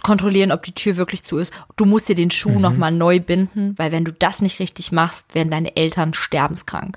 kontrollieren, 0.06 0.52
ob 0.52 0.62
die 0.62 0.72
Tür 0.72 0.96
wirklich 0.96 1.24
zu 1.24 1.36
ist. 1.36 1.52
Du 1.74 1.84
musst 1.84 2.08
dir 2.08 2.14
den 2.14 2.30
Schuh 2.30 2.50
mhm. 2.50 2.60
nochmal 2.60 2.92
neu 2.92 3.18
binden, 3.18 3.74
weil 3.76 3.90
wenn 3.90 4.04
du 4.04 4.12
das 4.12 4.40
nicht 4.40 4.60
richtig 4.60 4.92
machst, 4.92 5.34
werden 5.34 5.50
deine 5.50 5.74
Eltern 5.74 6.14
sterbenskrank. 6.14 6.96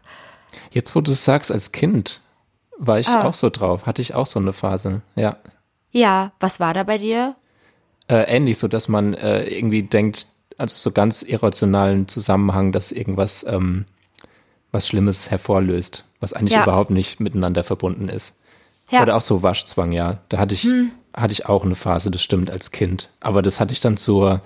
Jetzt, 0.69 0.95
wo 0.95 1.01
du 1.01 1.11
es 1.11 1.25
sagst, 1.25 1.51
als 1.51 1.71
Kind 1.71 2.21
war 2.77 2.99
ich 2.99 3.07
ah. 3.07 3.23
auch 3.23 3.33
so 3.33 3.49
drauf, 3.49 3.87
hatte 3.87 4.03
ich 4.03 4.13
auch 4.13 4.27
so 4.27 4.39
eine 4.39 4.53
Phase, 4.53 5.01
ja. 5.15 5.37
Ja, 5.89 6.33
was 6.39 6.59
war 6.59 6.75
da 6.75 6.83
bei 6.83 6.99
dir? 6.99 7.35
Äh, 8.07 8.35
ähnlich, 8.35 8.59
so 8.59 8.67
dass 8.67 8.87
man 8.87 9.15
äh, 9.15 9.43
irgendwie 9.45 9.81
denkt, 9.81 10.27
also 10.59 10.75
so 10.75 10.91
ganz 10.91 11.23
irrationalen 11.23 12.07
Zusammenhang, 12.07 12.71
dass 12.71 12.91
irgendwas 12.91 13.43
ähm, 13.43 13.85
was 14.71 14.87
Schlimmes 14.87 15.31
hervorlöst, 15.31 16.05
was 16.19 16.33
eigentlich 16.33 16.53
ja. 16.53 16.61
überhaupt 16.61 16.91
nicht 16.91 17.19
miteinander 17.19 17.63
verbunden 17.63 18.07
ist. 18.07 18.37
Ja. 18.91 19.01
Oder 19.01 19.15
auch 19.15 19.21
so 19.21 19.41
Waschzwang, 19.41 19.93
ja. 19.93 20.19
Da 20.29 20.37
hatte 20.37 20.53
ich, 20.53 20.63
hm. 20.63 20.91
Hatte 21.13 21.33
ich 21.33 21.47
auch 21.47 21.65
eine 21.65 21.75
Phase, 21.75 22.11
das 22.11 22.21
stimmt, 22.21 22.49
als 22.49 22.71
Kind. 22.71 23.09
Aber 23.19 23.41
das 23.41 23.59
hatte 23.59 23.73
ich 23.73 23.79
dann 23.79 23.97
zur, 23.97 24.41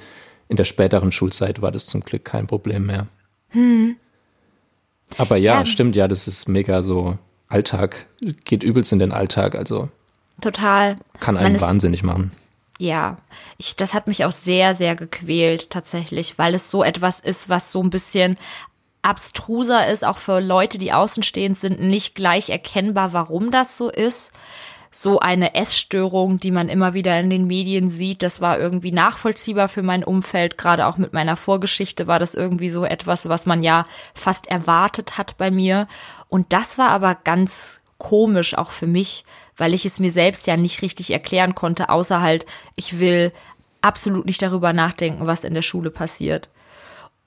in 0.47 0.57
der 0.57 0.66
späteren 0.66 1.11
Schulzeit 1.11 1.61
war 1.61 1.72
das 1.72 1.88
zum 1.88 2.01
Glück 2.01 2.26
kein 2.26 2.47
Problem 2.47 2.86
mehr. 2.86 3.07
Hm. 3.49 3.95
Aber 5.18 5.38
ja, 5.38 5.59
ja, 5.59 5.66
stimmt, 5.66 5.95
ja, 5.95 6.07
das 6.07 6.28
ist 6.28 6.47
mega 6.47 6.82
so 6.82 7.18
Alltag, 7.47 8.07
geht 8.45 8.64
übelst 8.64 8.91
in 8.91 8.99
den 8.99 9.11
Alltag, 9.11 9.55
also. 9.55 9.89
Total. 10.41 10.97
Kann 11.20 11.38
einen 11.38 11.61
wahnsinnig 11.61 12.03
machen. 12.03 12.32
Ja, 12.80 13.18
ich, 13.57 13.76
das 13.76 13.93
hat 13.93 14.07
mich 14.07 14.26
auch 14.26 14.32
sehr, 14.32 14.74
sehr 14.74 14.95
gequält 14.95 15.70
tatsächlich, 15.70 16.39
weil 16.39 16.55
es 16.55 16.72
so 16.72 16.84
etwas 16.84 17.20
ist, 17.20 17.47
was 17.47 17.72
so 17.72 17.84
ein 17.84 17.91
bisschen 17.91 18.38
abstruser 19.03 19.88
ist, 19.88 20.03
auch 20.03 20.18
für 20.18 20.39
Leute, 20.39 20.80
die 20.80 20.93
außenstehend 20.93 21.59
sind, 21.59 21.82
nicht 21.82 22.16
gleich 22.16 22.49
erkennbar, 22.49 23.14
warum 23.14 23.51
das 23.51 23.78
so 23.78 23.89
ist. 23.89 24.32
So 24.95 25.19
eine 25.19 25.55
Essstörung, 25.55 26.39
die 26.39 26.51
man 26.51 26.69
immer 26.69 26.93
wieder 26.93 27.19
in 27.19 27.31
den 27.31 27.47
Medien 27.47 27.89
sieht, 27.89 28.21
das 28.21 28.41
war 28.41 28.59
irgendwie 28.59 28.91
nachvollziehbar 28.91 29.67
für 29.67 29.81
mein 29.81 30.03
Umfeld. 30.03 30.55
Gerade 30.55 30.85
auch 30.85 30.97
mit 30.97 31.13
meiner 31.13 31.35
Vorgeschichte 31.35 32.05
war 32.05 32.19
das 32.19 32.35
irgendwie 32.35 32.69
so 32.69 32.85
etwas, 32.85 33.27
was 33.27 33.47
man 33.47 33.63
ja 33.63 33.87
fast 34.13 34.45
erwartet 34.45 35.17
hat 35.17 35.35
bei 35.37 35.49
mir. 35.49 35.87
Und 36.29 36.53
das 36.53 36.77
war 36.77 36.89
aber 36.89 37.15
ganz 37.15 37.81
komisch 37.97 38.55
auch 38.55 38.69
für 38.69 38.85
mich, 38.85 39.25
weil 39.57 39.73
ich 39.73 39.83
es 39.83 39.97
mir 39.97 40.11
selbst 40.11 40.45
ja 40.45 40.57
nicht 40.57 40.83
richtig 40.83 41.09
erklären 41.09 41.55
konnte, 41.55 41.89
außer 41.89 42.21
halt, 42.21 42.45
ich 42.75 42.99
will 42.99 43.33
absolut 43.81 44.27
nicht 44.27 44.43
darüber 44.43 44.73
nachdenken, 44.73 45.25
was 45.25 45.43
in 45.43 45.55
der 45.55 45.63
Schule 45.63 45.89
passiert. 45.89 46.51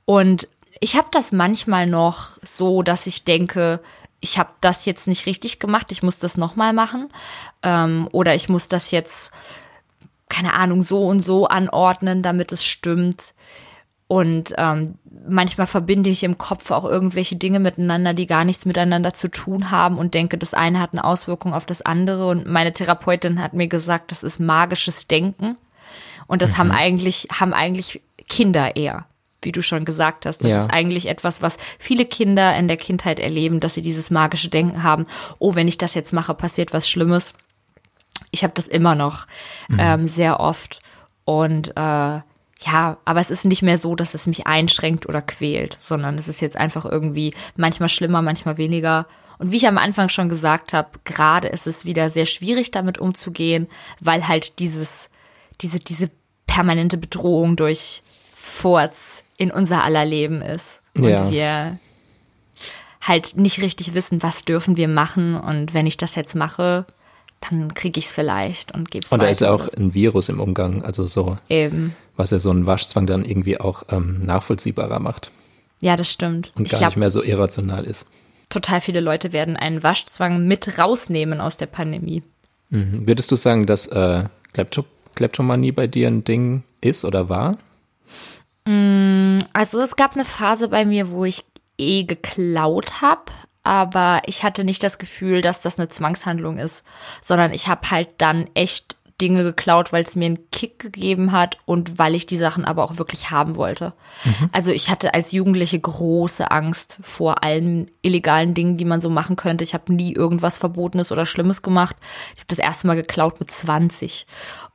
Und 0.05 0.47
ich 0.79 0.95
habe 0.95 1.09
das 1.11 1.33
manchmal 1.33 1.89
noch 1.89 2.39
so, 2.43 2.83
dass 2.83 3.09
ich 3.09 3.25
denke, 3.25 3.81
ich 4.21 4.39
habe 4.39 4.51
das 4.61 4.85
jetzt 4.87 5.07
nicht 5.07 5.27
richtig 5.27 5.59
gemacht, 5.59 5.93
ich 5.93 6.03
muss 6.03 6.19
das 6.19 6.37
nochmal 6.37 6.73
machen. 6.73 7.09
Ähm, 7.63 8.09
oder 8.13 8.35
ich 8.35 8.49
muss 8.49 8.69
das 8.69 8.91
jetzt, 8.91 9.33
keine 10.29 10.55
Ahnung, 10.55 10.83
so 10.83 11.07
und 11.07 11.21
so 11.21 11.47
anordnen, 11.47 12.23
damit 12.23 12.53
es 12.53 12.65
stimmt. 12.65 13.35
Und 14.09 14.55
ähm, 14.57 14.99
manchmal 15.29 15.67
verbinde 15.67 16.11
ich 16.11 16.23
im 16.23 16.39
Kopf 16.39 16.71
auch 16.71 16.85
irgendwelche 16.85 17.37
Dinge 17.37 17.59
miteinander, 17.59 18.15
die 18.15 18.27
gar 18.27 18.45
nichts 18.45 18.65
miteinander 18.65 19.13
zu 19.13 19.29
tun 19.29 19.71
haben 19.73 19.99
und 19.99 20.15
denke, 20.15 20.39
das 20.39 20.55
eine 20.55 20.81
hat 20.81 20.93
eine 20.93 21.05
Auswirkung 21.05 21.55
auf 21.55 21.67
das 21.67 21.83
andere. 21.83 22.29
Und 22.29 22.47
meine 22.47 22.73
Therapeutin 22.73 23.43
hat 23.43 23.53
mir 23.53 23.67
gesagt, 23.67 24.13
das 24.13 24.23
ist 24.23 24.39
magisches 24.39 25.09
Denken. 25.09 25.57
Und 26.29 26.43
das 26.43 26.53
mhm. 26.53 26.59
haben 26.59 26.71
eigentlich, 26.71 27.29
haben 27.33 27.53
eigentlich 27.53 28.01
Kinder 28.29 28.77
eher 28.77 29.07
wie 29.43 29.53
du 29.53 29.63
schon 29.63 29.85
gesagt 29.85 30.27
hast. 30.27 30.43
Das 30.45 30.51
ja. 30.51 30.63
ist 30.63 30.71
eigentlich 30.71 31.07
etwas, 31.07 31.43
was 31.43 31.57
viele 31.79 32.05
Kinder 32.05 32.57
in 32.57 32.69
der 32.69 32.77
Kindheit 32.77 33.21
erleben, 33.21 33.61
dass 33.61 33.75
sie 33.75 33.83
dieses 33.83 34.11
magische 34.11 34.49
Denken 34.49 34.83
haben, 34.83 35.07
oh, 35.39 35.55
wenn 35.55 35.69
ich 35.69 35.79
das 35.79 35.95
jetzt 35.95 36.13
mache, 36.13 36.35
passiert 36.35 36.73
was 36.73 36.89
Schlimmes. 36.89 37.35
Ich 38.31 38.43
habe 38.43 38.55
das 38.55 38.67
immer 38.67 38.95
noch 38.95 39.27
mhm. 39.69 39.79
ähm, 39.81 40.09
sehr 40.09 40.41
oft. 40.41 40.81
Und 41.25 41.77
äh, 41.77 42.21
ja, 42.61 42.97
aber 43.05 43.21
es 43.21 43.31
ist 43.31 43.45
nicht 43.45 43.63
mehr 43.63 43.79
so, 43.79 43.95
dass 43.95 44.15
es 44.15 44.27
mich 44.27 44.47
einschränkt 44.47 45.07
oder 45.07 45.23
quält, 45.23 45.77
sondern 45.79 46.17
es 46.19 46.29
ist 46.29 46.41
jetzt 46.41 46.57
einfach 46.57 46.85
irgendwie 46.85 47.35
manchmal 47.55 47.89
schlimmer, 47.89 48.23
manchmal 48.23 48.57
weniger. 48.57 49.07
Und 49.39 49.53
wie 49.53 49.59
ich 49.59 49.69
am 49.69 49.79
Anfang 49.79 50.09
schon 50.09 50.29
gesagt 50.29 50.73
habe, 50.73 50.91
gerade 51.05 51.49
ist 51.49 51.67
es 51.67 51.85
wieder 51.85 52.09
sehr 52.09 52.27
schwierig, 52.27 52.71
damit 52.71 52.99
umzugehen, 52.99 53.69
weil 54.01 54.27
halt 54.27 54.59
dieses, 54.59 55.11
diese, 55.61 55.79
diese 55.79 56.11
permanente 56.47 56.97
Bedrohung 56.97 57.57
durch 57.57 58.03
Furz 58.33 59.25
in 59.37 59.51
unser 59.51 59.85
aller 59.85 60.05
Leben 60.05 60.43
ist. 60.43 60.81
Und 60.95 61.05
ja. 61.05 61.31
wir 61.31 61.79
halt 63.03 63.37
nicht 63.37 63.61
richtig 63.61 63.95
wissen, 63.95 64.23
was 64.23 64.45
dürfen 64.45 64.77
wir 64.77 64.89
machen. 64.89 65.35
Und 65.37 65.75
wenn 65.75 65.87
ich 65.87 65.97
das 65.97 66.15
jetzt 66.15 66.35
mache, 66.35 66.87
dann 67.41 67.75
kriege 67.75 67.99
ich 67.99 68.07
es 68.07 68.13
vielleicht 68.13 68.73
und 68.73 68.91
gebe 68.91 69.05
es 69.05 69.13
Und 69.13 69.23
da 69.23 69.29
ist 69.29 69.41
ja 69.41 69.53
auch 69.53 69.69
ein 69.75 69.95
Virus 69.95 70.29
im 70.29 70.41
Umgang, 70.41 70.83
also 70.83 71.07
so. 71.07 71.39
Eben. 71.49 71.95
Was 72.17 72.31
ja 72.31 72.39
so 72.39 72.51
einen 72.51 72.67
Waschzwang 72.67 73.07
dann 73.07 73.25
irgendwie 73.25 73.61
auch 73.61 73.85
ähm, 73.91 74.25
nachvollziehbarer 74.25 75.01
macht. 75.01 75.31
Ja, 75.81 75.97
das 75.97 76.11
stimmt. 76.11 76.53
Und 76.57 76.69
gar 76.69 76.79
glaub, 76.79 76.91
nicht 76.91 76.97
mehr 76.97 77.11
so 77.11 77.23
irrational 77.23 77.85
ist. 77.85 78.09
Total 78.49 78.81
viele 78.81 79.01
Leute 79.01 79.33
werden 79.33 79.57
einen 79.57 79.83
Waschzwang 79.83 80.47
mit 80.47 80.79
rausnehmen 80.79 81.41
aus 81.41 81.57
der 81.57 81.67
Pandemie. 81.67 82.23
Mhm. 82.71 83.07
Würdest 83.07 83.31
du 83.31 83.37
sagen, 83.37 83.67
dass 83.67 83.87
äh, 83.89 84.25
Kleptomanie 85.15 85.73
bei 85.73 85.87
dir 85.87 86.09
ein 86.09 86.25
Ding 86.25 86.63
ist 86.81 87.05
oder 87.05 87.29
war? 87.29 87.59
Mm, 88.67 89.37
also 89.53 89.81
es 89.81 89.97
gab 89.97 90.15
eine 90.15 90.25
Phase 90.25 90.69
bei 90.69 90.85
mir, 90.85 91.11
wo 91.11 91.25
ich 91.25 91.45
eh 91.79 92.05
geklaut 92.05 93.01
habe, 93.01 93.33
aber 93.63 94.23
ich 94.27 94.43
hatte 94.45 94.65
nicht 94.65 94.83
das 94.83 94.99
Gefühl, 94.99 95.41
dass 95.41 95.61
das 95.61 95.79
eine 95.79 95.89
Zwangshandlung 95.89 96.59
ist, 96.59 96.85
sondern 97.23 97.53
ich 97.53 97.69
habe 97.69 97.91
halt 97.91 98.11
dann 98.19 98.49
echt 98.55 98.97
Dinge 99.21 99.45
geklaut, 99.45 99.93
weil 99.93 100.05
es 100.05 100.15
mir 100.15 100.27
einen 100.27 100.51
Kick 100.51 100.79
gegeben 100.79 101.33
hat 101.33 101.57
und 101.65 101.99
weil 101.99 102.15
ich 102.15 102.27
die 102.27 102.37
Sachen 102.37 102.67
aber 102.67 102.85
auch 102.85 102.99
wirklich 102.99 103.31
haben 103.31 103.57
wollte. 103.57 103.95
Mhm. 104.25 104.51
Also 104.53 104.73
ich 104.73 104.91
hatte 104.91 105.15
als 105.15 105.33
Jugendliche 105.33 105.81
große 105.81 106.51
Angst 106.51 106.99
vor 107.03 107.43
allen 107.43 107.91
illegalen 108.03 108.53
Dingen, 108.53 108.77
die 108.77 108.85
man 108.85 109.01
so 109.01 109.09
machen 109.09 109.37
könnte. 109.37 109.65
Ich 109.65 109.73
habe 109.73 109.95
nie 109.95 110.13
irgendwas 110.13 110.59
Verbotenes 110.59 111.13
oder 111.13 111.25
Schlimmes 111.25 111.63
gemacht. 111.63 111.97
Ich 112.35 112.41
habe 112.41 112.49
das 112.49 112.59
erste 112.59 112.87
Mal 112.87 112.97
geklaut 112.97 113.41
mit 113.41 113.51
20 113.51 114.27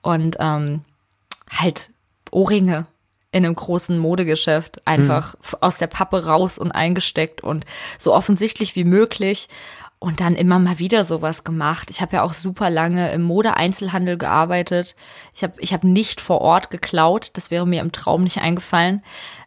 und 0.01 0.37
ähm, 0.39 0.81
halt 1.51 1.91
Ohrringe 2.31 2.87
in 3.32 3.45
einem 3.45 3.55
großen 3.55 3.97
Modegeschäft 3.97 4.86
einfach 4.86 5.36
mhm. 5.36 5.57
aus 5.61 5.77
der 5.77 5.88
Pappe 5.88 6.25
raus 6.25 6.57
und 6.57 6.71
eingesteckt 6.71 7.41
und 7.41 7.65
so 7.97 8.13
offensichtlich 8.13 8.75
wie 8.75 8.84
möglich 8.84 9.47
und 9.99 10.19
dann 10.19 10.36
immer 10.36 10.57
mal 10.57 10.79
wieder 10.79 11.05
sowas 11.05 11.43
gemacht. 11.43 11.91
Ich 11.91 12.01
habe 12.01 12.15
ja 12.15 12.23
auch 12.23 12.34
super 12.34 12.71
lange 12.71 13.11
im 13.11 13.21
Modeeinzelhandel 13.21 14.17
gearbeitet. 14.17 14.95
Ich 15.36 15.43
habe 15.43 15.53
ich 15.59 15.73
hab 15.73 15.84
nicht 15.84 16.21
vor 16.21 16.41
Ort 16.41 16.71
geklaut, 16.71 17.29
das 17.34 17.51
wäre 17.51 17.67
mir 17.67 17.82
im 17.82 17.91
Traum 17.91 18.23
nicht 18.23 18.39
eingefallen. 18.39 19.03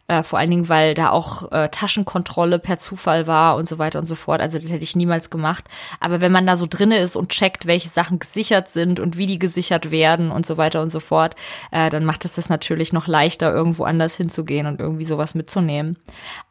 Äh, 0.07 0.21
vor 0.21 0.37
allen 0.37 0.51
Dingen, 0.51 0.69
weil 0.69 0.93
da 0.93 1.09
auch 1.09 1.51
äh, 1.51 1.69
Taschenkontrolle 1.69 2.59
per 2.59 2.77
Zufall 2.77 3.25
war 3.25 3.55
und 3.55 3.67
so 3.67 3.79
weiter 3.79 3.97
und 3.97 4.05
so 4.05 4.13
fort. 4.13 4.39
Also 4.39 4.57
das 4.59 4.69
hätte 4.69 4.83
ich 4.83 4.95
niemals 4.95 5.31
gemacht. 5.31 5.65
Aber 5.99 6.21
wenn 6.21 6.31
man 6.31 6.45
da 6.45 6.57
so 6.57 6.67
drinne 6.69 6.99
ist 6.99 7.15
und 7.15 7.29
checkt, 7.29 7.65
welche 7.65 7.89
Sachen 7.89 8.19
gesichert 8.19 8.69
sind 8.69 8.99
und 8.99 9.17
wie 9.17 9.25
die 9.25 9.39
gesichert 9.39 9.89
werden 9.89 10.29
und 10.29 10.45
so 10.45 10.57
weiter 10.57 10.83
und 10.83 10.89
so 10.89 10.99
fort, 10.99 11.35
äh, 11.71 11.89
dann 11.89 12.05
macht 12.05 12.23
es 12.23 12.35
das 12.35 12.49
natürlich 12.49 12.93
noch 12.93 13.07
leichter, 13.07 13.51
irgendwo 13.51 13.83
anders 13.83 14.15
hinzugehen 14.15 14.67
und 14.67 14.79
irgendwie 14.79 15.05
sowas 15.05 15.33
mitzunehmen. 15.33 15.97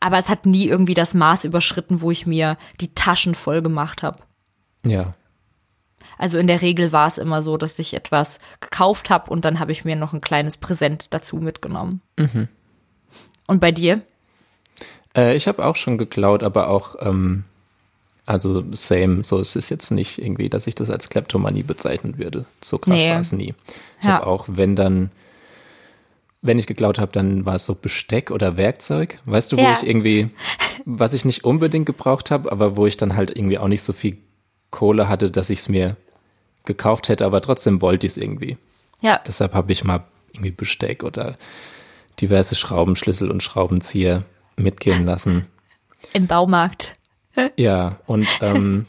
Aber 0.00 0.18
es 0.18 0.28
hat 0.28 0.46
nie 0.46 0.66
irgendwie 0.66 0.94
das 0.94 1.14
Maß 1.14 1.44
überschritten, 1.44 2.00
wo 2.00 2.11
ich 2.11 2.26
mir 2.26 2.57
die 2.80 2.92
Taschen 2.94 3.36
voll 3.36 3.62
gemacht 3.62 4.02
habe. 4.02 4.18
Ja, 4.84 5.14
also 6.18 6.38
in 6.38 6.46
der 6.46 6.62
Regel 6.62 6.92
war 6.92 7.07
es 7.07 7.18
immer 7.18 7.42
so, 7.42 7.57
dass 7.57 7.78
ich 7.78 7.94
etwas 7.94 8.38
gekauft 8.61 9.11
habe 9.11 9.30
und 9.30 9.44
dann 9.44 9.61
habe 9.61 9.72
ich 9.72 9.84
mir 9.84 9.96
noch 9.96 10.12
ein 10.12 10.20
kleines 10.20 10.57
Präsent 10.57 11.12
dazu 11.12 11.36
mitgenommen. 11.36 12.00
Mhm. 12.18 12.48
Und 13.47 13.61
bei 13.61 13.72
dir? 13.72 14.03
Äh, 15.16 15.36
ich 15.36 15.49
habe 15.49 15.64
auch 15.64 15.76
schon 15.76 15.99
geklaut, 15.99 16.42
aber 16.42 16.68
auch, 16.68 16.97
ähm, 17.01 17.45
also 18.26 18.64
same, 18.72 19.22
so 19.22 19.38
es 19.38 19.55
ist 19.55 19.70
jetzt 19.70 19.90
nicht 19.90 20.18
irgendwie, 20.18 20.49
dass 20.49 20.66
ich 20.66 20.74
das 20.74 20.90
als 20.90 21.11
Kleptomanie 21.11 21.62
bezeichnen 21.62 22.18
würde. 22.18 22.47
So 22.62 22.78
krass 22.78 22.97
nee. 22.97 23.11
war 23.11 23.20
es 23.20 23.32
nie. 23.32 23.55
Ich 24.01 24.07
ja. 24.07 24.14
habe 24.14 24.26
auch, 24.26 24.47
wenn 24.49 24.76
dann, 24.76 25.11
wenn 26.40 26.59
ich 26.59 26.66
geklaut 26.66 26.99
habe, 26.99 27.12
dann 27.12 27.45
war 27.45 27.57
es 27.57 27.66
so 27.66 27.74
Besteck 27.74 28.30
oder 28.30 28.57
Werkzeug. 28.57 29.20
Weißt 29.26 29.53
du, 29.53 29.57
wo 29.57 29.62
ja. 29.62 29.72
ich 29.72 29.86
irgendwie, 29.86 30.30
was 30.84 31.12
ich 31.12 31.24
nicht 31.24 31.45
unbedingt 31.45 31.86
gebraucht 31.86 32.30
habe, 32.30 32.51
aber 32.51 32.76
wo 32.76 32.86
ich 32.86 32.97
dann 32.97 33.14
halt 33.14 33.36
irgendwie 33.36 33.59
auch 33.59 33.68
nicht 33.68 33.82
so 33.82 33.92
viel 33.92 34.18
Kohle 34.70 35.09
hatte, 35.09 35.30
dass 35.30 35.51
ich 35.51 35.61
es 35.61 35.68
mir 35.68 35.97
gekauft 36.64 37.09
hätte, 37.09 37.26
aber 37.26 37.40
trotzdem 37.42 37.82
wollte 37.82 38.07
ich 38.07 38.12
es 38.12 38.16
irgendwie. 38.16 38.57
Ja. 39.01 39.20
Deshalb 39.26 39.55
habe 39.55 39.70
ich 39.72 39.84
mal 39.84 40.03
irgendwie 40.32 40.51
Besteck 40.51 41.05
oder 41.05 41.36
diverse 42.21 42.55
Schraubenschlüssel 42.55 43.31
und 43.31 43.43
Schraubenzieher 43.43 44.25
mitgehen 44.57 45.05
lassen. 45.05 45.47
Im 46.12 46.27
Baumarkt. 46.27 46.97
ja, 47.57 47.97
und 48.07 48.27
ähm, 48.41 48.87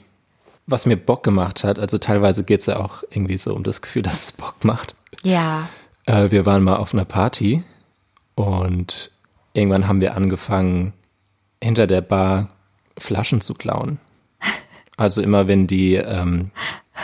was 0.68 0.86
mir 0.86 0.98
Bock 0.98 1.24
gemacht 1.24 1.64
hat, 1.64 1.80
also 1.80 1.98
teilweise 1.98 2.44
geht 2.44 2.62
es 2.62 2.66
ja 2.68 2.80
auch 2.80 3.04
irgendwie 3.10 3.38
so 3.38 3.54
um 3.54 3.64
das 3.64 3.82
Gefühl, 3.82 4.02
dass 4.04 4.24
es 4.24 4.32
Bock 4.32 4.64
macht. 4.64 4.96
Ja. 5.24 5.70
Äh, 6.06 6.32
wir 6.32 6.46
waren 6.46 6.64
mal 6.64 6.78
auf 6.78 6.94
einer 6.94 7.06
Party 7.06 7.64
und 8.36 9.12
irgendwann 9.54 9.88
haben 9.88 10.02
wir 10.02 10.16
angefangen, 10.16 10.94
hinter 11.64 11.88
der 11.88 12.02
Bar 12.02 12.50
Flaschen 12.98 13.42
zu 13.42 13.54
klauen. 13.54 14.00
Also 14.98 15.22
immer 15.22 15.50
wenn 15.50 15.68
die 15.68 15.96
ähm, 15.96 16.52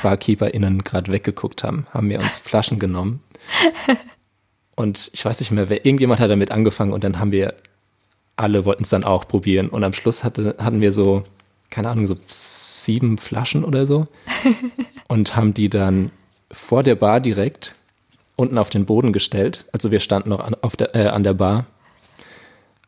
BarkeeperInnen 0.02 0.84
gerade 0.84 1.12
weggeguckt 1.12 1.64
haben, 1.64 1.86
haben 1.92 2.10
wir 2.10 2.20
uns 2.20 2.38
Flaschen 2.38 2.80
genommen 2.80 3.22
und 4.76 5.10
ich 5.14 5.24
weiß 5.24 5.40
nicht 5.40 5.52
mehr, 5.52 5.70
wer, 5.70 5.86
irgendjemand 5.86 6.20
hat 6.20 6.30
damit 6.30 6.52
angefangen 6.52 6.94
und 6.94 7.04
dann 7.04 7.20
haben 7.20 7.32
wir, 7.32 7.54
alle 8.36 8.66
wollten 8.66 8.84
es 8.84 8.90
dann 8.90 9.04
auch 9.04 9.28
probieren. 9.28 9.70
Und 9.70 9.84
am 9.84 9.94
Schluss 9.94 10.24
hatte, 10.24 10.56
hatten 10.58 10.82
wir 10.82 10.92
so, 10.92 11.24
keine 11.70 11.90
Ahnung, 11.90 12.08
so 12.08 12.16
sieben 12.28 13.18
Flaschen 13.18 13.64
oder 13.64 13.86
so. 13.86 14.08
und 15.08 15.36
haben 15.36 15.54
die 15.54 15.70
dann 15.70 16.12
vor 16.52 16.84
der 16.84 16.96
Bar 16.96 17.20
direkt 17.20 17.76
unten 18.36 18.58
auf 18.58 18.70
den 18.70 18.86
Boden 18.86 19.14
gestellt. 19.14 19.66
Also 19.72 19.92
wir 19.92 20.00
standen 20.00 20.30
noch 20.30 20.40
an, 20.40 20.56
der, 20.80 20.96
äh, 20.96 21.08
an 21.08 21.24
der 21.24 21.34
Bar, 21.34 21.66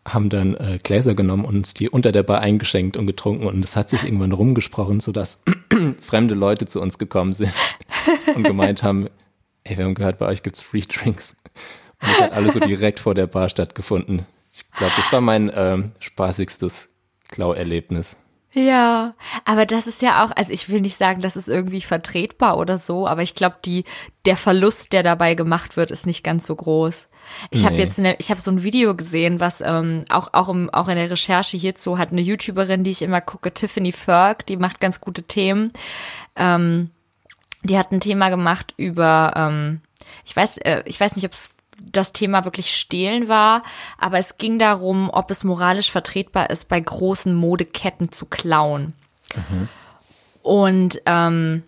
haben 0.05 0.29
dann 0.29 0.55
äh, 0.55 0.79
Gläser 0.81 1.15
genommen 1.15 1.45
und 1.45 1.55
uns 1.55 1.73
die 1.73 1.89
unter 1.89 2.11
der 2.11 2.23
Bar 2.23 2.39
eingeschenkt 2.39 2.97
und 2.97 3.07
getrunken. 3.07 3.45
Und 3.45 3.63
es 3.63 3.75
hat 3.75 3.89
sich 3.89 4.03
irgendwann 4.03 4.31
rumgesprochen, 4.31 4.99
sodass 4.99 5.43
fremde 6.01 6.33
Leute 6.33 6.65
zu 6.65 6.81
uns 6.81 6.97
gekommen 6.97 7.33
sind 7.33 7.53
und 8.35 8.43
gemeint 8.43 8.83
haben, 8.83 9.09
hey, 9.63 9.77
wir 9.77 9.85
haben 9.85 9.93
gehört, 9.93 10.17
bei 10.17 10.25
euch 10.25 10.43
gibt's 10.43 10.61
Free 10.61 10.81
Drinks. 10.81 11.35
Und 12.01 12.09
das 12.09 12.21
hat 12.21 12.33
alles 12.33 12.53
so 12.53 12.59
direkt 12.59 12.99
vor 12.99 13.15
der 13.15 13.27
Bar 13.27 13.49
stattgefunden. 13.49 14.25
Ich 14.51 14.69
glaube, 14.71 14.93
das 14.95 15.11
war 15.11 15.21
mein 15.21 15.51
ähm, 15.55 15.91
spaßigstes 15.99 16.89
Klauerlebnis. 17.29 18.17
Ja, 18.55 19.15
aber 19.45 19.65
das 19.65 19.87
ist 19.87 20.03
ja 20.03 20.23
auch, 20.23 20.31
also 20.35 20.53
ich 20.53 20.69
will 20.69 20.79
nicht 20.79 20.97
sagen, 20.97 21.21
das 21.21 21.35
ist 21.35 21.49
irgendwie 21.49 21.81
vertretbar 21.81 22.59
oder 22.59 22.77
so, 22.77 23.07
aber 23.07 23.23
ich 23.23 23.33
glaube, 23.33 23.55
die 23.65 23.83
der 24.25 24.37
Verlust, 24.37 24.93
der 24.93 25.01
dabei 25.01 25.33
gemacht 25.33 25.75
wird, 25.75 25.89
ist 25.89 26.05
nicht 26.05 26.23
ganz 26.23 26.45
so 26.45 26.55
groß. 26.55 27.07
Ich 27.49 27.61
nee. 27.61 27.65
habe 27.65 27.77
jetzt, 27.77 27.97
eine, 27.97 28.15
ich 28.19 28.29
habe 28.29 28.41
so 28.41 28.51
ein 28.51 28.61
Video 28.61 28.95
gesehen, 28.95 29.39
was 29.39 29.61
ähm, 29.61 30.05
auch 30.09 30.33
auch 30.33 30.49
im, 30.49 30.69
auch 30.69 30.87
in 30.87 30.97
der 30.97 31.09
Recherche 31.09 31.57
hierzu 31.57 31.97
hat 31.97 32.11
eine 32.11 32.21
YouTuberin, 32.21 32.83
die 32.83 32.91
ich 32.91 33.01
immer 33.01 33.21
gucke, 33.21 33.51
Tiffany 33.51 33.91
Ferg, 33.91 34.45
die 34.45 34.57
macht 34.57 34.79
ganz 34.79 35.01
gute 35.01 35.23
Themen. 35.23 35.73
Ähm, 36.35 36.91
die 37.63 37.79
hat 37.79 37.91
ein 37.91 38.01
Thema 38.01 38.29
gemacht 38.29 38.73
über, 38.77 39.33
ähm, 39.35 39.81
ich 40.25 40.35
weiß, 40.35 40.57
äh, 40.59 40.83
ich 40.85 40.99
weiß 40.99 41.15
nicht, 41.15 41.25
ob 41.25 41.33
es 41.33 41.51
das 41.81 42.13
Thema 42.13 42.45
wirklich 42.45 42.75
stehlen 42.75 43.27
war, 43.27 43.63
aber 43.97 44.19
es 44.19 44.37
ging 44.37 44.59
darum, 44.59 45.09
ob 45.09 45.31
es 45.31 45.43
moralisch 45.43 45.91
vertretbar 45.91 46.49
ist, 46.49 46.67
bei 46.67 46.79
großen 46.79 47.33
Modeketten 47.33 48.11
zu 48.11 48.25
klauen. 48.25 48.93
Mhm. 49.35 49.69
Und 50.43 51.01
ähm, 51.05 51.63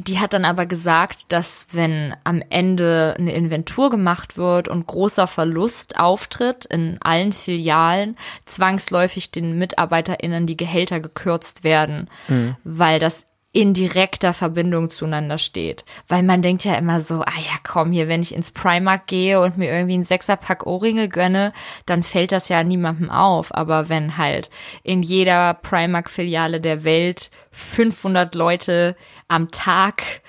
die 0.00 0.20
hat 0.20 0.32
dann 0.32 0.44
aber 0.44 0.66
gesagt, 0.66 1.26
dass 1.28 1.66
wenn 1.72 2.14
am 2.24 2.42
Ende 2.50 3.16
eine 3.18 3.32
Inventur 3.32 3.90
gemacht 3.90 4.36
wird 4.36 4.68
und 4.68 4.86
großer 4.86 5.26
Verlust 5.26 5.98
auftritt 5.98 6.66
in 6.66 6.98
allen 7.00 7.32
Filialen, 7.32 8.16
zwangsläufig 8.44 9.30
den 9.30 9.58
MitarbeiterInnen 9.58 10.46
die 10.46 10.56
Gehälter 10.56 11.00
gekürzt 11.00 11.64
werden, 11.64 12.08
mhm. 12.28 12.56
weil 12.64 12.98
das 12.98 13.24
in 13.52 13.72
direkter 13.72 14.34
Verbindung 14.34 14.90
zueinander 14.90 15.38
steht. 15.38 15.84
Weil 16.06 16.22
man 16.22 16.42
denkt 16.42 16.64
ja 16.64 16.74
immer 16.74 17.00
so, 17.00 17.22
ah 17.22 17.38
ja, 17.38 17.56
komm 17.64 17.92
hier, 17.92 18.06
wenn 18.06 18.20
ich 18.20 18.34
ins 18.34 18.50
Primark 18.50 19.06
gehe 19.06 19.40
und 19.40 19.56
mir 19.56 19.70
irgendwie 19.72 19.94
einen 19.94 20.04
Sechserpack 20.04 20.66
Ohrringe 20.66 21.08
gönne, 21.08 21.52
dann 21.86 22.02
fällt 22.02 22.32
das 22.32 22.50
ja 22.50 22.62
niemandem 22.62 23.10
auf. 23.10 23.54
Aber 23.54 23.88
wenn 23.88 24.18
halt 24.18 24.50
in 24.82 25.02
jeder 25.02 25.54
Primark-Filiale 25.54 26.60
der 26.60 26.84
Welt 26.84 27.30
500 27.52 28.34
Leute 28.34 28.96
am 29.28 29.50
Tag 29.50 30.22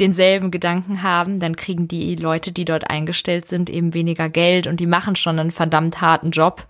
denselben 0.00 0.50
Gedanken 0.50 1.02
haben, 1.02 1.40
dann 1.40 1.56
kriegen 1.56 1.88
die 1.88 2.14
Leute, 2.16 2.52
die 2.52 2.64
dort 2.64 2.88
eingestellt 2.90 3.48
sind, 3.48 3.68
eben 3.70 3.94
weniger 3.94 4.28
Geld 4.28 4.66
und 4.66 4.78
die 4.78 4.86
machen 4.86 5.16
schon 5.16 5.38
einen 5.38 5.50
verdammt 5.50 6.00
harten 6.00 6.30
Job. 6.30 6.66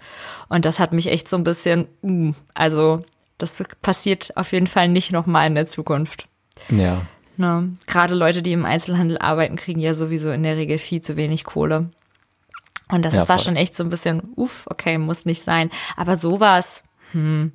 Und 0.49 0.64
das 0.64 0.78
hat 0.78 0.93
mich 0.93 1.09
echt 1.09 1.28
so 1.28 1.36
ein 1.36 1.45
bisschen, 1.45 1.89
uh, 2.03 2.32
also 2.55 3.01
das 3.39 3.62
passiert 3.82 4.36
auf 4.36 4.53
jeden 4.53 4.66
Fall 4.66 4.89
nicht 4.89 5.12
nochmal 5.12 5.47
in 5.47 5.55
der 5.55 5.66
Zukunft. 5.66 6.28
Ja. 6.68 7.03
Ne? 7.36 7.76
Gerade 7.86 8.14
Leute, 8.14 8.43
die 8.43 8.53
im 8.53 8.64
Einzelhandel 8.64 9.18
arbeiten, 9.18 9.57
kriegen 9.57 9.80
ja 9.80 9.95
sowieso 9.95 10.30
in 10.30 10.43
der 10.43 10.57
Regel 10.57 10.78
viel 10.78 11.01
zu 11.01 11.16
wenig 11.16 11.45
Kohle. 11.45 11.91
Und 12.91 13.05
das 13.05 13.14
ja, 13.14 13.28
war 13.28 13.39
schon 13.39 13.57
echt 13.57 13.76
so 13.76 13.84
ein 13.84 13.91
bisschen, 13.91 14.22
uff, 14.34 14.66
okay, 14.68 14.99
muss 14.99 15.24
nicht 15.24 15.43
sein. 15.43 15.70
Aber 15.97 16.16
sowas, 16.16 16.82
hm. 17.12 17.53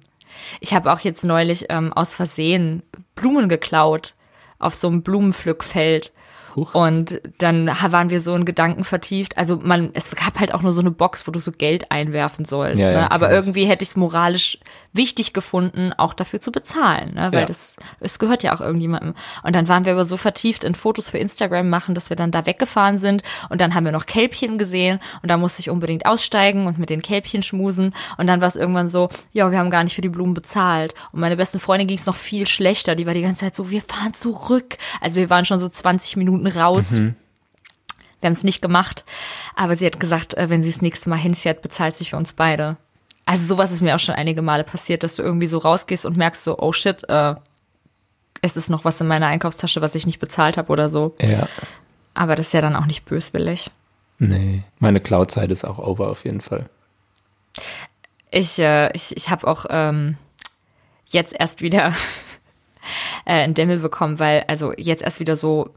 Ich 0.60 0.74
habe 0.74 0.92
auch 0.92 1.00
jetzt 1.00 1.24
neulich 1.24 1.66
ähm, 1.70 1.94
aus 1.94 2.16
Versehen 2.16 2.84
Blumen 3.16 3.50
geklaut 3.50 4.16
auf 4.60 4.76
so 4.76 4.88
einem 4.88 5.04
Blumenpflückfeld. 5.04 6.14
Huch. 6.56 6.76
Und 6.76 7.22
dann 7.38 7.68
waren 7.68 8.10
wir 8.10 8.22
so 8.22 8.36
in 8.36 8.46
Gedanken 8.46 8.84
vertieft. 8.84 9.38
Also 9.38 9.58
man, 9.58 9.90
es 9.94 10.10
gab 10.12 10.40
halt 10.40 10.54
auch 10.54 10.62
nur 10.62 10.74
so 10.74 10.82
eine 10.82 10.92
Box, 10.92 11.28
wo 11.28 11.32
du 11.32 11.40
so 11.40 11.52
Geld 11.52 11.92
einwerfen 11.92 12.46
sollst. 12.46 12.80
Ja, 12.80 12.88
ne? 12.88 12.94
ja, 12.94 13.12
Aber 13.12 13.32
irgendwie 13.32 13.66
hätte 13.66 13.84
ich 13.84 13.90
es 13.90 13.96
moralisch 13.96 14.58
wichtig 14.94 15.34
gefunden, 15.34 15.92
auch 15.98 16.14
dafür 16.14 16.40
zu 16.40 16.52
bezahlen, 16.52 17.16
ne? 17.16 17.32
weil 17.32 17.42
ja. 17.42 17.46
das, 17.46 17.78
es 18.00 18.20
gehört 18.20 18.44
ja 18.44 18.56
auch 18.56 18.62
irgendjemandem. 18.62 19.16
Und 19.42 19.56
dann 19.56 19.68
waren 19.68 19.86
wir 19.86 19.94
aber 19.94 20.06
so 20.06 20.18
vertieft 20.18 20.64
in 20.64 20.76
Fotos 20.76 21.10
für 21.10 21.18
Instagram 21.18 21.68
machen, 21.68 21.96
dass 21.96 22.10
wir 22.10 22.16
dann 22.16 22.30
da 22.30 22.46
weggefahren 22.46 23.00
sind 23.00 23.24
und 23.50 23.60
dann 23.60 23.74
haben 23.74 23.86
wir 23.86 23.92
noch 23.92 24.06
Kälbchen 24.06 24.60
gesehen 24.60 25.00
und 25.24 25.30
da 25.30 25.38
musste 25.38 25.62
ich 25.62 25.72
unbedingt 25.72 26.06
aussteigen 26.06 26.68
und 26.68 26.78
mit 26.78 26.92
den 26.92 27.02
Kälbchen 27.02 27.42
schmusen 27.42 27.96
und 28.18 28.28
dann 28.28 28.40
war 28.40 28.48
es 28.48 28.56
irgendwann 28.56 28.88
so, 28.88 29.10
ja, 29.32 29.50
wir 29.50 29.58
haben 29.58 29.72
gar 29.72 29.84
nicht 29.84 29.96
für 29.96 30.02
die 30.02 30.10
Blumen 30.10 30.36
bezahlt 30.36 30.94
und 31.12 31.20
meine 31.20 31.38
besten 31.38 31.58
Freundin 31.58 31.88
ging 31.88 31.98
es 31.98 32.06
noch 32.06 32.16
viel 32.16 32.46
schlechter, 32.46 32.94
die 32.94 33.08
war 33.08 33.16
die 33.16 33.24
ganze 33.24 33.42
Zeit 33.42 33.56
so, 33.56 33.72
wir 33.72 33.82
fahren 33.82 34.14
zurück. 34.14 34.78
Also 35.02 35.20
wir 35.20 35.30
waren 35.32 35.46
schon 35.46 35.60
so 35.60 35.70
20 35.70 36.18
Minuten 36.18 36.43
raus. 36.48 36.92
Mhm. 36.92 37.16
Wir 38.20 38.28
haben 38.28 38.34
es 38.34 38.44
nicht 38.44 38.62
gemacht, 38.62 39.04
aber 39.56 39.76
sie 39.76 39.86
hat 39.86 40.00
gesagt, 40.00 40.36
äh, 40.36 40.50
wenn 40.50 40.64
sie 40.64 40.72
das 40.72 40.82
nächste 40.82 41.10
Mal 41.10 41.18
hinfährt, 41.18 41.62
bezahlt 41.62 41.96
sie 41.96 42.06
für 42.06 42.16
uns 42.16 42.34
beide. 42.34 42.78
Also 43.26 43.46
sowas 43.46 43.72
ist 43.72 43.82
mir 43.82 43.96
auch 43.96 44.00
schon 44.00 44.16
einige 44.16 44.42
Male 44.42 44.64
passiert, 44.64 45.04
dass 45.04 45.16
du 45.16 45.24
irgendwie 45.24 45.48
so 45.48 45.58
rausgehst 45.58 46.06
und 46.06 46.18
merkst 46.18 46.44
so, 46.44 46.58
oh 46.58 46.72
shit, 46.72 47.08
äh, 47.10 47.36
es 48.42 48.58
ist 48.58 48.70
noch 48.70 48.86
was 48.86 49.00
in 49.00 49.08
meiner 49.08 49.28
Einkaufstasche, 49.28 49.82
was 49.82 49.96
ich 49.96 50.06
nicht 50.06 50.20
bezahlt 50.20 50.58
habe 50.58 50.72
oder 50.72 50.90
so. 50.90 51.16
Ja. 51.22 51.48
aber 52.14 52.36
das 52.36 52.48
ist 52.48 52.54
ja 52.54 52.62
dann 52.62 52.76
auch 52.76 52.86
nicht 52.86 53.06
böswillig. 53.06 53.72
Nee, 54.20 54.64
meine 54.80 55.00
Cloud-Zeit 55.00 55.52
ist 55.52 55.66
auch 55.66 55.80
over 55.80 56.10
auf 56.10 56.26
jeden 56.26 56.42
Fall. 56.42 56.70
Ich, 58.32 58.60
äh, 58.60 58.92
ich, 58.94 59.16
ich 59.16 59.30
habe 59.30 59.48
auch 59.48 59.66
ähm, 59.70 60.18
jetzt 61.08 61.34
erst 61.38 61.62
wieder 61.62 61.94
äh, 63.26 63.44
ein 63.44 63.54
Dämmel 63.54 63.80
bekommen, 63.80 64.20
weil, 64.20 64.44
also 64.48 64.74
jetzt 64.78 65.04
erst 65.04 65.20
wieder 65.20 65.36
so, 65.36 65.70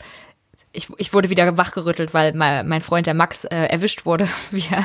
ich, 0.77 0.89
ich 0.99 1.13
wurde 1.13 1.31
wieder 1.31 1.57
wachgerüttelt, 1.57 2.15
weil 2.15 2.35
mein, 2.35 2.69
mein 2.69 2.81
Freund, 2.81 3.07
der 3.07 3.15
Max, 3.15 3.45
äh, 3.45 3.67
erwischt 3.67 4.05
wurde, 4.05 4.29
wie 4.51 4.65
er, 4.71 4.85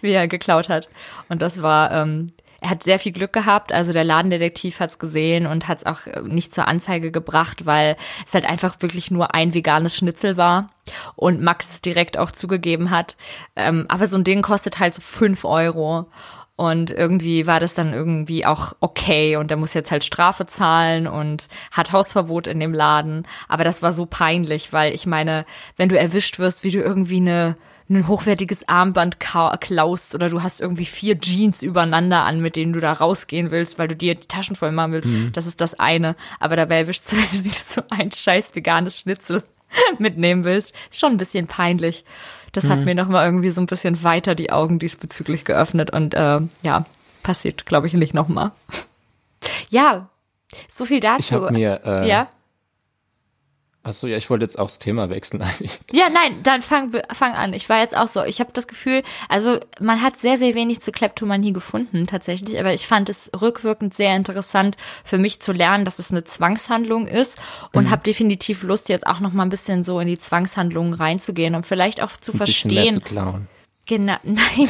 wie 0.00 0.12
er 0.12 0.28
geklaut 0.28 0.68
hat. 0.68 0.88
Und 1.28 1.42
das 1.42 1.60
war, 1.60 1.90
ähm, 1.90 2.28
er 2.60 2.70
hat 2.70 2.84
sehr 2.84 3.00
viel 3.00 3.12
Glück 3.12 3.32
gehabt. 3.32 3.72
Also 3.72 3.92
der 3.92 4.04
Ladendetektiv 4.04 4.78
hat 4.78 4.90
es 4.90 4.98
gesehen 5.00 5.46
und 5.46 5.66
hat 5.66 5.78
es 5.78 5.86
auch 5.86 6.06
äh, 6.06 6.22
nicht 6.22 6.54
zur 6.54 6.68
Anzeige 6.68 7.10
gebracht, 7.10 7.66
weil 7.66 7.96
es 8.24 8.32
halt 8.32 8.46
einfach 8.46 8.76
wirklich 8.80 9.10
nur 9.10 9.34
ein 9.34 9.54
veganes 9.54 9.96
Schnitzel 9.96 10.36
war 10.36 10.70
und 11.16 11.42
Max 11.42 11.70
es 11.70 11.80
direkt 11.82 12.16
auch 12.16 12.30
zugegeben 12.30 12.90
hat. 12.90 13.16
Ähm, 13.56 13.86
aber 13.88 14.06
so 14.06 14.16
ein 14.16 14.24
Ding 14.24 14.42
kostet 14.42 14.78
halt 14.78 14.94
so 14.94 15.02
fünf 15.02 15.44
Euro. 15.44 16.06
Und 16.56 16.90
irgendwie 16.90 17.46
war 17.46 17.60
das 17.60 17.74
dann 17.74 17.94
irgendwie 17.94 18.44
auch 18.44 18.74
okay 18.80 19.36
und 19.36 19.50
er 19.50 19.56
muss 19.56 19.72
jetzt 19.74 19.90
halt 19.90 20.04
Strafe 20.04 20.46
zahlen 20.46 21.06
und 21.06 21.48
hat 21.70 21.92
Hausverbot 21.92 22.46
in 22.46 22.60
dem 22.60 22.74
Laden. 22.74 23.26
Aber 23.48 23.64
das 23.64 23.82
war 23.82 23.92
so 23.92 24.06
peinlich, 24.06 24.72
weil 24.72 24.94
ich 24.94 25.06
meine, 25.06 25.46
wenn 25.76 25.88
du 25.88 25.98
erwischt 25.98 26.38
wirst, 26.38 26.62
wie 26.62 26.70
du 26.70 26.80
irgendwie 26.80 27.16
eine 27.16 27.56
ein 27.88 28.08
hochwertiges 28.08 28.68
Armband 28.68 29.18
klaust 29.20 30.14
oder 30.14 30.28
du 30.28 30.42
hast 30.42 30.60
irgendwie 30.60 30.84
vier 30.84 31.18
Jeans 31.18 31.62
übereinander 31.62 32.24
an, 32.24 32.40
mit 32.40 32.56
denen 32.56 32.72
du 32.72 32.80
da 32.80 32.92
rausgehen 32.92 33.50
willst, 33.50 33.78
weil 33.78 33.88
du 33.88 33.96
dir 33.96 34.14
die 34.14 34.28
Taschen 34.28 34.56
voll 34.56 34.72
machen 34.72 34.92
willst. 34.92 35.08
Mhm. 35.08 35.32
Das 35.32 35.46
ist 35.46 35.60
das 35.60 35.78
eine. 35.78 36.16
Aber 36.40 36.56
dabei 36.56 36.78
erwischst 36.78 37.12
du, 37.12 37.16
wie 37.44 37.48
du 37.48 37.54
so 37.54 37.82
ein 37.90 38.10
scheiß 38.10 38.54
veganes 38.54 39.00
Schnitzel 39.00 39.42
mitnehmen 39.98 40.44
willst. 40.44 40.74
Ist 40.90 41.00
schon 41.00 41.12
ein 41.12 41.18
bisschen 41.18 41.46
peinlich. 41.46 42.04
Das 42.52 42.64
mhm. 42.64 42.68
hat 42.68 42.84
mir 42.84 42.94
nochmal 42.94 43.26
irgendwie 43.26 43.50
so 43.50 43.60
ein 43.60 43.66
bisschen 43.66 44.02
weiter 44.02 44.34
die 44.34 44.52
Augen 44.52 44.78
diesbezüglich 44.78 45.44
geöffnet 45.44 45.90
und 45.90 46.14
äh, 46.14 46.40
ja, 46.62 46.84
passiert, 47.22 47.66
glaube 47.66 47.86
ich, 47.86 47.94
nicht 47.94 48.14
nochmal. 48.14 48.52
ja, 49.70 50.08
so 50.68 50.84
viel 50.84 51.00
dazu. 51.00 51.20
Ich 51.20 51.32
habe 51.32 51.52
mir 51.52 51.80
äh, 51.84 52.08
ja? 52.08 52.28
Achso, 53.84 54.06
ja, 54.06 54.16
ich 54.16 54.30
wollte 54.30 54.44
jetzt 54.44 54.58
auch 54.58 54.66
das 54.66 54.78
Thema 54.78 55.10
wechseln 55.10 55.42
eigentlich. 55.42 55.80
Ja, 55.90 56.08
nein, 56.08 56.42
dann 56.42 56.62
fang, 56.62 56.92
fang 57.12 57.32
an. 57.32 57.52
Ich 57.52 57.68
war 57.68 57.80
jetzt 57.80 57.96
auch 57.96 58.06
so. 58.06 58.22
Ich 58.22 58.38
habe 58.38 58.50
das 58.52 58.68
Gefühl, 58.68 59.02
also 59.28 59.58
man 59.80 60.02
hat 60.02 60.16
sehr, 60.16 60.38
sehr 60.38 60.54
wenig 60.54 60.80
zu 60.80 60.92
Kleptomanie 60.92 61.52
gefunden 61.52 62.04
tatsächlich, 62.04 62.58
aber 62.58 62.72
ich 62.72 62.86
fand 62.86 63.08
es 63.08 63.30
rückwirkend 63.40 63.92
sehr 63.94 64.14
interessant 64.14 64.76
für 65.04 65.18
mich 65.18 65.40
zu 65.40 65.52
lernen, 65.52 65.84
dass 65.84 65.98
es 65.98 66.12
eine 66.12 66.22
Zwangshandlung 66.22 67.08
ist 67.08 67.36
und 67.72 67.86
mhm. 67.86 67.90
habe 67.90 68.02
definitiv 68.04 68.62
Lust, 68.62 68.88
jetzt 68.88 69.06
auch 69.06 69.20
noch 69.20 69.32
mal 69.32 69.42
ein 69.42 69.50
bisschen 69.50 69.82
so 69.82 69.98
in 69.98 70.06
die 70.06 70.18
Zwangshandlungen 70.18 70.94
reinzugehen 70.94 71.54
und 71.56 71.66
vielleicht 71.66 72.02
auch 72.02 72.12
zu 72.12 72.32
ein 72.32 72.38
verstehen. 72.38 72.74
Mehr 72.84 72.92
zu 72.92 73.00
klauen. 73.00 73.48
Genau, 73.86 74.16
nein. 74.22 74.68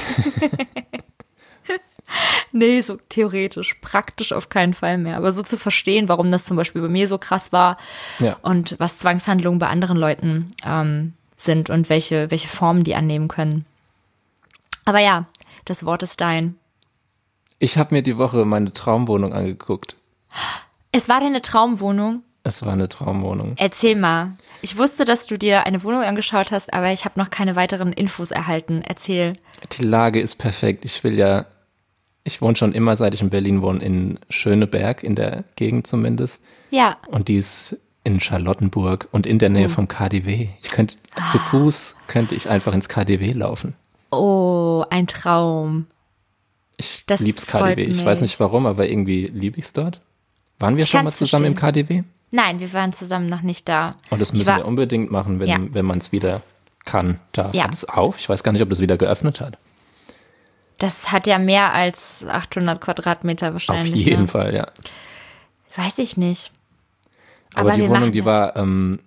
nee, 2.52 2.80
so 2.80 2.98
theoretisch, 3.08 3.74
praktisch 3.80 4.32
auf 4.32 4.48
keinen 4.48 4.74
Fall 4.74 4.98
mehr. 4.98 5.16
Aber 5.16 5.32
so 5.32 5.42
zu 5.42 5.56
verstehen, 5.56 6.08
warum 6.08 6.30
das 6.30 6.44
zum 6.44 6.56
Beispiel 6.56 6.82
bei 6.82 6.88
mir 6.88 7.08
so 7.08 7.18
krass 7.18 7.52
war 7.52 7.76
ja. 8.18 8.36
und 8.42 8.76
was 8.78 8.98
Zwangshandlungen 8.98 9.58
bei 9.58 9.68
anderen 9.68 9.96
Leuten 9.96 10.50
ähm, 10.64 11.14
sind 11.36 11.70
und 11.70 11.88
welche, 11.88 12.30
welche 12.30 12.48
Formen 12.48 12.84
die 12.84 12.94
annehmen 12.94 13.28
können. 13.28 13.64
Aber 14.84 14.98
ja, 14.98 15.26
das 15.64 15.84
Wort 15.84 16.02
ist 16.02 16.20
dein. 16.20 16.56
Ich 17.58 17.78
habe 17.78 17.94
mir 17.94 18.02
die 18.02 18.18
Woche 18.18 18.44
meine 18.44 18.72
Traumwohnung 18.72 19.32
angeguckt. 19.32 19.96
Es 20.90 21.08
war 21.08 21.20
deine 21.20 21.42
Traumwohnung? 21.42 22.22
Es 22.44 22.64
war 22.64 22.72
eine 22.72 22.88
Traumwohnung. 22.88 23.54
Erzähl 23.56 23.94
mal. 23.94 24.32
Ich 24.62 24.76
wusste, 24.76 25.04
dass 25.04 25.26
du 25.26 25.38
dir 25.38 25.64
eine 25.64 25.84
Wohnung 25.84 26.02
angeschaut 26.02 26.50
hast, 26.50 26.72
aber 26.72 26.92
ich 26.92 27.04
habe 27.04 27.18
noch 27.18 27.30
keine 27.30 27.54
weiteren 27.54 27.92
Infos 27.92 28.32
erhalten. 28.32 28.82
Erzähl. 28.82 29.34
Die 29.72 29.84
Lage 29.84 30.20
ist 30.20 30.36
perfekt. 30.36 30.84
Ich 30.84 31.04
will 31.04 31.16
ja 31.16 31.46
ich 32.24 32.40
wohne 32.40 32.56
schon 32.56 32.72
immer, 32.72 32.96
seit 32.96 33.14
ich 33.14 33.22
in 33.22 33.30
Berlin 33.30 33.62
wohne, 33.62 33.82
in 33.82 34.18
Schöneberg, 34.28 35.02
in 35.02 35.16
der 35.16 35.44
Gegend 35.56 35.86
zumindest. 35.86 36.42
Ja. 36.70 36.96
Und 37.08 37.28
die 37.28 37.36
ist 37.36 37.78
in 38.04 38.20
Charlottenburg 38.20 39.08
und 39.12 39.26
in 39.26 39.38
der 39.38 39.48
Nähe 39.48 39.66
oh. 39.66 39.70
vom 39.70 39.88
KDW. 39.88 40.48
Ich 40.62 40.70
könnte, 40.70 40.96
ah. 41.14 41.26
zu 41.26 41.38
Fuß 41.38 41.96
könnte 42.06 42.34
ich 42.34 42.48
einfach 42.48 42.74
ins 42.74 42.88
KDW 42.88 43.32
laufen. 43.32 43.74
Oh, 44.10 44.84
ein 44.90 45.06
Traum. 45.06 45.86
Ich 46.76 47.04
das 47.06 47.20
lieb's 47.20 47.46
KDW. 47.46 47.82
Ich 47.82 48.04
weiß 48.04 48.20
nicht 48.20 48.38
warum, 48.40 48.66
aber 48.66 48.88
irgendwie 48.88 49.26
liebe 49.26 49.58
ich's 49.58 49.72
dort. 49.72 50.00
Waren 50.58 50.76
wir 50.76 50.84
ich 50.84 50.90
schon 50.90 51.04
mal 51.04 51.12
zusammen 51.12 51.56
verstehen. 51.56 51.86
im 51.86 51.88
KDW? 51.88 52.02
Nein, 52.30 52.60
wir 52.60 52.72
waren 52.72 52.92
zusammen 52.92 53.26
noch 53.26 53.42
nicht 53.42 53.68
da. 53.68 53.92
Und 54.10 54.20
das 54.20 54.32
müssen 54.32 54.46
wir 54.46 54.66
unbedingt 54.66 55.10
machen, 55.10 55.38
wenn, 55.38 55.48
ja. 55.48 55.58
wenn 55.60 55.84
man 55.84 55.98
es 55.98 56.12
wieder 56.12 56.42
kann. 56.84 57.20
Da 57.32 57.50
ja. 57.52 57.64
hat 57.64 57.74
es 57.74 57.88
auf. 57.88 58.18
Ich 58.18 58.28
weiß 58.28 58.42
gar 58.42 58.52
nicht, 58.52 58.62
ob 58.62 58.68
das 58.68 58.80
wieder 58.80 58.96
geöffnet 58.96 59.40
hat. 59.40 59.58
Das 60.82 61.12
hat 61.12 61.28
ja 61.28 61.38
mehr 61.38 61.72
als 61.72 62.26
800 62.28 62.80
Quadratmeter 62.80 63.52
wahrscheinlich. 63.52 63.92
Auf 63.92 64.00
jeden 64.00 64.22
ne? 64.22 64.28
Fall, 64.28 64.52
ja. 64.52 64.66
Weiß 65.76 65.98
ich 65.98 66.16
nicht. 66.16 66.50
Aber, 67.54 67.70
Aber 67.70 67.80
die 67.80 67.88
Wohnung, 67.88 68.10
die 68.10 68.18
das. 68.18 68.26
war 68.26 68.56
ähm, 68.56 68.98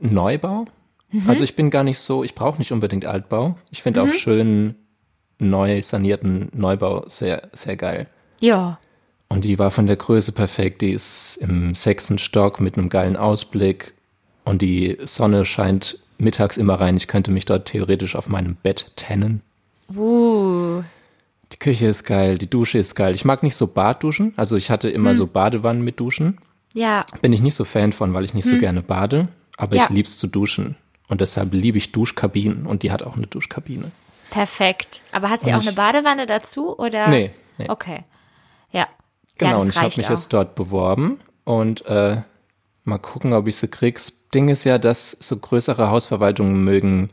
Neubau. 0.00 0.64
Mhm. 1.10 1.28
Also 1.28 1.44
ich 1.44 1.56
bin 1.56 1.68
gar 1.68 1.84
nicht 1.84 1.98
so, 1.98 2.24
ich 2.24 2.34
brauche 2.34 2.56
nicht 2.56 2.72
unbedingt 2.72 3.04
Altbau. 3.04 3.56
Ich 3.70 3.82
finde 3.82 4.02
mhm. 4.02 4.08
auch 4.08 4.14
schön 4.14 4.74
neu 5.38 5.82
sanierten 5.82 6.48
Neubau 6.54 7.04
sehr, 7.06 7.50
sehr 7.52 7.76
geil. 7.76 8.06
Ja. 8.40 8.78
Und 9.28 9.44
die 9.44 9.58
war 9.58 9.70
von 9.70 9.86
der 9.86 9.96
Größe 9.96 10.32
perfekt. 10.32 10.80
Die 10.80 10.92
ist 10.92 11.36
im 11.36 11.74
sechsten 11.74 12.16
Stock 12.16 12.60
mit 12.60 12.78
einem 12.78 12.88
geilen 12.88 13.18
Ausblick. 13.18 13.92
Und 14.44 14.62
die 14.62 14.96
Sonne 15.04 15.44
scheint 15.44 15.98
mittags 16.16 16.56
immer 16.56 16.80
rein. 16.80 16.96
Ich 16.96 17.08
könnte 17.08 17.30
mich 17.30 17.44
dort 17.44 17.66
theoretisch 17.66 18.16
auf 18.16 18.26
meinem 18.30 18.54
Bett 18.54 18.92
tennen. 18.96 19.42
Uh. 19.96 20.82
Die 21.52 21.58
Küche 21.58 21.86
ist 21.86 22.04
geil, 22.04 22.38
die 22.38 22.48
Dusche 22.48 22.78
ist 22.78 22.94
geil. 22.94 23.14
Ich 23.14 23.24
mag 23.24 23.42
nicht 23.42 23.56
so 23.56 23.66
Badduschen. 23.66 24.32
Also 24.36 24.56
ich 24.56 24.70
hatte 24.70 24.88
immer 24.88 25.10
hm. 25.10 25.16
so 25.16 25.26
Badewannen 25.26 25.82
mit 25.82 26.00
Duschen. 26.00 26.38
Ja. 26.74 27.04
Bin 27.20 27.32
ich 27.32 27.42
nicht 27.42 27.54
so 27.54 27.64
Fan 27.64 27.92
von, 27.92 28.14
weil 28.14 28.24
ich 28.24 28.34
nicht 28.34 28.46
hm. 28.46 28.52
so 28.52 28.58
gerne 28.58 28.82
bade. 28.82 29.28
Aber 29.56 29.76
ja. 29.76 29.84
ich 29.84 29.90
lieb's 29.90 30.18
zu 30.18 30.26
duschen. 30.26 30.76
Und 31.08 31.20
deshalb 31.20 31.52
liebe 31.52 31.76
ich 31.76 31.92
Duschkabinen. 31.92 32.66
Und 32.66 32.82
die 32.82 32.90
hat 32.90 33.02
auch 33.02 33.16
eine 33.16 33.26
Duschkabine. 33.26 33.90
Perfekt. 34.30 35.02
Aber 35.12 35.28
hat 35.28 35.42
sie 35.42 35.50
und 35.50 35.56
auch 35.56 35.60
ich, 35.60 35.68
eine 35.68 35.76
Badewanne 35.76 36.24
dazu 36.24 36.78
oder? 36.78 37.08
Nee. 37.08 37.30
nee. 37.58 37.66
Okay. 37.68 38.04
Ja. 38.70 38.88
Genau, 39.36 39.50
ja, 39.50 39.56
und 39.58 39.68
ich 39.68 39.76
habe 39.76 39.92
mich 39.94 40.06
auch. 40.06 40.10
jetzt 40.10 40.32
dort 40.32 40.54
beworben 40.54 41.18
und 41.44 41.84
äh, 41.84 42.22
mal 42.84 42.98
gucken, 42.98 43.34
ob 43.34 43.46
ich 43.46 43.56
sie 43.56 43.68
krieg. 43.68 43.96
Das 43.96 44.12
Ding 44.32 44.48
ist 44.48 44.64
ja, 44.64 44.78
dass 44.78 45.10
so 45.10 45.36
größere 45.36 45.90
Hausverwaltungen 45.90 46.64
mögen 46.64 47.10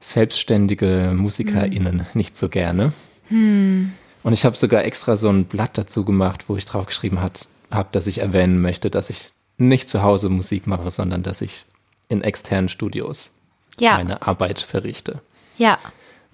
selbstständige 0.00 1.12
MusikerInnen 1.14 2.00
hm. 2.00 2.06
nicht 2.14 2.36
so 2.36 2.48
gerne. 2.48 2.92
Hm. 3.28 3.92
Und 4.22 4.32
ich 4.32 4.44
habe 4.44 4.56
sogar 4.56 4.84
extra 4.84 5.16
so 5.16 5.28
ein 5.28 5.44
Blatt 5.44 5.78
dazu 5.78 6.04
gemacht, 6.04 6.44
wo 6.48 6.56
ich 6.56 6.64
draufgeschrieben 6.64 7.20
habe, 7.20 7.88
dass 7.92 8.06
ich 8.06 8.18
erwähnen 8.18 8.60
möchte, 8.60 8.90
dass 8.90 9.10
ich 9.10 9.30
nicht 9.56 9.88
zu 9.88 10.02
Hause 10.02 10.28
Musik 10.28 10.66
mache, 10.66 10.90
sondern 10.90 11.22
dass 11.22 11.40
ich 11.40 11.64
in 12.08 12.22
externen 12.22 12.68
Studios 12.68 13.30
ja. 13.78 13.96
meine 13.96 14.22
Arbeit 14.22 14.60
verrichte. 14.60 15.20
Ja. 15.56 15.78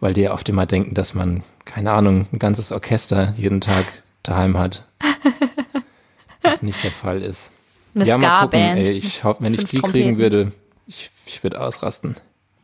Weil 0.00 0.14
die 0.14 0.22
ja 0.22 0.32
oft 0.32 0.48
immer 0.48 0.66
denken, 0.66 0.94
dass 0.94 1.14
man, 1.14 1.42
keine 1.64 1.92
Ahnung, 1.92 2.26
ein 2.32 2.38
ganzes 2.38 2.72
Orchester 2.72 3.32
jeden 3.36 3.60
Tag 3.60 3.84
daheim 4.22 4.58
hat. 4.58 4.84
was 6.42 6.62
nicht 6.62 6.82
der 6.84 6.90
Fall 6.90 7.22
ist. 7.22 7.50
Eine 7.94 8.04
ja, 8.04 8.18
mal 8.18 8.42
gucken, 8.42 8.60
ey, 8.60 8.90
ich 8.90 9.24
hoffe, 9.24 9.42
wenn 9.42 9.54
ich 9.54 9.64
die 9.64 9.78
kriegen 9.78 10.18
würde, 10.18 10.52
ich, 10.86 11.10
ich 11.26 11.42
würde 11.42 11.60
ausrasten. 11.60 12.16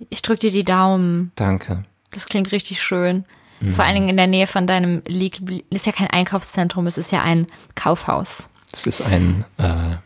Ich 0.09 0.23
drück 0.23 0.41
dir 0.41 0.51
die 0.51 0.65
Daumen. 0.65 1.33
Danke. 1.35 1.85
Das 2.11 2.27
klingt 2.27 2.53
richtig 2.53 2.83
schön. 2.83 3.25
Mhm. 3.61 3.73
Vor 3.73 3.85
allen 3.85 3.95
Dingen 3.95 4.09
in 4.09 4.17
der 4.17 4.27
Nähe 4.27 4.47
von 4.47 4.67
deinem 4.67 5.03
liegt, 5.07 5.43
ist 5.71 5.87
ja 5.87 5.93
kein 5.93 6.09
Einkaufszentrum, 6.09 6.87
es 6.87 6.99
ist 6.99 7.13
ja 7.13 7.23
ein 7.23 7.47
Kaufhaus. 7.75 8.49
Es 8.73 8.87
ist 8.87 9.03
ein, 9.03 9.45
äh, 9.59 9.97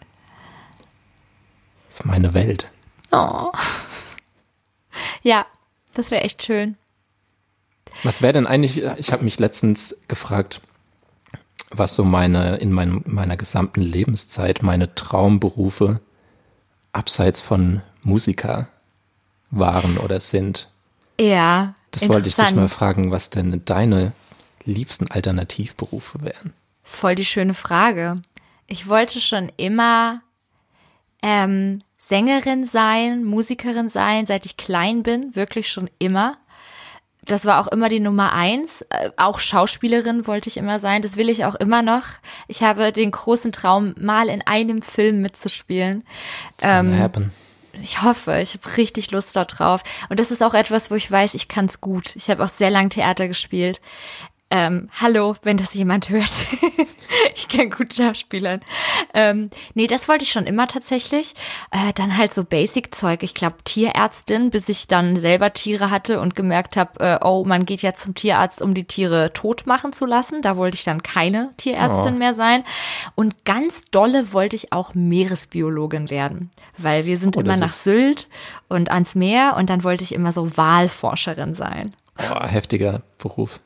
ist 1.89 2.05
meine 2.05 2.35
Welt. 2.35 2.71
Oh. 3.13 3.51
Ja, 5.23 5.47
das 5.95 6.13
wäre 6.13 6.23
echt 6.23 6.45
schön. 6.45 6.77
Was 8.05 8.23
wäre 8.23 8.35
denn 8.35 8.47
eigentlich, 8.47 8.83
ich 8.83 9.11
habe 9.11 9.25
mich 9.25 9.41
letztens 9.41 9.97
gefragt, 10.07 10.61
was 11.71 11.97
so 11.97 12.05
meine, 12.05 12.57
in 12.57 12.71
meinem, 12.71 13.03
meiner 13.07 13.37
gesamten 13.37 13.81
Lebenszeit 13.81 14.63
meine 14.63 14.95
Traumberufe 14.95 16.01
abseits 16.93 17.41
von 17.41 17.83
Musiker 18.03 18.69
waren 19.59 19.99
oder 19.99 20.21
sind. 20.21 20.69
Ja. 21.19 21.75
Das 21.91 22.09
wollte 22.09 22.29
ich 22.29 22.35
dich 22.35 22.55
mal 22.55 22.69
fragen, 22.69 23.11
was 23.11 23.31
denn 23.31 23.63
deine 23.65 24.13
liebsten 24.65 25.11
Alternativberufe 25.11 26.23
wären. 26.23 26.53
Voll 26.83 27.15
die 27.15 27.25
schöne 27.25 27.55
Frage. 27.55 28.23
Ich 28.67 28.89
wollte 28.89 29.21
schon 29.21 29.53
immer 29.57 30.23
ähm, 31.23 31.83
Sängerin 31.99 32.65
sein, 32.65 33.25
Musikerin 33.25 33.89
sein, 33.89 34.27
seit 34.27 34.45
ich 34.47 34.57
klein 34.57 35.03
bin, 35.03 35.35
wirklich 35.37 35.71
schon 35.71 35.89
immer. 35.99 36.37
Das 37.25 37.47
war 37.47 37.61
auch 37.61 37.69
immer 37.69 37.89
die 37.89 38.01
Nummer 38.01 38.33
eins. 38.33 38.83
Äh, 38.91 39.11
auch 39.17 39.39
Schauspielerin 39.39 40.27
wollte 40.27 40.49
ich 40.49 40.59
immer 40.59 40.79
sein. 40.81 41.01
Das 41.01 41.17
will 41.17 41.31
ich 41.31 41.47
auch 41.47 41.55
immer 41.55 41.81
noch. 41.81 42.05
Ich 42.49 42.63
habe 42.63 42.93
den 42.93 43.11
großen 43.11 43.53
Traum, 43.53 43.95
mal 43.99 44.29
in 44.29 44.43
einem 44.47 44.83
Film 44.83 45.23
mitzuspielen. 45.23 46.05
It's 46.53 46.65
ähm, 46.65 46.99
happen. 46.99 47.33
Ich 47.83 48.03
hoffe, 48.03 48.41
ich 48.41 48.55
habe 48.55 48.77
richtig 48.77 49.11
Lust 49.11 49.35
darauf. 49.37 49.83
Und 50.09 50.21
das 50.21 50.31
ist 50.31 50.43
auch 50.43 50.55
etwas, 50.55 50.91
wo 50.91 50.95
ich 50.95 51.11
weiß, 51.11 51.35
ich 51.35 51.49
kann 51.49 51.67
es 51.67 51.81
gut. 51.81 52.17
Ich 52.17 52.31
habe 52.31 52.45
auch 52.45 52.49
sehr 52.49 52.71
lang 52.71 52.91
Theater 52.91 53.29
gespielt. 53.29 53.81
Ähm, 54.51 54.89
hallo, 55.01 55.37
wenn 55.43 55.57
das 55.57 55.75
jemand 55.75 56.11
hört. 56.11 56.31
ich 57.35 57.49
kann 57.49 57.71
gut 57.71 57.95
Schauspielern. 57.95 58.61
Ähm, 59.13 59.51
nee, 59.75 59.87
das 59.87 60.07
wollte 60.07 60.25
ich 60.25 60.31
schon 60.31 60.47
immer 60.47 60.69
tatsächlich. 60.69 61.35
Äh, 61.71 61.93
dann 61.95 62.17
halt 62.17 62.35
so 62.35 62.45
Basic-Zeug. 62.45 63.23
Ich 63.23 63.35
glaube 63.35 63.57
Tierärztin, 63.65 64.51
bis 64.51 64.69
ich 64.69 64.87
dann 64.87 65.19
selber 65.19 65.53
Tiere 65.55 65.91
hatte 65.91 66.21
und 66.21 66.37
gemerkt 66.37 66.77
habe, 66.77 67.01
äh, 67.01 67.19
oh, 67.25 67.45
man 67.45 67.65
geht 67.65 67.83
ja 67.83 67.95
zum 67.95 68.15
Tierarzt, 68.15 68.61
um 68.61 68.75
die 68.75 68.85
Tiere 68.85 69.33
tot 69.33 69.67
machen 69.67 69.93
zu 69.93 70.05
lassen. 70.05 70.43
Da 70.43 70.57
wollte 70.57 70.77
ich 70.77 70.85
dann 70.85 71.03
keine 71.03 71.53
Tierärztin 71.57 72.15
oh. 72.15 72.19
mehr 72.19 72.35
sein. 72.35 72.65
Und 73.15 73.45
ganz 73.45 73.83
dolle 73.91 74.33
wollte 74.33 74.57
ich 74.57 74.73
auch 74.73 74.95
Meeresbiologin 74.95 76.11
werden, 76.11 76.51
weil 76.77 77.07
wir 77.07 77.19
sind 77.19 77.37
oh, 77.37 77.41
immer 77.41 77.57
nach 77.57 77.71
Sylt 77.71 78.29
und 78.69 78.91
ans 78.91 79.15
Meer 79.15 79.57
und 79.57 79.71
dann 79.71 79.85
wollte 79.85 80.05
ich 80.05 80.15
immer 80.15 80.33
so 80.33 80.57
Walforscherin 80.57 81.55
sein. 81.55 81.91
Oh, 82.19 82.45
heftiger 82.45 83.03
Beruf. 83.19 83.59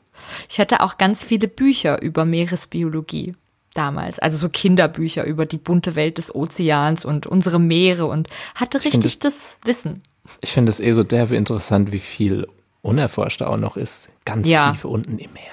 Ich 0.49 0.59
hatte 0.59 0.81
auch 0.81 0.97
ganz 0.97 1.23
viele 1.23 1.47
Bücher 1.47 2.01
über 2.01 2.25
Meeresbiologie 2.25 3.35
damals, 3.73 4.19
also 4.19 4.37
so 4.37 4.49
Kinderbücher 4.49 5.25
über 5.25 5.45
die 5.45 5.57
bunte 5.57 5.95
Welt 5.95 6.17
des 6.17 6.33
Ozeans 6.33 7.05
und 7.05 7.27
unsere 7.27 7.59
Meere 7.59 8.07
und 8.07 8.27
hatte 8.55 8.83
richtig 8.83 9.19
das, 9.19 9.19
das, 9.19 9.57
Wissen. 9.63 10.03
Ich 10.41 10.51
finde 10.51 10.69
es 10.69 10.79
eh 10.79 10.91
so 10.93 11.03
derbe 11.03 11.35
interessant, 11.35 11.91
wie 11.91 11.99
viel 11.99 12.47
unerforscht 12.81 13.41
auch 13.41 13.57
noch 13.57 13.77
ist, 13.77 14.11
ganz 14.25 14.49
ja. 14.49 14.71
tief 14.71 14.85
unten 14.85 15.17
im 15.17 15.31
Meer. 15.33 15.43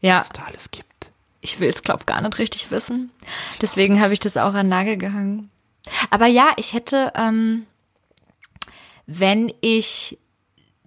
Ja. 0.00 0.16
Was 0.16 0.24
es 0.24 0.30
da 0.30 0.42
alles 0.42 0.70
gibt. 0.70 1.10
Ich 1.40 1.60
will 1.60 1.68
es, 1.68 1.82
glaube 1.82 2.04
gar 2.04 2.20
nicht 2.20 2.38
richtig 2.38 2.70
wissen. 2.70 3.10
Deswegen 3.62 4.00
habe 4.00 4.12
ich 4.12 4.20
das 4.20 4.36
auch 4.36 4.54
an 4.54 4.68
Nagel 4.68 4.96
gehangen. 4.96 5.50
Aber 6.10 6.26
ja, 6.26 6.52
ich 6.56 6.74
hätte, 6.74 7.12
ähm, 7.16 7.66
wenn 9.06 9.52
ich 9.60 10.18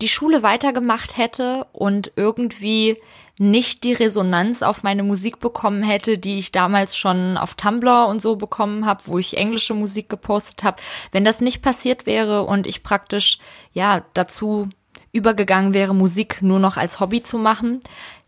die 0.01 0.07
Schule 0.09 0.43
weitergemacht 0.43 1.17
hätte 1.17 1.65
und 1.71 2.11
irgendwie 2.15 2.97
nicht 3.39 3.83
die 3.83 3.93
Resonanz 3.93 4.61
auf 4.61 4.83
meine 4.83 5.03
Musik 5.03 5.39
bekommen 5.39 5.81
hätte, 5.83 6.17
die 6.17 6.37
ich 6.37 6.51
damals 6.51 6.95
schon 6.95 7.37
auf 7.37 7.55
Tumblr 7.55 8.07
und 8.07 8.21
so 8.21 8.35
bekommen 8.35 8.85
habe, 8.85 9.03
wo 9.05 9.17
ich 9.17 9.37
englische 9.37 9.73
Musik 9.73 10.07
gepostet 10.07 10.63
habe. 10.63 10.81
Wenn 11.11 11.25
das 11.25 11.41
nicht 11.41 11.61
passiert 11.61 12.05
wäre 12.05 12.43
und 12.43 12.67
ich 12.67 12.83
praktisch 12.83 13.39
ja 13.73 14.03
dazu 14.13 14.69
übergegangen 15.11 15.73
wäre, 15.73 15.95
Musik 15.95 16.41
nur 16.41 16.59
noch 16.59 16.77
als 16.77 16.99
Hobby 16.99 17.23
zu 17.23 17.37
machen, 17.37 17.79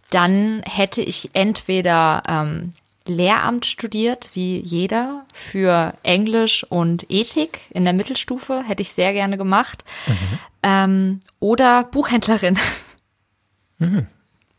dann 0.10 0.62
hätte 0.64 1.01
ich 1.01 1.32
entweder 1.34 2.24
ähm, 2.28 2.74
Lehramt 3.08 3.68
studiert, 3.68 4.30
wie 4.34 4.60
jeder, 4.60 5.26
für 5.32 5.93
Englisch 6.01 6.64
und 6.64 7.06
Ethik 7.10 7.60
in 7.70 7.84
der 7.84 7.93
Mittelstufe, 7.93 8.64
hätte 8.66 8.82
ich 8.82 8.93
sehr 8.93 9.14
gerne 9.14 9.38
gemacht. 9.38 9.86
Mhm. 10.08 10.39
Ähm, 10.64 11.20
oder 11.39 11.84
Buchhändlerin. 11.84 12.58
Mhm. 13.78 14.08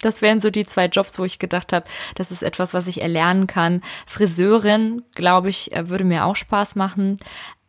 Das 0.00 0.22
wären 0.22 0.40
so 0.40 0.50
die 0.50 0.66
zwei 0.66 0.86
Jobs, 0.86 1.18
wo 1.18 1.24
ich 1.24 1.38
gedacht 1.38 1.72
habe, 1.72 1.86
das 2.14 2.30
ist 2.30 2.42
etwas, 2.42 2.74
was 2.74 2.86
ich 2.86 3.00
erlernen 3.00 3.46
kann. 3.46 3.82
Friseurin, 4.06 5.02
glaube 5.14 5.48
ich, 5.48 5.72
äh, 5.72 5.88
würde 5.88 6.04
mir 6.04 6.24
auch 6.26 6.36
Spaß 6.36 6.74
machen. 6.74 7.18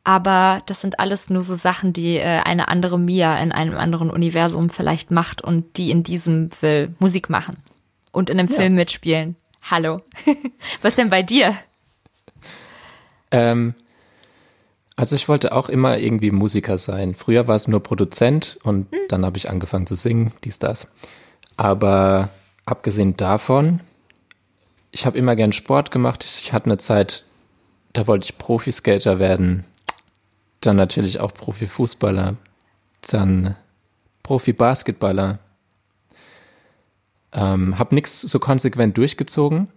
Aber 0.03 0.61
das 0.67 0.79
sind 0.79 0.99
alles 0.99 1.29
nur 1.29 1.43
so 1.43 1.55
Sachen, 1.55 1.91
die 1.91 2.15
äh, 2.15 2.39
eine 2.39 2.69
andere 2.69 2.97
Mia 2.97 3.37
in 3.39 3.51
einem 3.51 3.77
anderen 3.77 4.09
Universum 4.09 4.69
vielleicht 4.69 5.11
macht 5.11 5.41
und 5.41 5.77
die 5.77 5.91
in 5.91 6.03
diesem 6.03 6.49
will 6.61 6.95
Musik 6.99 7.29
machen 7.29 7.57
und 8.11 8.29
in 8.29 8.39
einem 8.39 8.49
ja. 8.49 8.55
Film 8.55 8.75
mitspielen. 8.75 9.35
Hallo. 9.61 10.01
Was 10.81 10.95
denn 10.95 11.09
bei 11.09 11.23
dir? 11.23 11.53
Ähm, 13.31 13.73
also 14.95 15.15
ich 15.15 15.27
wollte 15.27 15.51
auch 15.51 15.69
immer 15.69 15.97
irgendwie 15.97 16.31
Musiker 16.31 16.77
sein. 16.77 17.13
Früher 17.13 17.47
war 17.47 17.55
es 17.55 17.67
nur 17.67 17.83
Produzent 17.83 18.59
und 18.63 18.91
hm. 18.91 18.99
dann 19.09 19.25
habe 19.25 19.37
ich 19.37 19.49
angefangen 19.49 19.87
zu 19.87 19.95
singen, 19.95 20.31
dies, 20.43 20.57
das. 20.57 20.91
Aber 21.57 22.29
abgesehen 22.65 23.17
davon, 23.17 23.81
ich 24.91 25.05
habe 25.05 25.17
immer 25.17 25.35
gern 25.35 25.53
Sport 25.53 25.91
gemacht. 25.91 26.23
Ich 26.23 26.53
hatte 26.53 26.65
eine 26.65 26.77
Zeit, 26.77 27.25
da 27.93 28.07
wollte 28.07 28.25
ich 28.25 28.37
Profiskater 28.37 29.19
werden. 29.19 29.65
Dann 30.61 30.75
natürlich 30.75 31.19
auch 31.19 31.33
Profifußballer. 31.33 32.35
Dann 33.09 33.55
Profi-Basketballer. 34.23 35.39
Ähm, 37.33 37.77
hab 37.77 37.91
nichts 37.91 38.21
so 38.21 38.39
konsequent 38.39 38.97
durchgezogen, 38.97 39.69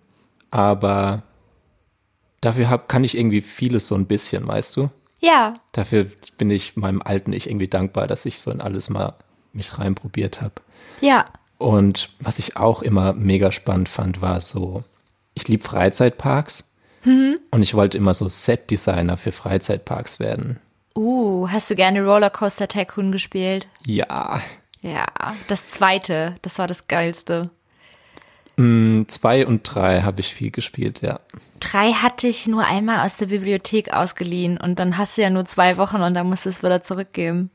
aber 0.51 1.23
dafür 2.41 2.71
hab, 2.71 2.89
kann 2.89 3.05
ich 3.05 3.17
irgendwie 3.17 3.41
vieles 3.41 3.89
so 3.89 3.95
ein 3.95 4.07
bisschen, 4.07 4.47
weißt 4.47 4.77
du? 4.77 4.91
Ja. 5.21 5.55
Dafür 5.73 6.07
bin 6.39 6.51
ich 6.51 6.77
meinem 6.77 7.03
alten 7.03 7.33
Ich 7.33 7.49
irgendwie 7.49 7.69
dankbar, 7.69 8.07
dass 8.07 8.25
ich 8.25 8.41
so 8.41 8.51
in 8.51 8.61
alles 8.61 8.89
mal 8.89 9.15
mich 9.53 9.79
reinprobiert 9.79 10.41
habe. 10.41 10.55
Ja. 11.01 11.27
Und 11.61 12.09
was 12.21 12.39
ich 12.39 12.57
auch 12.57 12.81
immer 12.81 13.13
mega 13.13 13.53
spannend 13.53 13.91
fand, 13.91 14.23
war 14.23 14.41
so, 14.41 14.83
ich 15.35 15.47
liebe 15.47 15.63
Freizeitparks 15.63 16.65
mhm. 17.05 17.37
und 17.51 17.61
ich 17.61 17.75
wollte 17.75 17.99
immer 17.99 18.15
so 18.15 18.29
Set-Designer 18.29 19.19
für 19.19 19.31
Freizeitparks 19.31 20.19
werden. 20.19 20.59
Uh, 20.97 21.51
hast 21.51 21.71
du 21.71 21.75
gerne 21.75 22.03
Rollercoaster 22.03 22.67
Tycoon 22.67 23.13
gespielt? 23.13 23.69
Ja. 23.85 24.41
Ja, 24.81 25.07
das 25.49 25.69
zweite, 25.69 26.37
das 26.41 26.59
war 26.59 26.67
das 26.67 26.89
geilste. 26.89 27.51
Mm, 28.57 29.03
zwei 29.09 29.47
und 29.47 29.63
drei 29.63 30.01
habe 30.01 30.21
ich 30.21 30.35
viel 30.35 30.51
gespielt, 30.51 31.03
ja. 31.03 31.21
Drei 31.61 31.93
hatte 31.93 32.27
ich 32.27 32.47
nur 32.47 32.65
einmal 32.65 33.05
aus 33.05 33.19
der 33.19 33.27
Bibliothek 33.27 33.93
ausgeliehen 33.93 34.57
und 34.57 34.79
dann 34.79 34.97
hast 34.97 35.19
du 35.19 35.23
ja 35.23 35.29
nur 35.29 35.45
zwei 35.45 35.77
Wochen 35.77 36.01
und 36.01 36.15
dann 36.15 36.27
musst 36.27 36.47
du 36.47 36.49
es 36.49 36.63
wieder 36.63 36.81
zurückgeben. 36.81 37.51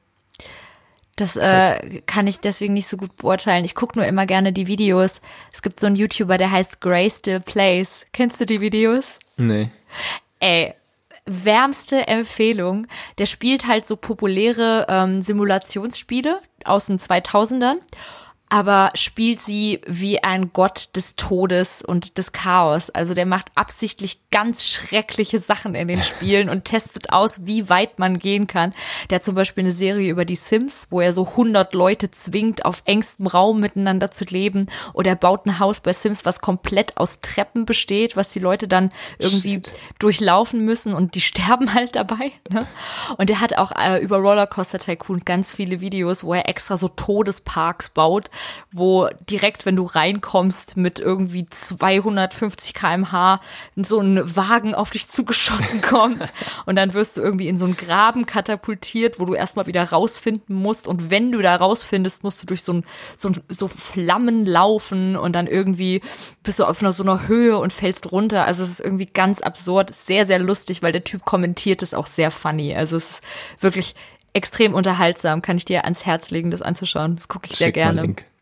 Das 1.16 1.38
äh, 1.38 2.02
kann 2.06 2.28
ich 2.28 2.42
deswegen 2.42 2.74
nicht 2.74 2.88
so 2.88 2.98
gut 2.98 3.16
beurteilen. 3.16 3.64
Ich 3.64 3.74
gucke 3.74 3.98
nur 3.98 4.06
immer 4.06 4.26
gerne 4.26 4.52
die 4.52 4.68
Videos. 4.68 5.22
Es 5.54 5.62
gibt 5.62 5.80
so 5.80 5.88
einen 5.88 5.96
YouTuber, 5.96 6.38
der 6.38 6.52
heißt 6.52 6.82
Gray 6.82 7.10
Still 7.10 7.40
Plays. 7.40 8.06
Kennst 8.12 8.42
du 8.42 8.46
die 8.46 8.60
Videos? 8.60 9.20
Nee. 9.38 9.70
Ey, 10.40 10.74
wärmste 11.26 12.08
Empfehlung. 12.08 12.88
Der 13.18 13.28
spielt 13.28 13.66
halt 13.66 13.86
so 13.86 13.96
populäre 13.96 14.88
ähm, 14.90 15.22
Simulationsspiele 15.22 16.42
aus 16.66 16.88
den 16.88 17.00
2000ern 17.00 17.78
aber 18.56 18.92
spielt 18.96 19.42
sie 19.42 19.82
wie 19.86 20.24
ein 20.24 20.54
Gott 20.54 20.96
des 20.96 21.18
Todes 21.18 21.82
und 21.82 22.18
des 22.18 22.32
Chaos. 22.32 22.90
Also 22.90 23.14
der 23.14 23.26
macht 23.26 23.48
absichtlich 23.54 24.30
ganz 24.32 24.66
schreckliche 24.66 25.40
Sachen 25.40 25.76
in 25.76 25.90
den 25.90 26.02
Spielen 26.02 26.48
und 26.48 26.64
testet 26.64 27.12
aus, 27.12 27.46
wie 27.46 27.68
weit 27.68 28.00
man 28.00 28.18
gehen 28.18 28.48
kann. 28.48 28.72
Der 29.10 29.18
hat 29.18 29.26
zum 29.26 29.36
Beispiel 29.36 29.66
eine 29.66 29.74
Serie 29.74 30.10
über 30.10 30.24
die 30.24 30.38
Sims, 30.38 30.88
wo 30.90 31.02
er 31.02 31.12
so 31.12 31.28
100 31.28 31.74
Leute 31.74 32.12
zwingt, 32.12 32.64
auf 32.64 32.82
engstem 32.86 33.28
Raum 33.28 33.60
miteinander 33.60 34.10
zu 34.10 34.24
leben. 34.24 34.68
Oder 34.94 35.10
er 35.10 35.16
baut 35.18 35.46
ein 35.46 35.60
Haus 35.60 35.82
bei 35.82 35.92
Sims, 35.92 36.24
was 36.24 36.40
komplett 36.40 36.96
aus 36.96 37.20
Treppen 37.20 37.66
besteht, 37.66 38.16
was 38.16 38.30
die 38.30 38.40
Leute 38.40 38.70
dann 38.70 38.90
irgendwie 39.20 39.56
Shit. 39.56 39.74
durchlaufen 40.00 40.64
müssen 40.64 40.94
und 40.94 41.16
die 41.16 41.22
sterben 41.36 41.74
halt 41.74 41.98
dabei. 41.98 42.32
Ne? 42.50 42.66
Und 43.18 43.30
er 43.30 43.42
hat 43.42 43.58
auch 43.58 43.74
äh, 43.74 44.02
über 44.02 44.16
Rollercoaster 44.16 44.80
Tycoon 44.80 45.26
ganz 45.26 45.54
viele 45.54 45.82
Videos, 45.82 46.24
wo 46.24 46.34
er 46.34 46.48
extra 46.48 46.78
so 46.78 46.88
Todesparks 46.88 47.90
baut 47.90 48.30
wo 48.72 49.08
direkt, 49.30 49.66
wenn 49.66 49.76
du 49.76 49.84
reinkommst, 49.84 50.78
mit 50.78 51.00
irgendwie 51.00 51.48
250 51.50 52.74
kmh 52.74 53.40
so 53.76 54.00
ein 54.00 54.36
Wagen 54.36 54.76
auf 54.76 54.90
dich 54.90 55.10
zugeschossen 55.10 55.82
kommt 55.82 56.22
und 56.66 56.76
dann 56.76 56.94
wirst 56.94 57.18
du 57.18 57.22
irgendwie 57.22 57.48
in 57.48 57.58
so 57.58 57.66
einen 57.66 57.78
Graben 57.78 58.26
katapultiert, 58.26 59.20
wo 59.20 59.26
du 59.26 59.34
erstmal 59.34 59.68
wieder 59.68 59.84
rausfinden 59.84 60.56
musst 60.56 60.88
und 60.88 61.10
wenn 61.10 61.32
du 61.32 61.42
da 61.42 61.56
rausfindest, 61.56 62.24
musst 62.24 62.42
du 62.42 62.46
durch 62.46 62.64
so 62.64 62.74
ein, 62.74 62.86
so, 63.16 63.32
so 63.50 63.68
Flammen 63.68 64.46
laufen 64.46 65.16
und 65.16 65.34
dann 65.34 65.48
irgendwie 65.48 66.02
bist 66.44 66.60
du 66.60 66.66
auf 66.66 66.82
einer, 66.82 66.92
so 66.92 67.04
einer 67.04 67.28
Höhe 67.28 67.58
und 67.58 67.74
fällst 67.74 68.12
runter. 68.12 68.46
Also 68.46 68.64
es 68.64 68.72
ist 68.72 68.82
irgendwie 68.82 69.06
ganz 69.06 69.42
absurd, 69.42 69.94
sehr, 69.94 70.26
sehr 70.26 70.40
lustig, 70.40 70.82
weil 70.82 70.92
der 70.92 71.04
Typ 71.04 71.26
kommentiert 71.26 71.82
es 71.82 71.94
auch 71.94 72.08
sehr 72.08 72.32
funny. 72.32 72.76
Also 72.76 72.98
es 72.98 73.10
ist 73.10 73.22
wirklich 73.60 73.96
extrem 74.34 74.74
unterhaltsam, 74.74 75.42
kann 75.42 75.58
ich 75.58 75.66
dir 75.66 75.86
ans 75.86 76.06
Herz 76.06 76.30
legen, 76.30 76.52
das 76.52 76.62
anzuschauen. 76.62 77.16
Das 77.16 77.28
gucke 77.28 77.48
ich 77.50 77.58
sehr 77.58 77.68
Schick 77.68 77.76
gerne 77.76 78.08
mache 78.08 78.35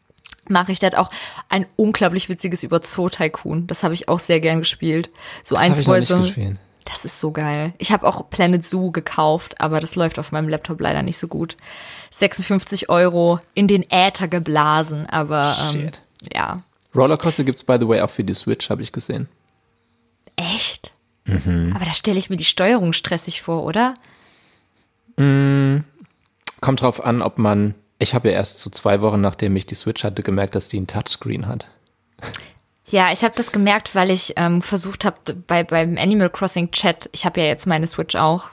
ich. 0.68 0.80
Der 0.80 0.92
hat 0.92 0.98
auch 0.98 1.10
ein 1.50 1.66
unglaublich 1.76 2.30
witziges 2.30 2.64
über 2.64 2.82
Zoo 2.82 3.10
Tycoon. 3.10 3.68
Das 3.68 3.84
habe 3.84 3.94
ich 3.94 4.10
auch 4.10 4.20
sehr 4.20 4.40
gern 4.40 4.60
gespielt. 4.60 5.10
So 5.44 5.56
das 5.56 5.64
eins, 5.64 5.88
wo 5.88 6.00
so, 6.02 6.20
gespielt. 6.20 6.58
Das 6.86 7.06
ist 7.06 7.20
so 7.20 7.32
geil. 7.32 7.74
Ich 7.78 7.92
habe 7.92 8.06
auch 8.08 8.30
Planet 8.30 8.66
Zoo 8.66 8.92
gekauft, 8.92 9.62
aber 9.62 9.80
das 9.80 9.96
läuft 9.96 10.20
auf 10.20 10.32
meinem 10.32 10.50
Laptop 10.50 10.82
leider 10.82 11.02
nicht 11.02 11.18
so 11.18 11.28
gut. 11.28 11.56
56 12.12 12.90
Euro 12.90 13.40
in 13.54 13.68
den 13.68 13.90
Äther 13.90 14.28
geblasen, 14.28 15.06
aber 15.08 15.56
ähm, 15.74 15.92
ja. 16.34 16.64
Rollercoaster 16.94 17.44
gibt's 17.44 17.64
by 17.64 17.78
the 17.80 17.88
way 17.88 18.02
auch 18.02 18.10
für 18.10 18.24
die 18.24 18.34
Switch, 18.34 18.70
habe 18.70 18.82
ich 18.82 18.92
gesehen. 18.92 19.30
Echt? 20.36 20.94
Mhm. 21.26 21.74
Aber 21.76 21.86
da 21.86 21.94
stelle 21.94 22.20
ich 22.20 22.30
mir 22.30 22.38
die 22.38 22.44
Steuerung 22.44 22.94
stressig 22.94 23.42
vor, 23.42 23.64
oder? 23.64 23.94
Mm, 25.18 25.80
kommt 26.60 26.82
drauf 26.82 27.04
an, 27.04 27.22
ob 27.22 27.38
man 27.38 27.76
ich 28.04 28.14
habe 28.14 28.30
ja 28.30 28.36
erst 28.36 28.60
so 28.60 28.70
zwei 28.70 29.02
Wochen, 29.02 29.22
nachdem 29.22 29.56
ich 29.56 29.66
die 29.66 29.76
Switch 29.76 30.04
hatte, 30.04 30.22
gemerkt, 30.22 30.56
dass 30.56 30.68
die 30.68 30.80
ein 30.80 30.88
Touchscreen 30.88 31.48
hat. 31.48 31.68
Ja, 32.86 33.12
ich 33.12 33.24
habe 33.24 33.34
das 33.36 33.52
gemerkt, 33.52 33.96
weil 33.96 34.12
ich 34.12 34.34
ähm, 34.36 34.62
versucht 34.62 35.06
habe 35.06 35.34
bei 35.48 35.64
beim 35.64 35.98
Animal 35.98 36.30
Crossing 36.30 36.72
Chat, 36.72 37.10
ich 37.14 37.26
habe 37.26 37.42
ja 37.42 37.48
jetzt 37.48 37.66
meine 37.66 37.88
Switch 37.88 38.16
auch, 38.16 38.50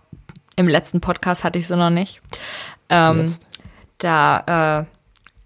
Im 0.56 0.68
letzten 0.68 1.00
Podcast 1.00 1.44
hatte 1.44 1.58
ich 1.58 1.66
sie 1.66 1.76
noch 1.76 1.90
nicht. 1.90 2.20
Ähm, 2.88 3.24
da, 3.98 4.80
äh, 4.80 4.84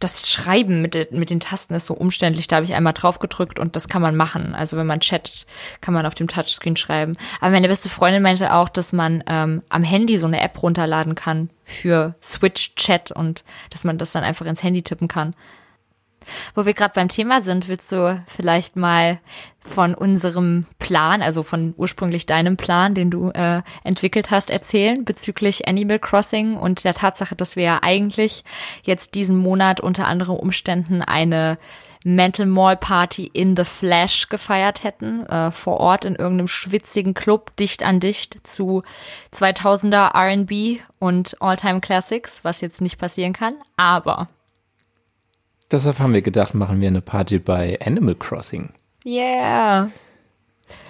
das 0.05 0.31
Schreiben 0.31 0.83
mit, 0.83 1.13
mit 1.13 1.31
den 1.31 1.41
Tasten 1.41 1.75
ist 1.75 1.87
so 1.87 1.95
umständlich. 1.95 2.47
Da 2.47 2.57
habe 2.57 2.65
ich 2.65 2.75
einmal 2.75 2.93
drauf 2.93 3.19
gedrückt 3.19 3.59
und 3.59 3.75
das 3.75 3.89
kann 3.89 4.03
man 4.03 4.15
machen. 4.15 4.55
Also 4.55 4.77
wenn 4.77 4.87
man 4.87 5.01
chattet, 5.01 5.47
kann 5.81 5.95
man 5.95 6.05
auf 6.05 6.15
dem 6.15 6.29
Touchscreen 6.29 6.77
schreiben. 6.77 7.17
Aber 7.41 7.51
meine 7.51 7.69
beste 7.69 7.89
Freundin 7.89 8.23
meinte 8.23 8.53
auch, 8.53 8.69
dass 8.69 8.93
man 8.93 9.25
ähm, 9.27 9.63
am 9.71 9.83
Handy 9.83 10.19
so 10.19 10.27
eine 10.27 10.41
App 10.41 10.63
runterladen 10.63 11.15
kann 11.15 11.49
für 11.65 12.15
Switch 12.23 12.75
Chat 12.77 13.11
und 13.11 13.45
dass 13.71 13.83
man 13.83 13.97
das 13.99 14.13
dann 14.13 14.25
einfach 14.25 14.47
ins 14.47 14.63
Handy 14.63 14.83
tippen 14.83 15.09
kann. 15.09 15.35
Wo 16.55 16.67
wir 16.67 16.75
gerade 16.75 16.95
beim 16.95 17.09
Thema 17.09 17.41
sind, 17.41 17.69
willst 17.69 17.93
du 17.93 18.23
vielleicht 18.27 18.77
mal 18.77 19.21
von 19.61 19.95
unserem 19.95 20.63
Plan, 20.79 21.23
also 21.23 21.43
von 21.43 21.75
ursprünglich 21.77 22.27
deinem 22.27 22.57
Plan, 22.57 22.95
den 22.95 23.11
du 23.11 23.31
äh, 23.31 23.63
entwickelt 23.83 24.31
hast, 24.31 24.51
erzählen 24.51 25.05
bezüglich 25.05 25.67
Animal 25.67 25.99
Crossing 25.99 26.57
und 26.57 26.85
der 26.85 26.95
Tatsache, 26.95 27.35
dass 27.35 27.57
wir 27.57 27.65
ja 27.65 27.79
eigentlich 27.83 28.45
jetzt 28.83 29.15
diesen 29.15 29.37
Monat 29.37 29.81
unter 29.81 30.07
anderen 30.07 30.37
Umständen 30.37 31.01
eine 31.01 31.59
Mental 32.05 32.45
Mall 32.45 32.77
Party 32.77 33.31
in 33.33 33.57
the 33.57 33.65
Flash 33.65 34.29
gefeiert 34.29 34.85
hätten, 34.85 35.25
äh, 35.27 35.51
vor 35.51 35.81
Ort 35.81 36.05
in 36.05 36.15
irgendeinem 36.15 36.49
schwitzigen 36.49 37.15
Club, 37.15 37.57
dicht 37.57 37.83
an 37.83 37.99
dicht 37.99 38.47
zu 38.47 38.83
2000er 39.33 40.15
R&B 40.15 40.81
und 40.99 41.41
All-Time 41.41 41.81
Classics, 41.81 42.45
was 42.45 42.61
jetzt 42.61 42.83
nicht 42.83 42.99
passieren 42.99 43.33
kann, 43.33 43.55
aber 43.79 44.29
Deshalb 45.75 45.99
haben 45.99 46.15
wir 46.15 46.23
gedacht, 46.23 46.55
machen 46.55 46.81
wir 46.81 46.87
eine 46.87 47.01
Party 47.01 47.41
bei 47.41 47.77
Animal 47.85 48.15
Crossing. 48.15 48.73
Yeah. 49.05 49.91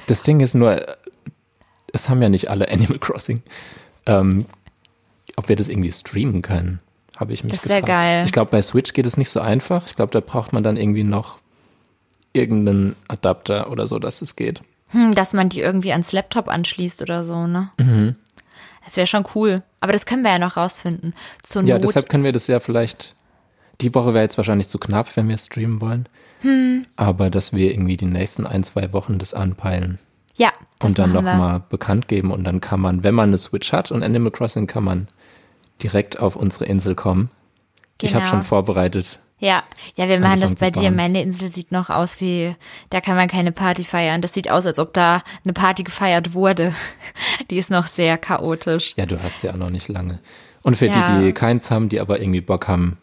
Das 0.06 0.22
Ding 0.22 0.40
ist 0.40 0.52
nur, 0.52 0.84
es 1.94 2.10
haben 2.10 2.20
ja 2.20 2.28
nicht 2.28 2.50
alle 2.50 2.70
Animal 2.70 2.98
Crossing. 2.98 3.42
Ähm, 4.04 4.44
ob 5.36 5.48
wir 5.48 5.56
das 5.56 5.68
irgendwie 5.68 5.90
streamen 5.90 6.42
können, 6.42 6.80
habe 7.16 7.32
ich 7.32 7.44
mich 7.44 7.54
das 7.54 7.62
gefragt. 7.62 7.84
Das 7.84 7.88
wäre 7.88 8.02
geil. 8.02 8.24
Ich 8.26 8.32
glaube, 8.32 8.50
bei 8.50 8.60
Switch 8.60 8.92
geht 8.92 9.06
es 9.06 9.16
nicht 9.16 9.30
so 9.30 9.40
einfach. 9.40 9.86
Ich 9.86 9.96
glaube, 9.96 10.12
da 10.12 10.20
braucht 10.20 10.52
man 10.52 10.62
dann 10.62 10.76
irgendwie 10.76 11.02
noch 11.02 11.38
irgendeinen 12.34 12.94
Adapter 13.08 13.70
oder 13.70 13.86
so, 13.86 13.98
dass 13.98 14.20
es 14.20 14.36
geht. 14.36 14.60
Hm, 14.88 15.14
dass 15.14 15.32
man 15.32 15.48
die 15.48 15.60
irgendwie 15.60 15.92
ans 15.92 16.12
Laptop 16.12 16.48
anschließt 16.48 17.00
oder 17.00 17.24
so, 17.24 17.46
ne? 17.46 17.70
Mhm. 17.78 18.16
Das 18.84 18.98
wäre 18.98 19.06
schon 19.06 19.24
cool. 19.34 19.62
Aber 19.80 19.92
das 19.92 20.04
können 20.04 20.24
wir 20.24 20.32
ja 20.32 20.38
noch 20.38 20.58
rausfinden. 20.58 21.14
Zur 21.42 21.62
ja, 21.62 21.78
deshalb 21.78 22.10
können 22.10 22.24
wir 22.24 22.32
das 22.32 22.48
ja 22.48 22.60
vielleicht 22.60 23.14
die 23.80 23.94
Woche 23.94 24.14
wäre 24.14 24.24
jetzt 24.24 24.36
wahrscheinlich 24.36 24.68
zu 24.68 24.78
knapp, 24.78 25.16
wenn 25.16 25.28
wir 25.28 25.36
streamen 25.36 25.80
wollen. 25.80 26.08
Hm. 26.40 26.84
Aber 26.96 27.30
dass 27.30 27.52
wir 27.52 27.70
irgendwie 27.70 27.96
die 27.96 28.06
nächsten 28.06 28.46
ein, 28.46 28.64
zwei 28.64 28.92
Wochen 28.92 29.18
das 29.18 29.34
anpeilen. 29.34 29.98
Ja. 30.36 30.52
Das 30.78 30.90
und 30.90 30.98
dann 30.98 31.12
nochmal 31.12 31.62
bekannt 31.68 32.08
geben. 32.08 32.30
Und 32.30 32.44
dann 32.44 32.60
kann 32.60 32.80
man, 32.80 33.04
wenn 33.04 33.14
man 33.14 33.30
eine 33.30 33.38
Switch 33.38 33.72
hat 33.72 33.90
und 33.90 34.02
Animal 34.02 34.30
Crossing, 34.30 34.66
kann 34.66 34.84
man 34.84 35.08
direkt 35.82 36.18
auf 36.18 36.36
unsere 36.36 36.66
Insel 36.66 36.94
kommen. 36.94 37.30
Genau. 37.98 38.10
Ich 38.10 38.14
habe 38.14 38.26
schon 38.26 38.42
vorbereitet. 38.42 39.20
Ja, 39.38 39.62
ja, 39.96 40.08
wir 40.08 40.20
machen 40.20 40.40
das 40.40 40.54
bei 40.54 40.70
dir. 40.70 40.90
Meine 40.90 41.20
Insel 41.22 41.50
sieht 41.50 41.72
noch 41.72 41.90
aus 41.90 42.20
wie, 42.20 42.54
da 42.90 43.00
kann 43.00 43.16
man 43.16 43.28
keine 43.28 43.52
Party 43.52 43.84
feiern. 43.84 44.20
Das 44.20 44.32
sieht 44.32 44.50
aus, 44.50 44.64
als 44.64 44.78
ob 44.78 44.94
da 44.94 45.22
eine 45.44 45.52
Party 45.52 45.82
gefeiert 45.82 46.34
wurde. 46.34 46.74
Die 47.50 47.58
ist 47.58 47.70
noch 47.70 47.86
sehr 47.86 48.16
chaotisch. 48.16 48.94
Ja, 48.96 49.06
du 49.06 49.22
hast 49.22 49.42
ja 49.42 49.52
auch 49.52 49.56
noch 49.56 49.70
nicht 49.70 49.88
lange. 49.88 50.20
Und 50.62 50.76
für 50.78 50.86
ja. 50.86 51.18
die, 51.18 51.26
die 51.26 51.32
keins 51.34 51.70
haben, 51.70 51.90
die 51.90 52.00
aber 52.00 52.20
irgendwie 52.20 52.40
Bock 52.40 52.68
haben, 52.68 52.96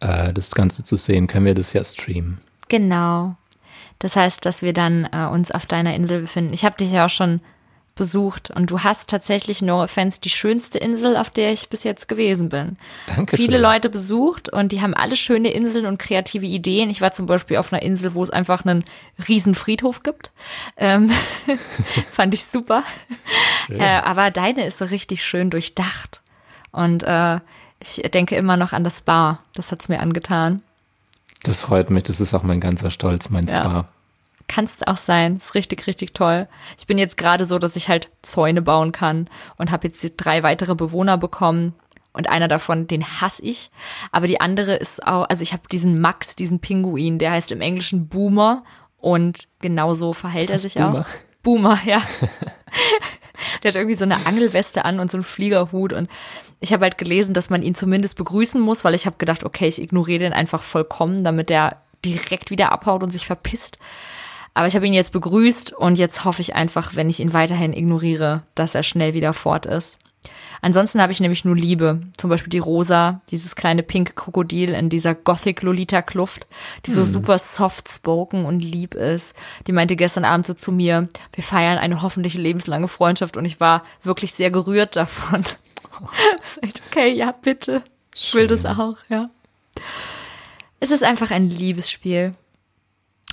äh, 0.00 0.32
das 0.32 0.54
Ganze 0.54 0.84
zu 0.84 0.96
sehen, 0.96 1.26
können 1.26 1.46
wir 1.46 1.54
das 1.54 1.72
ja 1.72 1.84
streamen. 1.84 2.40
Genau. 2.68 3.36
Das 3.98 4.16
heißt, 4.16 4.44
dass 4.44 4.62
wir 4.62 4.72
dann 4.72 5.08
äh, 5.12 5.26
uns 5.26 5.50
auf 5.50 5.66
deiner 5.66 5.94
Insel 5.94 6.22
befinden. 6.22 6.54
Ich 6.54 6.64
habe 6.64 6.76
dich 6.76 6.90
ja 6.90 7.06
auch 7.06 7.10
schon 7.10 7.40
besucht 8.00 8.50
und 8.50 8.70
du 8.70 8.80
hast 8.80 9.10
tatsächlich 9.10 9.60
No 9.60 9.82
Offense 9.82 10.22
die 10.22 10.30
schönste 10.30 10.78
Insel, 10.78 11.18
auf 11.18 11.28
der 11.28 11.52
ich 11.52 11.68
bis 11.68 11.84
jetzt 11.84 12.08
gewesen 12.08 12.48
bin. 12.48 12.78
Danke. 13.06 13.36
Viele 13.36 13.58
Leute 13.58 13.90
besucht 13.90 14.50
und 14.50 14.72
die 14.72 14.80
haben 14.80 14.94
alle 14.94 15.16
schöne 15.16 15.50
Inseln 15.50 15.84
und 15.84 15.98
kreative 15.98 16.46
Ideen. 16.46 16.88
Ich 16.88 17.02
war 17.02 17.10
zum 17.10 17.26
Beispiel 17.26 17.58
auf 17.58 17.72
einer 17.72 17.82
Insel, 17.82 18.14
wo 18.14 18.22
es 18.22 18.30
einfach 18.30 18.64
einen 18.64 18.84
riesen 19.28 19.54
Friedhof 19.54 20.02
gibt. 20.02 20.32
Ähm, 20.78 21.10
fand 22.12 22.32
ich 22.32 22.46
super. 22.46 22.84
Äh, 23.68 23.84
aber 23.84 24.30
deine 24.30 24.66
ist 24.66 24.78
so 24.78 24.86
richtig 24.86 25.22
schön 25.22 25.50
durchdacht. 25.50 26.22
Und 26.72 27.02
äh, 27.02 27.40
ich 27.80 27.96
denke 28.10 28.36
immer 28.36 28.56
noch 28.56 28.72
an 28.72 28.84
das 28.84 28.98
Spa. 28.98 29.40
Das 29.54 29.72
hat's 29.72 29.88
mir 29.88 30.00
angetan. 30.00 30.62
Das 31.42 31.62
freut 31.62 31.90
mich. 31.90 32.04
Das 32.04 32.20
ist 32.20 32.34
auch 32.34 32.42
mein 32.42 32.60
ganzer 32.60 32.90
Stolz, 32.90 33.30
mein 33.30 33.46
ja. 33.46 33.60
Spa. 33.60 33.88
Kannst 34.48 34.86
auch 34.86 34.96
sein. 34.96 35.36
Ist 35.36 35.54
richtig, 35.54 35.86
richtig 35.86 36.12
toll. 36.12 36.48
Ich 36.78 36.86
bin 36.86 36.98
jetzt 36.98 37.16
gerade 37.16 37.44
so, 37.44 37.58
dass 37.58 37.76
ich 37.76 37.88
halt 37.88 38.10
Zäune 38.22 38.62
bauen 38.62 38.92
kann 38.92 39.28
und 39.56 39.70
habe 39.70 39.88
jetzt 39.88 40.14
drei 40.16 40.42
weitere 40.42 40.74
Bewohner 40.74 41.16
bekommen. 41.16 41.74
Und 42.12 42.28
einer 42.28 42.48
davon, 42.48 42.88
den 42.88 43.04
hasse 43.04 43.42
ich. 43.42 43.70
Aber 44.10 44.26
die 44.26 44.40
andere 44.40 44.74
ist 44.74 45.06
auch, 45.06 45.28
also 45.28 45.42
ich 45.42 45.52
habe 45.52 45.62
diesen 45.70 46.00
Max, 46.00 46.34
diesen 46.34 46.58
Pinguin, 46.58 47.20
der 47.20 47.30
heißt 47.30 47.52
im 47.52 47.60
Englischen 47.60 48.08
Boomer. 48.08 48.64
Und 48.98 49.48
genauso 49.60 50.12
verhält 50.12 50.48
Was, 50.48 50.56
er 50.56 50.58
sich 50.58 50.74
Boomer? 50.74 51.00
auch. 51.00 51.06
Boomer, 51.42 51.78
ja. 51.86 52.02
der 53.62 53.70
hat 53.70 53.76
irgendwie 53.76 53.94
so 53.94 54.04
eine 54.04 54.26
Angelweste 54.26 54.84
an 54.84 55.00
und 55.00 55.10
so 55.10 55.16
einen 55.16 55.24
Fliegerhut 55.24 55.92
und 55.92 56.10
ich 56.60 56.72
habe 56.72 56.84
halt 56.84 56.98
gelesen, 56.98 57.34
dass 57.34 57.50
man 57.50 57.62
ihn 57.62 57.74
zumindest 57.74 58.16
begrüßen 58.16 58.60
muss, 58.60 58.84
weil 58.84 58.94
ich 58.94 59.06
habe 59.06 59.16
gedacht, 59.18 59.44
okay, 59.44 59.66
ich 59.66 59.80
ignoriere 59.80 60.20
den 60.20 60.32
einfach 60.32 60.62
vollkommen, 60.62 61.24
damit 61.24 61.48
der 61.48 61.78
direkt 62.04 62.50
wieder 62.50 62.72
abhaut 62.72 63.02
und 63.02 63.10
sich 63.10 63.26
verpisst. 63.26 63.78
Aber 64.52 64.66
ich 64.66 64.74
habe 64.74 64.86
ihn 64.86 64.92
jetzt 64.92 65.12
begrüßt 65.12 65.72
und 65.72 65.96
jetzt 65.96 66.24
hoffe 66.24 66.42
ich 66.42 66.54
einfach, 66.54 66.96
wenn 66.96 67.08
ich 67.08 67.20
ihn 67.20 67.32
weiterhin 67.32 67.72
ignoriere, 67.72 68.42
dass 68.54 68.74
er 68.74 68.82
schnell 68.82 69.14
wieder 69.14 69.32
fort 69.32 69.64
ist. 69.64 69.98
Ansonsten 70.62 71.00
habe 71.00 71.12
ich 71.12 71.20
nämlich 71.20 71.46
nur 71.46 71.56
Liebe. 71.56 72.02
Zum 72.18 72.28
Beispiel 72.28 72.50
die 72.50 72.58
Rosa, 72.58 73.22
dieses 73.30 73.56
kleine 73.56 73.82
pink 73.82 74.14
Krokodil 74.16 74.70
in 74.74 74.90
dieser 74.90 75.14
Gothic 75.14 75.62
Lolita 75.62 76.02
Kluft, 76.02 76.46
die 76.84 76.90
so 76.90 77.00
hm. 77.02 77.08
super 77.08 77.38
soft 77.38 77.88
spoken 77.88 78.44
und 78.44 78.60
lieb 78.60 78.94
ist. 78.94 79.34
Die 79.66 79.72
meinte 79.72 79.96
gestern 79.96 80.26
Abend 80.26 80.46
so 80.46 80.52
zu 80.52 80.72
mir, 80.72 81.08
wir 81.32 81.44
feiern 81.44 81.78
eine 81.78 82.02
hoffentlich 82.02 82.34
lebenslange 82.34 82.88
Freundschaft 82.88 83.38
und 83.38 83.46
ich 83.46 83.60
war 83.60 83.82
wirklich 84.02 84.34
sehr 84.34 84.50
gerührt 84.50 84.96
davon. 84.96 85.44
okay, 86.88 87.12
ja, 87.12 87.32
bitte. 87.32 87.82
Ich 88.14 88.34
will 88.34 88.46
das 88.46 88.66
auch, 88.66 88.96
ja. 89.08 89.30
Es 90.80 90.90
ist 90.90 91.04
einfach 91.04 91.30
ein 91.30 91.50
Liebesspiel. 91.50 92.34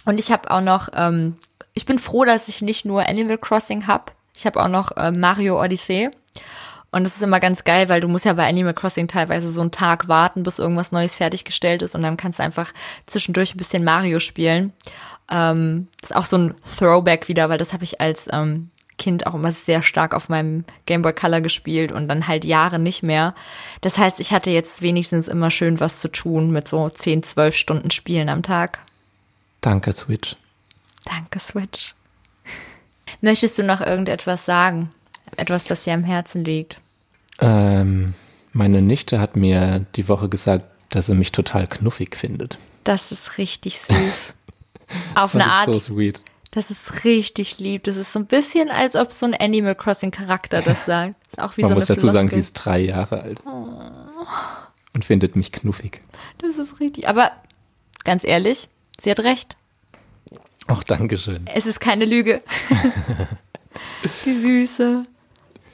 Und 0.05 0.19
ich 0.19 0.31
habe 0.31 0.51
auch 0.51 0.61
noch, 0.61 0.89
ähm, 0.93 1.37
ich 1.73 1.85
bin 1.85 1.99
froh, 1.99 2.25
dass 2.25 2.47
ich 2.47 2.61
nicht 2.61 2.85
nur 2.85 3.07
Animal 3.07 3.37
Crossing 3.37 3.87
habe. 3.87 4.11
Ich 4.33 4.45
habe 4.45 4.61
auch 4.61 4.67
noch 4.67 4.95
äh, 4.95 5.11
Mario 5.11 5.61
Odyssey. 5.61 6.09
Und 6.91 7.03
das 7.03 7.15
ist 7.15 7.23
immer 7.23 7.39
ganz 7.39 7.63
geil, 7.63 7.89
weil 7.89 7.99
du 7.99 8.07
musst 8.07 8.25
ja 8.25 8.33
bei 8.33 8.47
Animal 8.47 8.73
Crossing 8.73 9.07
teilweise 9.07 9.51
so 9.51 9.61
einen 9.61 9.71
Tag 9.71 10.07
warten, 10.07 10.43
bis 10.43 10.59
irgendwas 10.59 10.91
Neues 10.91 11.15
fertiggestellt 11.15 11.81
ist 11.81 11.95
und 11.95 12.01
dann 12.01 12.15
kannst 12.15 12.39
du 12.39 12.43
einfach 12.43 12.73
zwischendurch 13.05 13.53
ein 13.53 13.57
bisschen 13.57 13.83
Mario 13.83 14.19
spielen. 14.19 14.71
Ähm, 15.29 15.89
ist 16.01 16.15
auch 16.15 16.25
so 16.25 16.37
ein 16.37 16.55
Throwback 16.77 17.27
wieder, 17.27 17.49
weil 17.49 17.57
das 17.57 17.73
habe 17.73 17.83
ich 17.83 17.99
als 17.99 18.27
ähm, 18.31 18.71
Kind 18.97 19.27
auch 19.27 19.35
immer 19.35 19.51
sehr 19.51 19.83
stark 19.83 20.13
auf 20.13 20.29
meinem 20.29 20.65
Game 20.85 21.01
Boy 21.01 21.13
Color 21.13 21.41
gespielt 21.41 21.91
und 21.91 22.07
dann 22.07 22.27
halt 22.27 22.45
Jahre 22.45 22.79
nicht 22.79 23.03
mehr. 23.03 23.35
Das 23.81 23.97
heißt, 23.97 24.19
ich 24.19 24.31
hatte 24.31 24.49
jetzt 24.49 24.81
wenigstens 24.81 25.27
immer 25.27 25.51
schön 25.51 25.79
was 25.79 25.99
zu 25.99 26.11
tun 26.11 26.51
mit 26.51 26.67
so 26.67 26.89
10, 26.89 27.23
12 27.23 27.55
Stunden 27.55 27.91
Spielen 27.91 28.29
am 28.29 28.43
Tag. 28.43 28.79
Danke, 29.61 29.93
Switch. 29.93 30.35
Danke, 31.05 31.39
Switch. 31.39 31.93
Möchtest 33.21 33.57
du 33.57 33.63
noch 33.63 33.81
irgendetwas 33.81 34.45
sagen? 34.45 34.91
Etwas, 35.35 35.65
das 35.65 35.83
dir 35.83 35.93
am 35.93 36.03
Herzen 36.03 36.43
liegt? 36.43 36.77
Ähm, 37.39 38.13
meine 38.53 38.81
Nichte 38.81 39.19
hat 39.19 39.35
mir 39.35 39.85
die 39.95 40.07
Woche 40.07 40.29
gesagt, 40.29 40.65
dass 40.89 41.07
sie 41.07 41.15
mich 41.15 41.31
total 41.31 41.67
knuffig 41.67 42.15
findet. 42.15 42.57
Das 42.83 43.11
ist 43.11 43.37
richtig 43.37 43.79
süß. 43.79 44.35
Auf 45.15 45.35
eine 45.35 45.45
Art. 45.45 45.65
So 45.65 45.79
sweet. 45.79 46.21
Das 46.57 46.71
ist 46.71 47.03
richtig 47.03 47.59
lieb. 47.59 47.83
Das 47.83 47.97
ist 47.97 48.11
so 48.11 48.17
ein 48.17 48.25
bisschen, 48.25 48.71
als 48.71 48.95
ob 48.95 49.11
so 49.11 49.27
ein 49.27 49.35
Animal 49.35 49.75
Crossing 49.75 50.09
Charakter 50.09 50.63
das 50.63 50.85
sagt. 50.87 51.13
Das 51.25 51.33
ist 51.33 51.39
auch 51.39 51.55
wie 51.55 51.61
Man 51.61 51.69
so 51.69 51.75
muss 51.75 51.85
dazu 51.85 52.09
sagen, 52.09 52.29
sie 52.29 52.39
ist 52.39 52.53
drei 52.53 52.79
Jahre 52.79 53.21
alt. 53.21 53.41
Oh. 53.45 53.79
Und 54.95 55.05
findet 55.05 55.35
mich 55.35 55.51
knuffig. 55.51 56.01
Das 56.39 56.57
ist 56.57 56.79
richtig. 56.79 57.07
Aber 57.07 57.31
ganz 58.05 58.23
ehrlich, 58.23 58.69
sie 58.99 59.11
hat 59.11 59.19
recht. 59.19 59.55
Ach, 60.65 60.83
danke 60.83 61.19
schön. 61.19 61.45
Es 61.45 61.67
ist 61.67 61.79
keine 61.79 62.05
Lüge. 62.05 62.41
Die 64.25 64.33
Süße. 64.33 65.05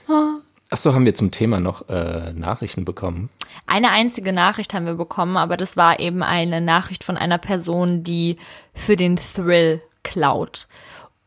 Oh. 0.10 0.42
Achso, 0.70 0.94
haben 0.94 1.06
wir 1.06 1.16
zum 1.16 1.32
Thema 1.32 1.62
noch 1.62 1.88
äh, 1.88 2.34
Nachrichten 2.34 2.84
bekommen? 2.84 3.30
Eine 3.68 3.92
einzige 3.92 4.34
Nachricht 4.34 4.74
haben 4.74 4.86
wir 4.86 4.96
bekommen, 4.96 5.38
aber 5.38 5.56
das 5.56 5.78
war 5.78 6.02
eben 6.02 6.24
eine 6.24 6.60
Nachricht 6.60 7.06
von 7.06 7.16
einer 7.16 7.38
Person, 7.38 8.04
die 8.04 8.36
für 8.74 8.98
den 8.98 9.16
Thrill 9.16 9.82
klaut 10.04 10.68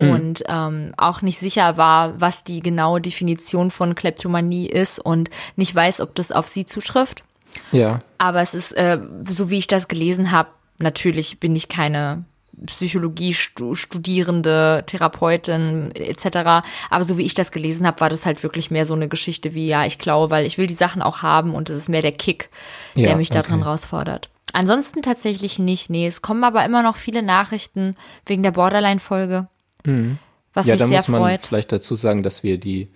mhm. 0.01 0.11
und 0.11 0.45
ähm, 0.49 0.93
auch 0.97 1.23
nicht 1.23 1.39
sicher 1.39 1.77
war, 1.77 2.21
was 2.21 2.45
die 2.45 2.61
genaue 2.61 3.01
Definition 3.01 3.71
von 3.71 3.95
Kleptomanie 3.95 4.67
ist 4.67 4.99
und 4.99 5.31
nicht 5.57 5.75
weiß, 5.75 6.01
ob 6.01 6.15
das 6.15 6.33
auf 6.33 6.49
sie 6.49 6.67
zutrifft. 6.67 7.25
Ja. 7.73 8.01
Aber 8.19 8.41
es 8.43 8.55
ist, 8.55 8.73
äh, 8.73 9.01
so 9.29 9.51
wie 9.51 9.59
ich 9.59 9.67
das 9.67 9.89
gelesen 9.89 10.31
habe, 10.31 10.51
natürlich 10.79 11.41
bin 11.41 11.55
ich 11.57 11.69
keine 11.69 12.25
Psychologie 12.67 13.35
studierende 13.35 14.83
Therapeutin 14.87 15.91
etc. 15.95 16.67
Aber 16.89 17.05
so 17.05 17.19
wie 17.19 17.25
ich 17.25 17.35
das 17.35 17.53
gelesen 17.53 17.87
habe, 17.87 18.01
war 18.01 18.09
das 18.09 18.25
halt 18.25 18.43
wirklich 18.43 18.71
mehr 18.71 18.87
so 18.87 18.95
eine 18.95 19.09
Geschichte 19.09 19.55
wie, 19.55 19.67
ja, 19.67 19.85
ich 19.85 19.99
glaube, 19.99 20.31
weil 20.31 20.47
ich 20.47 20.57
will 20.57 20.67
die 20.67 20.75
Sachen 20.75 21.03
auch 21.03 21.23
haben 21.23 21.55
und 21.55 21.69
es 21.69 21.77
ist 21.77 21.89
mehr 21.91 22.01
der 22.01 22.13
Kick, 22.13 22.49
der 22.95 23.11
ja, 23.11 23.17
mich 23.17 23.29
da 23.29 23.43
drin 23.43 23.63
herausfordert. 23.63 24.31
Ansonsten 24.53 25.03
tatsächlich 25.03 25.59
nicht. 25.59 25.91
Nee, 25.91 26.07
es 26.07 26.23
kommen 26.23 26.45
aber 26.45 26.65
immer 26.65 26.83
noch 26.83 26.97
viele 26.97 27.23
Nachrichten 27.23 27.97
wegen 28.25 28.43
der 28.43 28.53
Borderline-Folge. 28.53 29.49
Mhm. 29.85 30.19
Was 30.55 30.67
ja, 30.67 30.75
mich 30.75 30.85
sehr 30.85 30.97
muss 30.97 31.09
man 31.09 31.21
freut. 31.21 31.47
vielleicht 31.47 31.73
dazu 31.73 31.97
sagen, 31.97 32.23
dass 32.23 32.43
wir 32.43 32.59
die, 32.59 32.89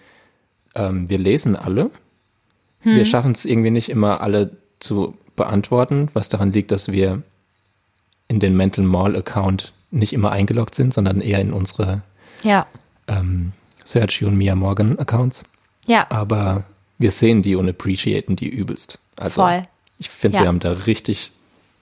ähm, 0.74 1.10
wir 1.10 1.18
lesen 1.18 1.56
alle. 1.56 1.90
Hm. 2.80 2.96
Wir 2.96 3.04
schaffen 3.04 3.32
es 3.32 3.44
irgendwie 3.44 3.70
nicht 3.70 3.90
immer 3.90 4.22
alle 4.22 4.56
zu 4.78 5.18
beantworten, 5.36 6.08
was 6.14 6.30
daran 6.30 6.52
liegt, 6.52 6.70
dass 6.70 6.90
wir 6.90 7.22
in 8.28 8.40
den 8.40 8.56
Mental 8.56 8.84
Mall 8.84 9.14
Account 9.14 9.72
nicht 9.90 10.12
immer 10.12 10.30
eingeloggt 10.30 10.74
sind, 10.74 10.94
sondern 10.94 11.20
eher 11.20 11.40
in 11.40 11.52
unsere 11.52 12.02
ja. 12.42 12.66
ähm, 13.08 13.52
Sergio 13.84 14.28
und 14.28 14.38
Mia 14.38 14.54
Morgan 14.54 14.98
Accounts. 14.98 15.44
Ja. 15.86 16.06
Aber 16.10 16.64
wir 16.98 17.10
sehen 17.10 17.42
die 17.42 17.56
und 17.56 17.68
appreciaten 17.68 18.36
die 18.36 18.48
übelst. 18.48 18.98
Also 19.16 19.42
Voll. 19.42 19.64
ich 19.98 20.08
finde, 20.08 20.38
ja. 20.38 20.44
wir 20.44 20.48
haben 20.48 20.60
da 20.60 20.72
richtig, 20.72 21.32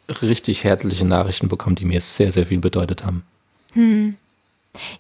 richtig 0.09 0.64
herzliche 0.64 1.06
Nachrichten 1.06 1.48
bekommen, 1.48 1.76
die 1.76 1.84
mir 1.84 2.00
sehr, 2.00 2.32
sehr 2.32 2.46
viel 2.46 2.59
bedeutet 2.59 3.04
haben. 3.04 3.24
Hm. 3.72 4.16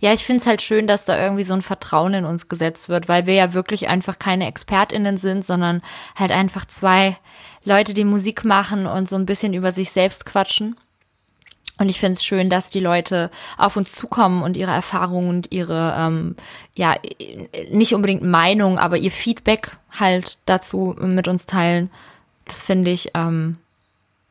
Ja, 0.00 0.12
ich 0.12 0.24
finde 0.24 0.40
es 0.40 0.46
halt 0.46 0.62
schön, 0.62 0.86
dass 0.86 1.04
da 1.04 1.20
irgendwie 1.20 1.44
so 1.44 1.54
ein 1.54 1.62
Vertrauen 1.62 2.14
in 2.14 2.24
uns 2.24 2.48
gesetzt 2.48 2.88
wird, 2.88 3.08
weil 3.08 3.26
wir 3.26 3.34
ja 3.34 3.54
wirklich 3.54 3.88
einfach 3.88 4.18
keine 4.18 4.46
ExpertInnen 4.46 5.16
sind, 5.16 5.44
sondern 5.44 5.82
halt 6.16 6.32
einfach 6.32 6.64
zwei 6.64 7.16
Leute, 7.64 7.94
die 7.94 8.04
Musik 8.04 8.44
machen 8.44 8.86
und 8.86 9.08
so 9.08 9.16
ein 9.16 9.26
bisschen 9.26 9.54
über 9.54 9.72
sich 9.72 9.90
selbst 9.90 10.24
quatschen. 10.24 10.76
Und 11.78 11.88
ich 11.88 12.00
finde 12.00 12.14
es 12.14 12.24
schön, 12.24 12.50
dass 12.50 12.70
die 12.70 12.80
Leute 12.80 13.30
auf 13.56 13.76
uns 13.76 13.92
zukommen 13.92 14.42
und 14.42 14.56
ihre 14.56 14.72
Erfahrungen 14.72 15.28
und 15.28 15.52
ihre, 15.52 15.94
ähm, 15.96 16.34
ja, 16.74 16.96
nicht 17.70 17.94
unbedingt 17.94 18.24
Meinung, 18.24 18.78
aber 18.78 18.96
ihr 18.96 19.12
Feedback 19.12 19.76
halt 19.92 20.38
dazu 20.46 20.96
mit 20.98 21.28
uns 21.28 21.46
teilen. 21.46 21.90
Das 22.46 22.62
finde 22.62 22.90
ich, 22.90 23.12
ähm, 23.14 23.58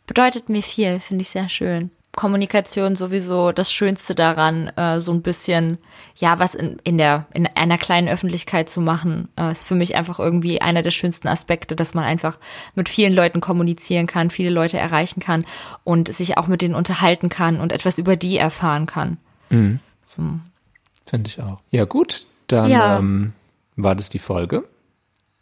bedeutet 0.08 0.50
mir 0.50 0.64
viel, 0.64 1.00
finde 1.00 1.22
ich 1.22 1.30
sehr 1.30 1.50
schön. 1.50 1.92
Kommunikation 2.18 2.96
sowieso 2.96 3.52
das 3.52 3.72
Schönste 3.72 4.16
daran, 4.16 4.70
äh, 4.76 5.00
so 5.00 5.12
ein 5.14 5.22
bisschen, 5.22 5.78
ja, 6.16 6.40
was 6.40 6.56
in, 6.56 6.78
in 6.84 6.98
der, 6.98 7.28
in 7.32 7.46
einer 7.46 7.78
kleinen 7.78 8.10
Öffentlichkeit 8.10 8.70
zu 8.70 8.82
machen, 8.82 9.30
äh, 9.38 9.52
ist 9.52 9.66
für 9.66 9.76
mich 9.76 9.96
einfach 9.96 10.18
irgendwie 10.18 10.60
einer 10.60 10.82
der 10.82 10.92
schönsten 10.92 11.28
Aspekte, 11.28 11.76
dass 11.76 11.94
man 11.94 12.04
einfach 12.04 12.40
mit 12.74 12.90
vielen 12.90 13.14
Leuten 13.14 13.40
kommunizieren 13.40 14.08
kann, 14.08 14.32
viele 14.32 14.50
Leute 14.50 14.80
erreichen 14.80 15.20
kann 15.20 15.46
und 15.84 16.12
sich 16.12 16.40
auch 16.40 16.48
mit 16.48 16.64
denen 16.64 16.74
unterhalten 16.74 17.30
kann 17.30 17.60
und 17.60 17.72
etwas 17.72 18.00
über 18.00 18.16
die 18.16 18.38
erfahren 18.38 18.88
kann. 18.88 19.18
Mhm. 19.52 19.80
So. 20.04 20.24
Finde 21.06 21.30
ich 21.30 21.40
auch. 21.40 21.62
Ja, 21.70 21.86
gut, 21.86 22.26
dann 22.48 22.70
ja. 22.70 22.98
Ähm, 22.98 23.34
war 23.76 23.94
das 23.94 24.10
die 24.10 24.20
Folge. 24.20 24.64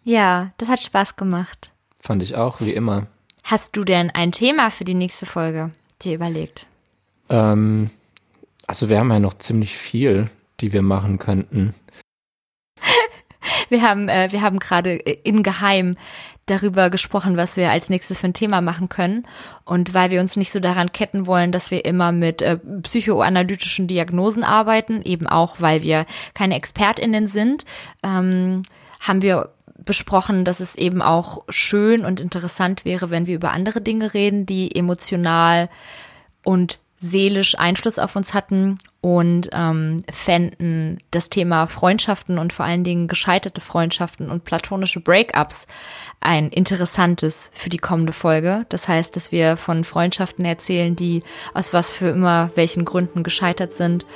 Ja, 0.03 0.51
das 0.57 0.67
hat 0.67 0.81
Spaß 0.81 1.15
gemacht. 1.15 1.71
Fand 2.01 2.21
ich 2.21 2.35
auch, 2.35 2.59
wie 2.59 2.73
immer. 2.73 3.07
Hast 3.45 3.77
du 3.77 3.83
denn 3.83 4.09
ein 4.09 4.31
Thema 4.31 4.71
für 4.71 4.85
die 4.85 4.95
nächste 4.95 5.25
Folge? 5.25 5.71
dir 6.01 6.15
überlegt? 6.15 6.67
Ähm, 7.29 7.89
also 8.67 8.89
wir 8.89 8.99
haben 8.99 9.11
ja 9.11 9.19
noch 9.19 9.35
ziemlich 9.35 9.77
viel, 9.77 10.29
die 10.59 10.73
wir 10.73 10.81
machen 10.81 11.19
könnten. 11.19 11.73
wir 13.69 13.81
haben, 13.81 14.09
äh, 14.09 14.31
wir 14.31 14.41
haben 14.41 14.59
gerade 14.59 14.95
in 14.95 15.43
Geheim 15.43 15.91
darüber 16.47 16.89
gesprochen, 16.91 17.37
was 17.37 17.57
wir 17.57 17.71
als 17.71 17.89
nächstes 17.89 18.19
für 18.19 18.27
ein 18.27 18.33
Thema 18.33 18.61
machen 18.61 18.89
können. 18.89 19.27
Und 19.63 19.93
weil 19.93 20.11
wir 20.11 20.21
uns 20.21 20.35
nicht 20.35 20.51
so 20.51 20.59
daran 20.59 20.91
ketten 20.91 21.25
wollen, 21.25 21.51
dass 21.51 21.71
wir 21.71 21.85
immer 21.85 22.11
mit 22.11 22.41
äh, 22.41 22.57
psychoanalytischen 22.57 23.87
Diagnosen 23.87 24.43
arbeiten, 24.43 25.01
eben 25.01 25.27
auch, 25.27 25.59
weil 25.59 25.81
wir 25.81 26.05
keine 26.33 26.55
ExpertInnen 26.55 27.27
sind, 27.27 27.63
ähm, 28.03 28.63
haben 28.99 29.21
wir 29.21 29.54
besprochen, 29.85 30.45
dass 30.45 30.59
es 30.59 30.75
eben 30.75 31.01
auch 31.01 31.43
schön 31.49 32.05
und 32.05 32.19
interessant 32.19 32.85
wäre, 32.85 33.09
wenn 33.09 33.27
wir 33.27 33.35
über 33.35 33.51
andere 33.51 33.81
Dinge 33.81 34.13
reden, 34.13 34.45
die 34.45 34.75
emotional 34.75 35.69
und 36.43 36.79
seelisch 36.97 37.57
Einfluss 37.57 37.99
auf 37.99 38.15
uns 38.15 38.33
hatten 38.33 38.77
und 39.05 39.51
ähm, 39.53 40.01
fänden 40.11 40.97
das 41.11 41.29
Thema 41.29 41.67
Freundschaften 41.67 42.39
und 42.39 42.53
vor 42.53 42.65
allen 42.65 42.83
Dingen 42.83 43.07
gescheiterte 43.07 43.61
Freundschaften 43.61 44.31
und 44.31 44.45
platonische 44.45 44.99
Breakups 44.99 45.67
ein 46.21 46.49
interessantes 46.49 47.51
für 47.53 47.69
die 47.69 47.77
kommende 47.77 48.13
Folge. 48.13 48.65
Das 48.69 48.87
heißt, 48.87 49.15
dass 49.15 49.31
wir 49.31 49.57
von 49.57 49.83
Freundschaften 49.83 50.43
erzählen, 50.43 50.95
die 50.95 51.21
aus 51.53 51.71
was 51.71 51.93
für 51.93 52.07
immer 52.07 52.49
welchen 52.55 52.83
Gründen 52.83 53.21
gescheitert 53.21 53.73
sind 53.73 54.07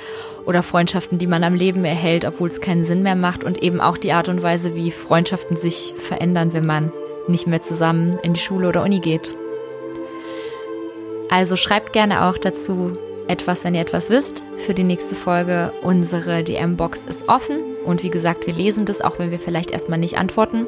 oder 0.44 0.60
Freundschaften, 0.60 1.20
die 1.20 1.28
man 1.28 1.44
am 1.44 1.54
Leben 1.54 1.84
erhält, 1.84 2.24
obwohl 2.24 2.48
es 2.48 2.60
keinen 2.60 2.82
Sinn 2.82 3.02
mehr 3.04 3.14
macht 3.14 3.44
und 3.44 3.62
eben 3.62 3.80
auch 3.80 3.96
die 3.96 4.10
Art 4.10 4.28
und 4.28 4.42
Weise, 4.42 4.74
wie 4.74 4.90
Freundschaften 4.90 5.56
sich 5.56 5.94
verändern, 5.98 6.52
wenn 6.52 6.66
man 6.66 6.90
nicht 7.28 7.46
mehr 7.46 7.62
zusammen 7.62 8.18
in 8.24 8.32
die 8.32 8.40
Schule 8.40 8.66
oder 8.66 8.82
Uni 8.82 8.98
geht. 8.98 9.36
Also 11.30 11.54
schreibt 11.54 11.92
gerne 11.92 12.24
auch 12.24 12.38
dazu 12.38 12.98
etwas, 13.30 13.64
wenn 13.64 13.74
ihr 13.74 13.80
etwas 13.80 14.10
wisst 14.10 14.42
für 14.56 14.74
die 14.74 14.84
nächste 14.84 15.14
Folge. 15.14 15.72
Unsere 15.82 16.42
DM-Box 16.42 17.04
ist 17.04 17.28
offen 17.28 17.60
und 17.84 18.02
wie 18.02 18.10
gesagt, 18.10 18.46
wir 18.46 18.54
lesen 18.54 18.84
das, 18.84 19.00
auch 19.00 19.18
wenn 19.18 19.30
wir 19.30 19.38
vielleicht 19.38 19.70
erstmal 19.70 19.98
nicht 19.98 20.18
antworten. 20.18 20.66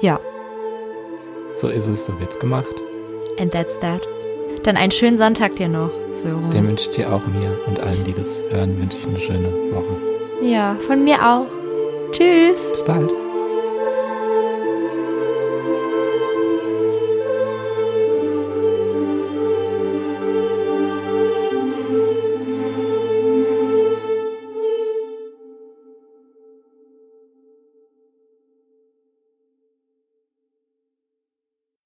Ja. 0.00 0.20
So 1.54 1.68
ist 1.68 1.86
es, 1.86 2.06
so 2.06 2.18
wird's 2.20 2.38
gemacht. 2.38 2.74
And 3.38 3.50
that's 3.52 3.78
that. 3.80 4.02
Dann 4.62 4.76
einen 4.76 4.90
schönen 4.90 5.16
Sonntag 5.16 5.56
dir 5.56 5.68
noch. 5.68 5.90
So. 6.22 6.28
Den 6.50 6.68
wünsche 6.68 6.90
ich 6.90 6.96
dir 6.96 7.12
auch 7.12 7.26
mir 7.26 7.58
und 7.66 7.80
allen, 7.80 8.04
die 8.04 8.12
das 8.12 8.42
hören, 8.50 8.78
wünsche 8.80 8.98
ich 8.98 9.06
eine 9.06 9.20
schöne 9.20 9.48
Woche. 9.72 9.96
Ja, 10.42 10.76
von 10.86 11.04
mir 11.04 11.16
auch. 11.26 11.46
Tschüss. 12.12 12.72
Bis 12.72 12.84
bald. 12.84 13.10